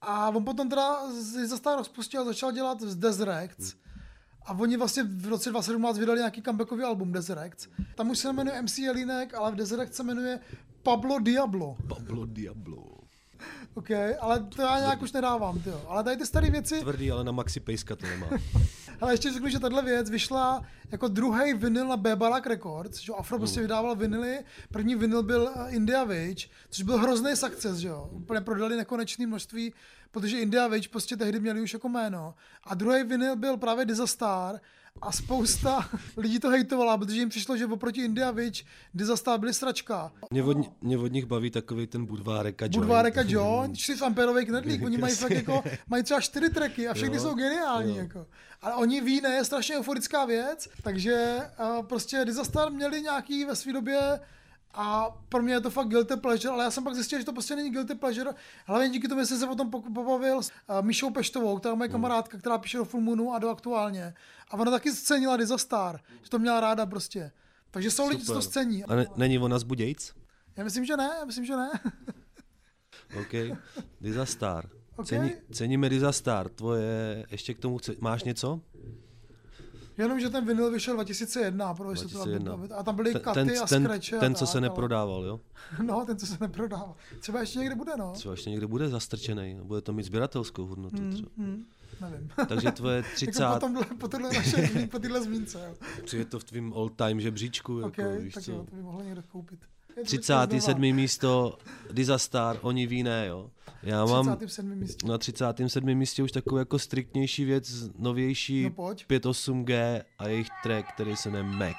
[0.00, 3.74] A on potom teda z- za stát rozpustil a začal dělat z Deserects.
[4.46, 7.68] A oni vlastně v roce 2017 vydali nějaký comebackový album Deserects.
[7.96, 10.40] Tam už se jmenuje MC Jelínek, ale v Deserects se jmenuje
[10.82, 11.76] Pablo Diablo.
[11.88, 12.99] Pablo Diablo.
[13.74, 13.90] OK,
[14.20, 15.82] ale to já nějak už nedávám, tyjo.
[15.88, 18.26] Ale tady ty staré věci, Tvrdý, ale na Maxi Pejska to nemá.
[19.00, 23.16] ale ještě řeknu, že tahle věc vyšla jako druhý vinyl na Bebarak Records, že jo,
[23.16, 24.38] Afro prostě vydával vinyly.
[24.72, 28.08] První vinyl byl eh, India Wage, což byl hrozný success, že jo.
[28.12, 29.72] Úplně prodali nekonečné množství,
[30.10, 32.34] protože India Wage prostě tehdy měli už jako jméno.
[32.64, 34.60] A druhý vinyl byl právě Dizastar
[35.02, 38.64] a spousta lidí to hejtovala, protože jim přišlo, že oproti India Wage
[38.94, 40.12] Dizastar byli sračka.
[40.30, 42.76] Mě od, mě od nich baví takový ten Budvárek a Joint.
[42.76, 46.94] Budvárek a John, 4 amperový knedlík, oni mají fakt jako, mají třeba čtyři tracky a
[46.94, 47.96] všechny Jo, jsou geniální.
[47.96, 48.02] jo.
[48.02, 48.26] Jako.
[48.62, 51.38] Ale oni ví, ne, je strašně euforická věc, takže
[51.78, 54.20] uh, prostě Disaster měli nějaký ve své době
[54.74, 57.32] a pro mě je to fakt guilty pleasure, ale já jsem pak zjistil, že to
[57.32, 58.30] prostě není guilty pleasure.
[58.66, 61.76] Hlavně díky tomu, že jsem se o tom pobavil s uh, Míšou Peštovou, která je
[61.76, 64.14] moje kamarádka, která píše do Full Moonu a do Aktuálně.
[64.50, 67.32] A ona taky scenila Disaster, že to měla ráda prostě.
[67.70, 68.84] Takže jsou lidi, co to scení.
[68.84, 70.12] A ne, není ona z Budějc?
[70.56, 71.70] Já myslím, že ne, já myslím, že ne.
[73.20, 73.58] OK.
[74.00, 74.70] Dizastar.
[74.96, 75.06] OK.
[75.06, 76.48] Cení, ceníme Dizastar.
[76.48, 78.60] Tvoje, ještě k tomu chce, máš něco?
[80.00, 82.76] Jenom, že ten vinyl vyšel 2001, protože se to 2001.
[82.76, 84.16] A tam byly Ten- katy ten, a ten, skreče.
[84.16, 85.40] a ten, co tak, se neprodával, jo?
[85.82, 86.94] No, ten, co se neprodával.
[87.20, 88.12] Třeba ještě někde bude, no.
[88.12, 90.96] Třeba ještě někde bude zastrčený, bude to mít sběratelskou hodnotu.
[90.96, 91.28] Hmm, Třeba.
[91.38, 91.64] hmm,
[92.00, 92.30] nevím.
[92.48, 96.18] Takže tvoje 30 jako po, tomhle, po, tohle naše, po téhle zmínce, jo.
[96.18, 98.52] je to v tvým all-time žebříčku, OK, jako, víš tak co.
[98.52, 99.60] jo, to by mohlo někdo koupit.
[99.88, 100.60] Je to 37.
[100.60, 100.94] znova.
[100.94, 101.58] místo
[101.92, 103.50] Dizastar, oni ví ne, jo.
[103.82, 104.78] Já mám 37.
[104.78, 105.06] místě.
[105.06, 105.94] na 37.
[105.94, 109.06] místě už takovou jako striktnější věc, novější No pojď.
[109.10, 111.76] 58G a jejich track, který se jmenuje Mac.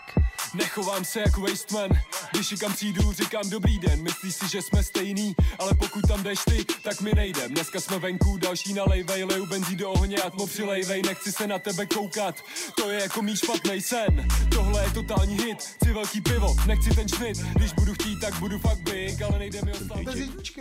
[0.56, 1.90] Nechovám se jako wasteman,
[2.32, 6.40] když kam přijdu, říkám dobrý den, myslíš si, že jsme stejný, ale pokud tam jdeš
[6.46, 7.54] ty, tak mi nejdem.
[7.54, 11.86] Dneska jsme venku, další nalejvej, leju benzí do ohně, atmo přilejvej, nechci se na tebe
[11.86, 12.36] koukat,
[12.78, 14.28] to je jako mý špatnej sen.
[14.56, 18.60] Tohle je totální hit, chci velký pivo, nechci ten šnit, když budu chtít, tak budu
[18.60, 19.76] fakt big, ale nejde mi o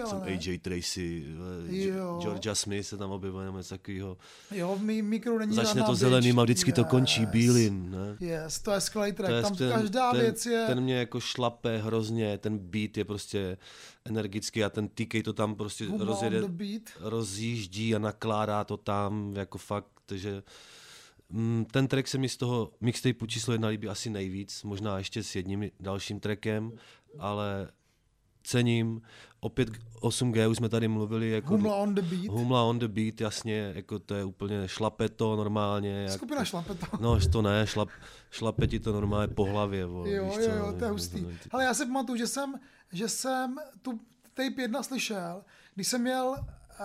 [0.07, 0.23] Jsem.
[0.23, 2.18] AJ Tracy, eh, Jo.
[2.22, 4.16] Georgia Smith se tam objevuje, nebo něco takového.
[4.51, 6.90] Jo, v mý mikro není Začne to zeleným a vždycky to Yes.
[6.90, 8.26] končí bílým, ne?
[8.26, 10.64] Yes, to je skvělý track, To je tam ten, každá ten, věc je...
[10.66, 13.59] Ten mě jako šlape hrozně, ten beat je prostě
[14.05, 16.42] energický a ten TK to tam prostě on rozjede,
[17.01, 20.42] rozjíždí a nakládá to tam jako fakt, takže
[21.28, 25.22] mm, ten track se mi z toho mixtapeu číslo jedna líbí asi nejvíc, možná ještě
[25.22, 26.72] s jedním dalším trackem,
[27.18, 27.68] ale
[28.44, 29.02] cením.
[29.41, 29.69] Opět
[30.01, 31.31] 8G, už jsme tady mluvili.
[31.31, 32.25] Jako Humla on the beat.
[32.27, 36.03] Humla on the beat, jasně, jako to je úplně šlape to normálně.
[36.03, 36.87] Jak, Skupina šlape to.
[37.01, 37.89] No, to ne, šlap,
[38.31, 39.87] šlape ti to normálně po hlavě.
[39.87, 41.27] Vole, Jo, víš jo, jo, to je jako hustý.
[41.51, 42.55] Ale já si pamatuju, že jsem,
[42.93, 44.01] že jsem tu
[44.35, 45.45] tape jedna slyšel,
[45.75, 46.37] když jsem měl,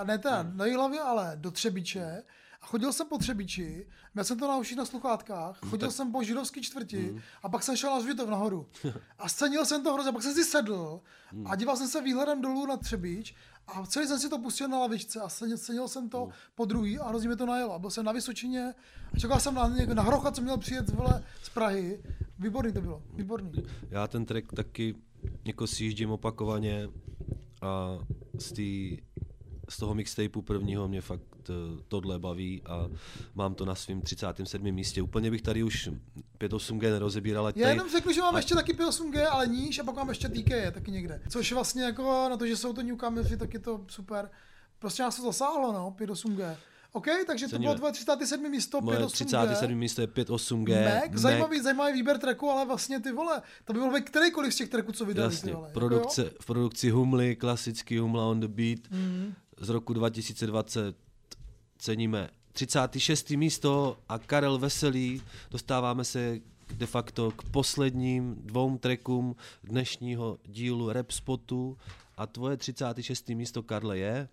[0.03, 0.57] ne teda Hmm.
[0.57, 2.23] na hlavě, ale do Třebíče,
[2.65, 5.91] a chodil jsem po Třebíči, měl jsem to na uších na sluchátkách, chodil Hmm, tak-
[5.91, 7.19] jsem po židovský čtvrti Hmm.
[7.43, 8.67] a pak jsem šel na Žvitov nahoru.
[9.19, 10.99] A scenil jsem to hrozně, pak jsem si sedl
[11.31, 11.47] Hmm.
[11.47, 13.35] a díval jsem se výhledem dolů na Třebíč
[13.67, 16.99] a celý jsem si to pustil na lavičce a scenil, scenil jsem to po druhý
[16.99, 17.73] a hrozně mi to najelo.
[17.73, 18.73] A byl jsem na Vysočině
[19.13, 22.03] a čekal jsem na, na Hrocha, co měl přijet vole, z Prahy.
[22.39, 23.51] Výborný to bylo, výborný.
[23.89, 24.95] Já ten track taky
[25.45, 26.87] jako sjíždím opakovaně
[27.61, 27.99] a
[28.39, 28.97] z, tý,
[29.69, 31.53] z toho mixtapeu prvního mě fakt eh,
[31.87, 32.87] tohle baví a
[33.35, 34.71] mám to na svém 37.
[34.71, 35.01] místě.
[35.01, 35.89] Úplně bych tady už
[36.39, 37.47] 5.8G nerozebíral.
[37.47, 39.95] ať Já tady- jenom řeknu, že mám ať- ještě taky 8G, ale níž a pak
[39.95, 41.21] mám ještě TK taky někde.
[41.29, 44.29] Což vlastně jako na to, že jsou to newcomeři, tak je to super.
[44.79, 46.55] Prostě nás to zasáhlo, no, 8G.
[46.91, 47.67] OK, takže to Ceníme.
[47.67, 48.49] bylo tvoje 37.
[48.49, 49.11] místo, 5 Moje 8G.
[49.47, 49.75] 37.
[49.75, 50.85] místo je 5.8G.
[50.95, 54.57] Mac, zajímavý, zajímavý výběr tracku, ale vlastně ty vole, to by byl ve kterýkoliv z
[54.57, 55.33] těch tracků, co vydali.
[55.33, 55.67] Jasně, ty vole.
[55.67, 56.29] Jako produkce, jo?
[56.41, 59.33] v produkci Humly, klasický Humla on the beat Mhm.
[59.57, 60.95] Z roku 2020
[61.77, 63.30] ceníme 36.
[63.30, 65.22] místo a Karel Veselý,
[65.52, 66.40] dostáváme se
[66.73, 71.77] de facto k posledním dvou trackům dnešního dílu Rap Spotu
[72.18, 73.30] a tvoje 36.
[73.30, 74.30] místo, Karle, je?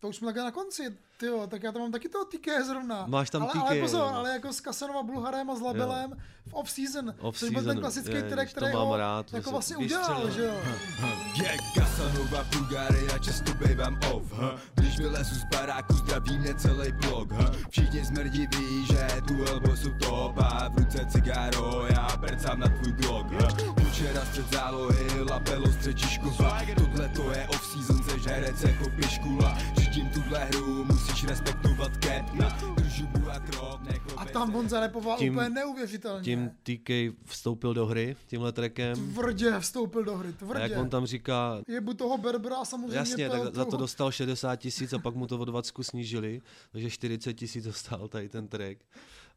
[0.00, 3.04] To už jsme na konci, tyjo, tak já tam mám taky toho TK zrovna.
[3.06, 4.14] Máš tam ale, TK, ale pozor, jo.
[4.14, 6.12] ale jako s Kasanova Bulharem a s Labelem
[6.46, 9.50] v off-season, Off což byl ten season, klasický je, track, který mám ho rád, jako
[9.50, 10.60] vlastně udělal, že jo.
[11.42, 14.56] Je Casanova Bulgária, často bejvám off, ha?
[14.74, 17.50] Když vylezu z baráku, zdraví mě celý blok, ha?
[17.70, 22.68] Všichni smrdí ví, že tu elbo jsou top a v ruce cigáro, já percám na
[22.68, 23.75] tvůj blog, ha?
[23.96, 30.10] Včera střed zálohy, lapelo střed Žižkova, tohle to je off-season, seš herec jako piškula, řídím
[30.10, 33.80] tuhle hru, musíš respektovat Kepna, držu a krok,
[34.16, 36.24] A tam on zarepoval Tím- úplně neuvěřitelně.
[36.24, 36.90] Tím TK
[37.24, 39.12] vstoupil do hry tímhle trackem.
[39.12, 40.60] Tvrdě vstoupil do hry, A tvrdě.
[40.62, 44.56] jak on tam říká, Jebu toho Berbera a samozřejmě Jasně, tak za to dostal 60
[44.56, 46.40] tisíc a pak mu to o 20 snížili,
[46.72, 48.78] takže 40 tisíc dostal tady ten track.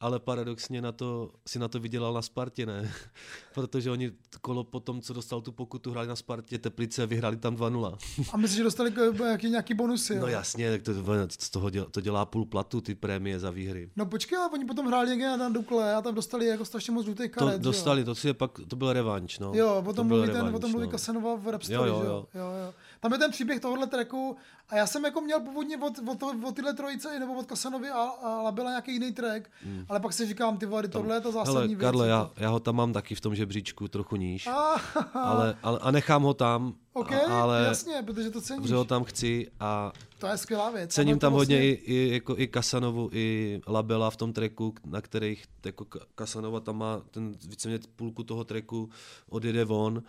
[0.02, 2.92] Ale paradoxně na to, si na to vydělal na Spartě, ne?
[3.54, 4.12] Protože oni
[4.42, 7.98] kolo po tom, co dostal tu pokutu, hráli na Spartě Teplice, vyhráli tam 2-0.
[8.34, 10.22] A myslíš, že dostali nějaký, nějaký bonusy, jo?
[10.22, 10.94] No jasně, tak to,
[11.40, 13.90] z toho dělá, to dělá půl platu, ty prémie za výhry.
[13.96, 17.06] No počkej, ale oni potom hráli někde na Dukle a tam dostali jako strašně moc
[17.06, 19.52] žlutých To karet, že dostali, to si je pak, to byl revanš, no.
[19.56, 20.92] Jo, o To tom byl mluví, ten, o revanš, tom mluví no.
[20.92, 22.28] Kasanova v Rap Jo, Story, jo, že jo.
[22.36, 22.74] jo, jo.
[23.00, 24.36] Tam je ten příběh tohohle tracku
[24.70, 27.90] a já jsem jako měl původně od, od, toho, od tyhle trojice nebo od Kasanovy
[27.90, 29.86] a, a Labela nějaký jiný track, Hmm.
[29.90, 31.80] ale pak si říkám, ty vole, tohle je to zásadní Hele, věc.
[31.80, 32.34] Karle, jako.
[32.38, 34.80] já, já ho tam mám taky v tom žebříčku trochu níž, Ah,
[35.14, 38.62] ale, ale, a nechám ho tam, OK, a, ale jasně, protože to ceníš.
[38.62, 40.94] protože ho tam chci a To je skvělá věc.
[40.94, 44.74] Cením to tam hodně vlastně- i, i, jako i Kasanovu, i Labela v tom tracku,
[44.86, 48.90] na kterých jako Ka- Kasanova tam má ten víceméně půlku toho tracku
[49.30, 50.04] odjede von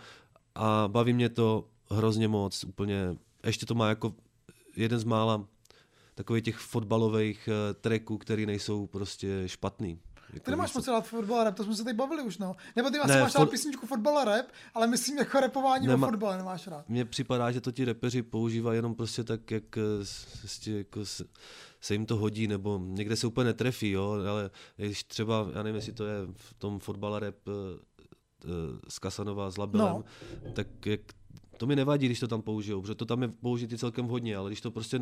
[0.54, 4.14] a baví mě to hrozně moc, úplně, ještě to má jako
[4.76, 5.48] jeden z mála
[6.14, 9.98] takových těch fotbalových uh, tracků, který nejsou prostě špatný.
[10.32, 12.56] Jako Ty nemáš moc rád fotbal a rap, to jsme se tady bavili už, no.
[12.76, 15.86] Nebo ty asi Ne, máš rád fot- písničku fotbal a rap, ale myslím jako repování
[15.88, 16.88] Nemá- o fotbale nemáš rád.
[16.88, 19.80] Mně připadá, že to ti repeři používají jenom prostě tak, jak eh,
[20.40, 21.24] prostě jako se,
[21.80, 25.76] se jim to hodí, nebo někde se úplně netrefí, jo, ale když třeba, já nevím,
[25.76, 27.52] jestli to je v tom fotbale rap eh,
[28.44, 28.48] eh,
[28.88, 30.04] z Kasanova s Labelem, No.
[30.52, 31.00] tak jak,
[31.60, 34.50] to mi nevadí, když to tam použijou, protože to tam je použitý celkem hodně, ale
[34.50, 35.00] když to prostě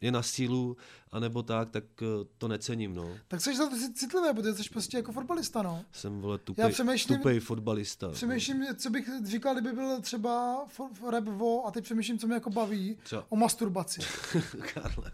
[0.00, 0.76] je na sílu,
[1.12, 2.06] anebo tak, tak eh,
[2.38, 3.08] to necením, no.
[3.28, 5.84] Tak jsi za to citlivé, protože jsi prostě jako fotbalista, no.
[5.92, 8.08] Jsem, vole, Já tupej, přemýšlím- tupej fotbalista.
[8.08, 10.64] Přemýšlím, co bych říkal, kdyby byl třeba
[11.10, 14.00] rap o, a teď přemýšlím, co mě jako baví, Třeba- o masturbaci.
[14.74, 15.12] Karle.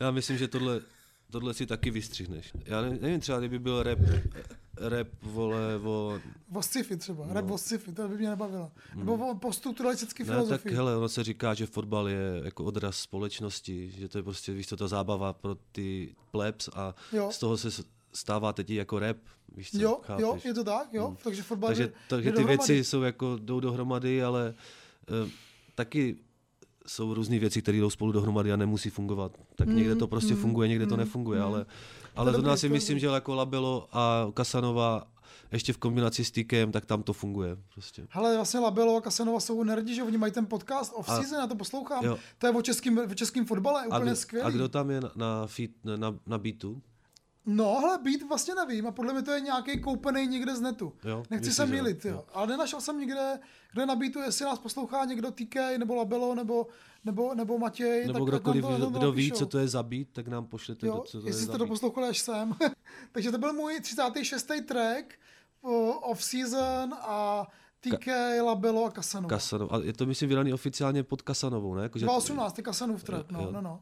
[0.00, 0.80] Já myslím, že tohle,
[1.30, 2.52] tohle si taky vystřihneš.
[2.64, 3.98] Já ne- nevím, třeba kdyby byl rap,
[4.80, 6.20] rap vole, o...
[6.54, 7.32] O sci-fi třeba, No.
[7.34, 8.70] rap o sci-fi, to by mě nebavilo.
[8.94, 10.74] Nebo o poststrukturalistické Ne, tak filozofii.
[10.74, 14.66] hele, ono se říká, že fotbal je jako odraz společnosti, že to je prostě, víš
[14.68, 17.30] co, ta zábava pro ty plebs a Jo.
[17.32, 17.82] z toho se
[18.12, 19.16] stává teď jako rap,
[19.56, 20.22] víš co, Jo, chápeš?
[20.22, 22.56] jo, je to tak, jo, takže fotbal Takže, jde- takže jde ty dohromady.
[22.72, 24.54] věci jsou jako, jdou dohromady, ale
[25.24, 25.30] uh,
[25.74, 26.16] taky
[26.86, 29.32] jsou různé věci, které jdou spolu dohromady a nemusí fungovat.
[29.56, 31.44] Tak Mm, někde to prostě mm, funguje, někde to mm, nefunguje, mm.
[31.46, 35.06] ale, To ale dobrý, si myslím, že jako Labelo a Kasanova
[35.52, 38.06] ještě v kombinaci s Týkem, tak tam to funguje prostě.
[38.10, 41.40] Hele, vlastně Labelo a Kasanova jsou nerdi, že oni mají ten podcast off A- season,
[41.40, 42.04] já to poslouchám.
[42.04, 42.18] jo.
[42.38, 44.46] To je o českým, o českým fotbale, A, úplně kdo- skvělý.
[44.46, 46.82] a kdo tam je na, na, feed, na, na beatu?
[47.50, 50.92] No, hele, beat vlastně nevím a podle mě to je nějaký koupený někde z netu.
[51.04, 52.12] Jo, Nechci se že mýlit, jo.
[52.12, 52.24] Jo.
[52.34, 53.38] Ale nenašel jsem nikde,
[53.72, 56.66] kde na beatu, jestli nás poslouchá někdo TK, nebo Labelo, nebo,
[57.04, 58.06] nebo, nebo Matěj.
[58.06, 60.86] Nebo tak kdokoliv, to- kdo, kdo ví, co to je za beat, tak nám pošlete,
[60.86, 62.56] Jo, do, co to je jestli za jste to poslouchali až sem.
[63.12, 64.50] Takže to byl můj 36.
[64.66, 65.14] track,
[66.00, 67.46] off-season a
[67.80, 68.06] TK,
[68.42, 69.28] Labelo a Casanova.
[69.36, 69.72] Kasanov.
[69.72, 71.82] A je to, myslím, vydaný oficiálně pod Kasanovou, ne?
[71.82, 73.50] Jako, že- 2018, je Kasanův track, no, Jo.
[73.52, 73.80] no, no.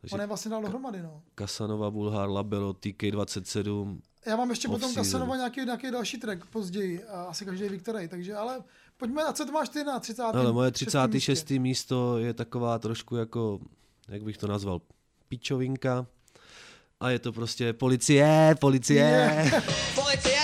[0.00, 1.22] Takže- On je vlastně dal dohromady, no.
[1.34, 3.98] Kasanova, Bulhar, Labelo, TK27.
[4.26, 4.94] Já mám ještě potom.
[4.94, 8.60] Kasanova nějaký, nějaký další track později, a asi každý ví, který, takže ale
[8.96, 10.22] pojďme, a co to máš ty na 30.
[10.22, 11.50] Ale moje šestém 36.
[11.50, 11.60] místě?
[11.60, 13.60] místo je taková trošku jako,
[14.08, 14.80] jak bych to nazval,
[15.28, 16.06] pičovinka.
[17.00, 19.00] A je to prostě policie, policie.
[19.00, 19.64] Yeah.
[19.94, 20.37] Policie, policie,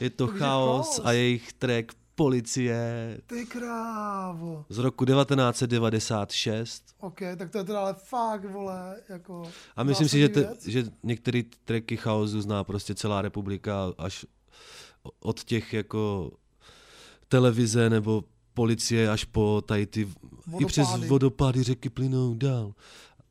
[0.00, 1.00] Je to Takže chaos chaos.
[1.04, 4.64] a jejich track Policie Ty krávo.
[4.68, 6.84] z roku 1996.
[7.00, 9.42] OK, tak to je teda ale fakt, vole, jako...
[9.76, 14.26] A myslím si, že, te, že některé tracky chaosu zná prostě celá republika až
[15.20, 16.30] od těch jako
[17.28, 18.24] televize nebo
[18.54, 20.08] policie až po tady ty,
[20.58, 21.08] i přes Vodopády.
[21.08, 22.72] vodopády řeky plynou dál.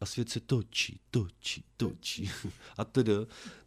[0.02, 2.32] A svět se točí, točí, točí.
[2.78, 3.12] A tedy.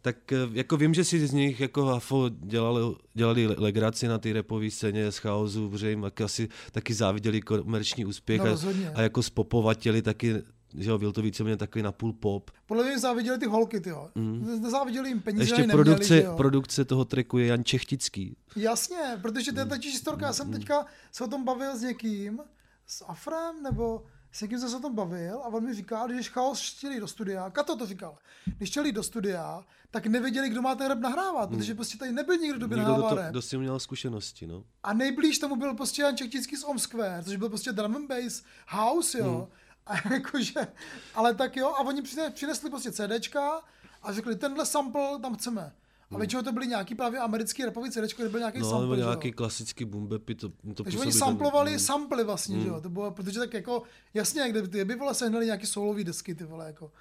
[0.01, 4.17] Tak eh, jako vím, že si z nich jako Hafo dělali, dělali le- legraci na
[4.17, 8.89] té repové scéně z chaosu, protože jim asi taky záviděli komerční úspěch No, a, rozhodně.
[8.89, 10.33] a, jako spopovatěli taky,
[10.77, 12.51] že jo, byl to víceméně takový napůl pop.
[12.65, 14.09] Podle mě záviděli ty holky, ty jo.
[14.15, 14.61] Mm.
[14.61, 16.33] Nezáviděli jim peníze, Ještě neměli, produkce, že jo.
[16.37, 18.35] produkce toho tracku je Jan Čechtický.
[18.55, 20.25] Jasně, protože to je totiž historka.
[20.25, 22.39] Já jsem teďka se o tom bavil s někým,
[22.87, 24.03] s Afrem, nebo
[24.33, 26.99] s někým jsem se o tom bavil a on mi říkal, že když Chaos chtěli
[26.99, 28.17] do studia, Kato to říkal,
[28.57, 31.59] když chtěli do studia, tak nevěděli, kdo má ten rap nahrávat, Hmm.
[31.59, 33.31] protože prostě tady nebyl nikdo, kdo by Někdo, kdo, nahrával to, rap.
[33.31, 34.63] kdo měl zkušenosti, no.
[34.83, 38.07] A nejblíž tomu byl prostě Jan Čechtický z Om Square, což byl prostě drum and
[38.07, 39.33] bass house, jo.
[39.37, 39.45] Hmm.
[39.85, 40.67] A jakože,
[41.15, 43.61] ale tak jo, a oni přine- přinesli prostě CDčka
[44.01, 45.73] a řekli, tenhle sample tam chceme.
[46.15, 48.59] A většinou to byly nějaký právě americký rapový CDčko, kde byl nějaký.
[48.59, 49.07] No, sample, nebo že jo.
[49.07, 51.79] nějaký klasický boombapy, to, to Takže oni samplovali mm.
[51.79, 52.63] samply vlastně, Mm.
[52.63, 53.83] že jo, to bylo, protože tak jako,
[54.13, 56.91] jasně, kde ty by vole sehnali nějaký soulový desky, ty vole, jako,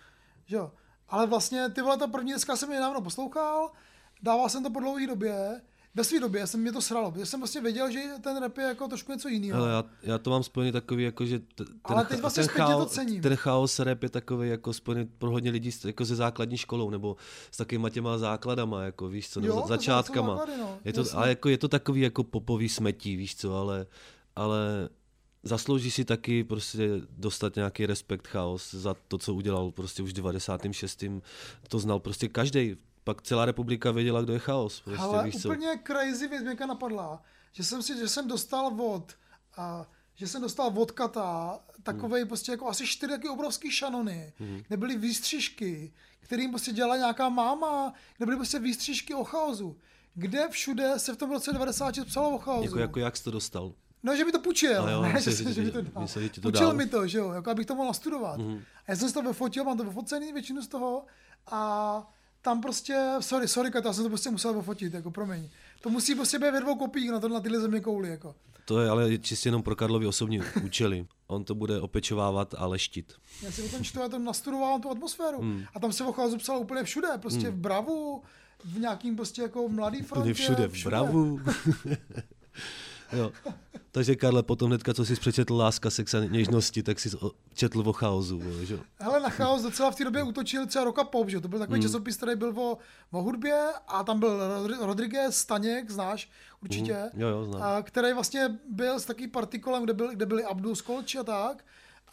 [0.46, 0.72] že jo.
[1.08, 3.70] Ale vlastně ty vole, ta první deska jsem nedávno poslouchal,
[4.22, 5.60] dával jsem to po dlouhé době,
[5.94, 8.64] ve své době jsem mě to sralo, protože jsem vlastně věděl, že ten rap je
[8.64, 9.60] jako trošku něco jiného.
[9.62, 12.50] Ale já, já to mám spojený takový, jako, že t- ten, Ale teď vlastně ten,
[12.50, 13.22] zpětně to cením.
[13.22, 16.90] ten chaos rap je takový jako spojený pro hodně lidí s- jako se základní školou,
[16.90, 17.16] nebo
[17.50, 20.36] s takovýma těma základama, jako víš co, nebo Jo, začátkama.
[20.36, 21.16] základy, no, je to, jasně.
[21.18, 23.86] ale jako, je to takový jako popový smetí, víš co, ale,
[24.36, 24.88] ale
[25.42, 30.14] zaslouží si taky prostě dostat nějaký respekt chaos za to, co udělal prostě už v
[30.14, 31.04] 96.
[31.68, 32.76] To znal prostě každý.
[33.04, 34.80] Pak celá republika věděla, kdo je chaos.
[34.80, 35.48] Prostě, Ale víš co.
[35.48, 37.22] úplně crazy věc mě napadla,
[37.52, 39.12] že jsem si, že jsem dostal od,
[39.56, 42.28] a, že jsem dostal od Kata takovej Hmm.
[42.28, 44.62] prostě jako asi čtyři taky obrovský šanony, Mhm.
[44.68, 49.76] kde byly výstřižky, kterým prostě dělala nějaká máma, kde byly prostě výstřižky o chaosu.
[50.14, 52.64] Kde všude se v tom roce 96 psalo o chaosu?
[52.64, 53.72] Jako, jako jak jsi to dostal?
[54.02, 54.84] No, že mi to půjčil.
[54.84, 56.02] A jo, ne, myslel, že, že- že, mi to že- dal.
[56.02, 58.38] myslel, že ti to Půjčil mi to, že jo, jako abych to mohl nastudovat.
[58.38, 58.62] Mhm.
[58.86, 61.04] A já jsem si to vyfotil, mám to vyfocený většinu z toho
[61.50, 62.12] a
[62.42, 65.48] tam prostě, sorry, sorry, Kata, já jsem to prostě musel vyfotit, jako promiň.
[65.80, 68.34] To musí prostě být ve dvou kopiích na, to, na tyhle země kouli, jako.
[68.64, 71.06] To je ale čistě jenom pro Karlovy osobní účely.
[71.26, 73.12] On to bude opečovávat a leštit.
[73.42, 75.38] Já si o tom čtu, já to nastudovávám tu atmosféru.
[75.40, 75.64] Hmm.
[75.74, 77.56] A tam se o chaosu psalo úplně všude, prostě Hmm.
[77.56, 78.22] v Bravu,
[78.64, 80.20] v nějakým prostě jako mladý frontě.
[80.30, 81.40] Úplně všude, v bravu.
[83.12, 83.32] jo.
[83.90, 87.10] Takže Karle, potom hnedka, co jsi přečetl Láska, sex a něžnosti, tak jsi
[87.54, 88.40] četl o chaosu.
[88.64, 88.74] že?
[88.74, 88.80] jo?
[88.98, 91.36] Hele, na chaos docela v té době útočil třeba Roka Pop, že?
[91.36, 91.40] jo?
[91.40, 91.82] To byl takový Mm.
[91.82, 92.78] časopis, který byl o,
[93.10, 96.30] o hudbě a tam byl Rodri- Rodriguez, Staněk, znáš
[96.62, 96.92] určitě.
[97.12, 97.20] Mhm.
[97.22, 97.62] Jo, jo, znám.
[97.62, 101.64] A, který vlastně byl s takovým partikolem, kde, byl, kde byli Abdul Skolči a tak.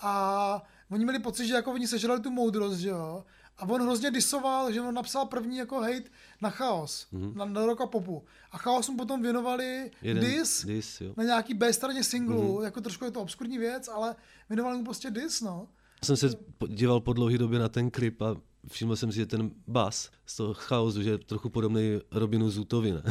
[0.01, 3.23] A oni měli pocit, že jako oni sežrali tu moudrost, že jo.
[3.59, 6.03] A on hrozně disoval, že on napsal první jako hate
[6.41, 7.37] na chaos, Mhm.
[7.37, 8.23] na, na Roka Popu.
[8.51, 11.13] A chaos mu potom věnovali Jeden dis, dis, jo.
[11.17, 12.63] na nějaký B straně singlu, Mhm.
[12.63, 14.15] jako trošku je to obskurní věc, ale
[14.49, 15.67] věnovali mu prostě dis, no.
[16.03, 16.29] jsem se
[16.67, 18.35] díval po dlouhé době na ten klip a
[18.71, 22.91] všiml jsem si, že ten bas z toho chaosu, že je trochu podobný Robinu Zutovi,
[22.91, 23.01] ne?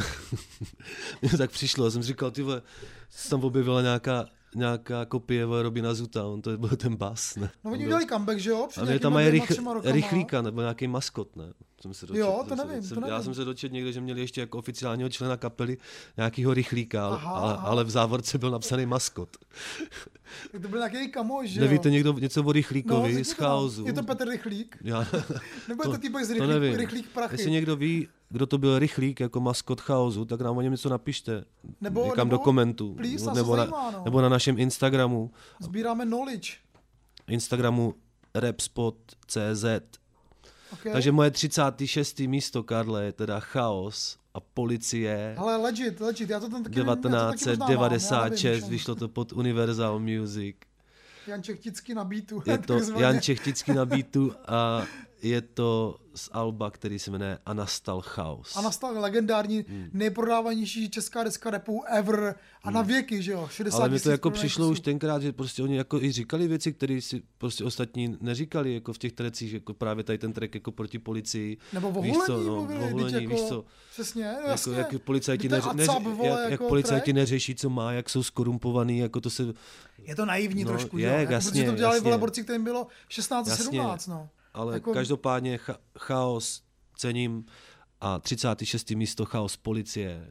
[1.21, 2.61] Mně tak přišlo, já jsem říkal, ty vole,
[3.29, 7.51] tam objevila nějaká nějaká kopie Robina Zuta, on to byl ten bas, ne?
[7.63, 8.65] No oni On udělali comeback, že jo?
[8.69, 9.51] Před a nějakýma tam mají rych,
[9.83, 11.53] rychlíka, nebo nějaký maskot, ne?
[11.81, 13.13] Jsem se dočet, Jo, to jsem se- nevím, jsem, to nevím.
[13.15, 15.77] Já jsem se dočet někde, že měli ještě jako oficiálního člena kapely
[16.17, 17.67] nějakýho rychlíka, ale, Aha, ale, aha.
[17.67, 19.37] ale v závorce byl napsaný maskot.
[20.51, 21.93] Tak to byl nějaký kamoš, že Nevíte jo?
[21.93, 23.85] někdo něco o rychlíkovi řekni z to chaosu?
[23.85, 24.77] Je to Petr Rychlík?
[24.81, 25.07] Já,
[25.67, 26.75] Nebo je to týpek z to rychlík- nevím.
[26.75, 27.33] rychlík prachy?
[27.33, 30.89] Jestli někdo ví, kdo to byl rychlík jako maskot chaosu, tak nám o něm něco
[30.89, 31.43] napište.
[31.81, 32.93] Nebo- někam nebo- do komentů.
[32.93, 34.01] please, nebo, na, zajímá, no.
[34.05, 35.31] nebo na našem Instagramu.
[35.59, 36.51] Sbíráme knowledge.
[37.27, 37.95] Instagramu
[38.35, 39.65] repspot.cz
[40.73, 40.91] Okay.
[40.93, 42.19] Takže moje 36.
[42.27, 45.35] místo, Karle, je teda chaos a policie.
[45.37, 48.69] Ale legit, legit, já to tam taky, já to taky možná mám, já 1996 nevím,
[48.69, 50.55] vyšlo to pod Universal Music.
[51.27, 52.41] Jan Čechtický na beatu.
[52.45, 52.79] Je to.
[52.97, 54.85] Jan Čechtický na beatu a
[55.21, 58.55] je to z Alba, který se jmenuje A nastal chaos.
[58.55, 59.89] A nastal legendární, Hmm.
[59.93, 64.31] nejprodávanější česká deska repu ever a na věky, že jo, 60 Ale mi to jako
[64.31, 64.71] přišlo kusů.
[64.71, 68.93] už tenkrát, že prostě oni jako i říkali věci, které si prostě ostatní neříkali, jako
[68.93, 71.57] v těch trecích, jako právě tady ten track jako proti policii.
[71.73, 74.75] Nebo o víš co, no, mluvili, hulení, jako, víš co, Přesně, no jako, jasně.
[74.75, 77.15] jak policajti, Víte, neři, a neři, cap, vole, jak, jak jako policajti track?
[77.15, 79.53] neřeší, co má, jak jsou skorumpovaný, jako to se...
[80.03, 81.19] Je to naivní No, trošku, je, že jo?
[81.19, 82.03] Jako, jasně, protože to dělali jasně.
[82.09, 84.29] veleborci, kterým bylo 16 Jasně, 17, no.
[84.53, 86.61] Ale Jako- každopádně cha- chaos
[86.97, 87.45] cením
[88.01, 88.95] a 36.
[88.95, 90.27] místo chaos policie.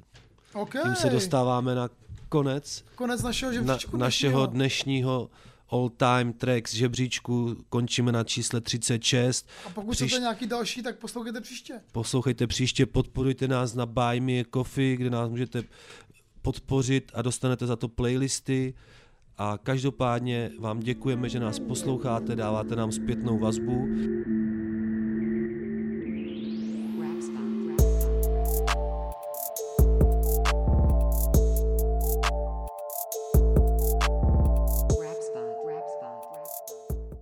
[0.54, 0.72] OK.
[0.82, 1.88] Tím se dostáváme na
[2.28, 4.46] konec Konec našeho na, našeho dnešního.
[4.46, 5.30] dnešního
[5.68, 7.56] all-time tracks žebříčku.
[7.68, 9.48] Končíme na čísle 36.
[9.66, 11.80] A pokud Příš- chcete nějaký další, tak poslouchejte příště.
[11.92, 15.62] Poslouchejte příště, podporujte nás na Buy Me a Coffee, kde nás můžete
[16.42, 18.74] podpořit a dostanete za to playlisty.
[19.38, 23.88] A každopádně vám děkujeme, že nás posloucháte, dáváte nám zpětnou vazbu.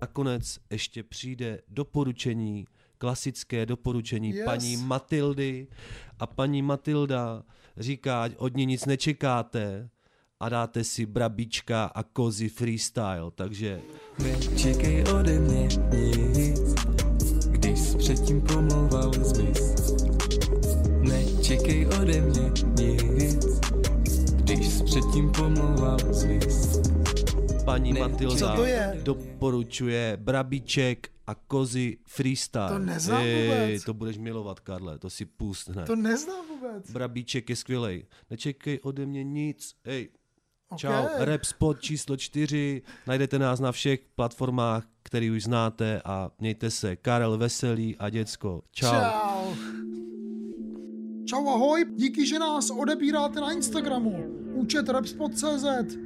[0.01, 2.65] Nakonec ještě přijde doporučení,
[2.99, 4.45] klasické doporučení Yes.
[4.45, 5.67] paní Matildy
[6.19, 7.43] a paní Matilda
[7.77, 9.89] říká, od ní nic nečekáte
[10.41, 13.81] a dáte si brabička a kozy freestyle, takže
[14.19, 15.69] Nečekej ode mě
[16.37, 16.75] nic,
[17.51, 19.77] když jsi předtím promlouval zmiz.
[21.01, 22.51] Nečekej ode mě
[22.81, 23.61] nic,
[24.37, 26.81] když jsi předtím pomlouval zmiz.
[27.65, 29.01] paní Ne, Matilda to je?
[29.03, 32.69] doporučuje brabiček a kozy freestyle.
[32.69, 33.85] To neznám vůbec.
[33.85, 35.87] to budeš milovat, Karle, to si pust hned.
[35.87, 36.91] To neznám vůbec.
[36.91, 38.07] Brabíček je skvělej.
[38.31, 39.75] Nečekej ode mě nic.
[39.85, 40.09] Ej,
[40.69, 40.79] Ok.
[40.79, 41.05] čau.
[41.19, 42.83] Rap spot číslo čtyři.
[43.07, 46.97] Najdete nás na všech platformách, který už znáte a mějte se.
[46.97, 48.63] Karel Veselý a děcko.
[48.71, 48.91] Čau.
[48.91, 49.55] Čau.
[51.25, 54.25] Čau ahoj, díky, že nás odebíráte na Instagramu.
[54.55, 55.97] Účet repspot.cz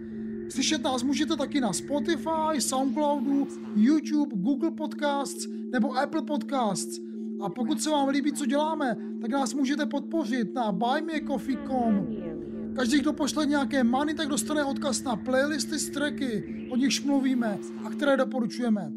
[0.51, 6.99] Slyšet nás můžete taky na Spotify, Soundcloudu, YouTube, Google Podcasts nebo Apple Podcasts.
[7.43, 12.30] A pokud se vám líbí, co děláme, tak nás můžete podpořit na buymeacoffee.com.
[12.77, 17.59] Každý, kdo pošle nějaké money, tak dostane odkaz na playlisty z tracky, o nichž mluvíme
[17.85, 18.93] a které doporučujeme.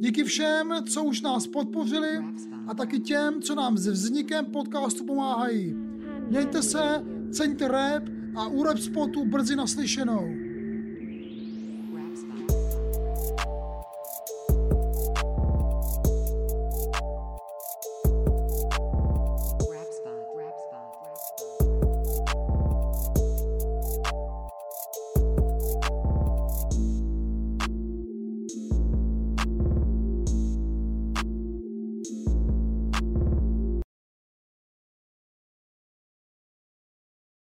[0.00, 2.08] Díky všem, co už nás podpořili
[2.66, 5.76] a taky těm, co nám se vznikem podcastu pomáhají.
[6.28, 8.02] Mějte se, ceňte rap
[8.34, 10.28] a u rap spotu brzy naslyšenou.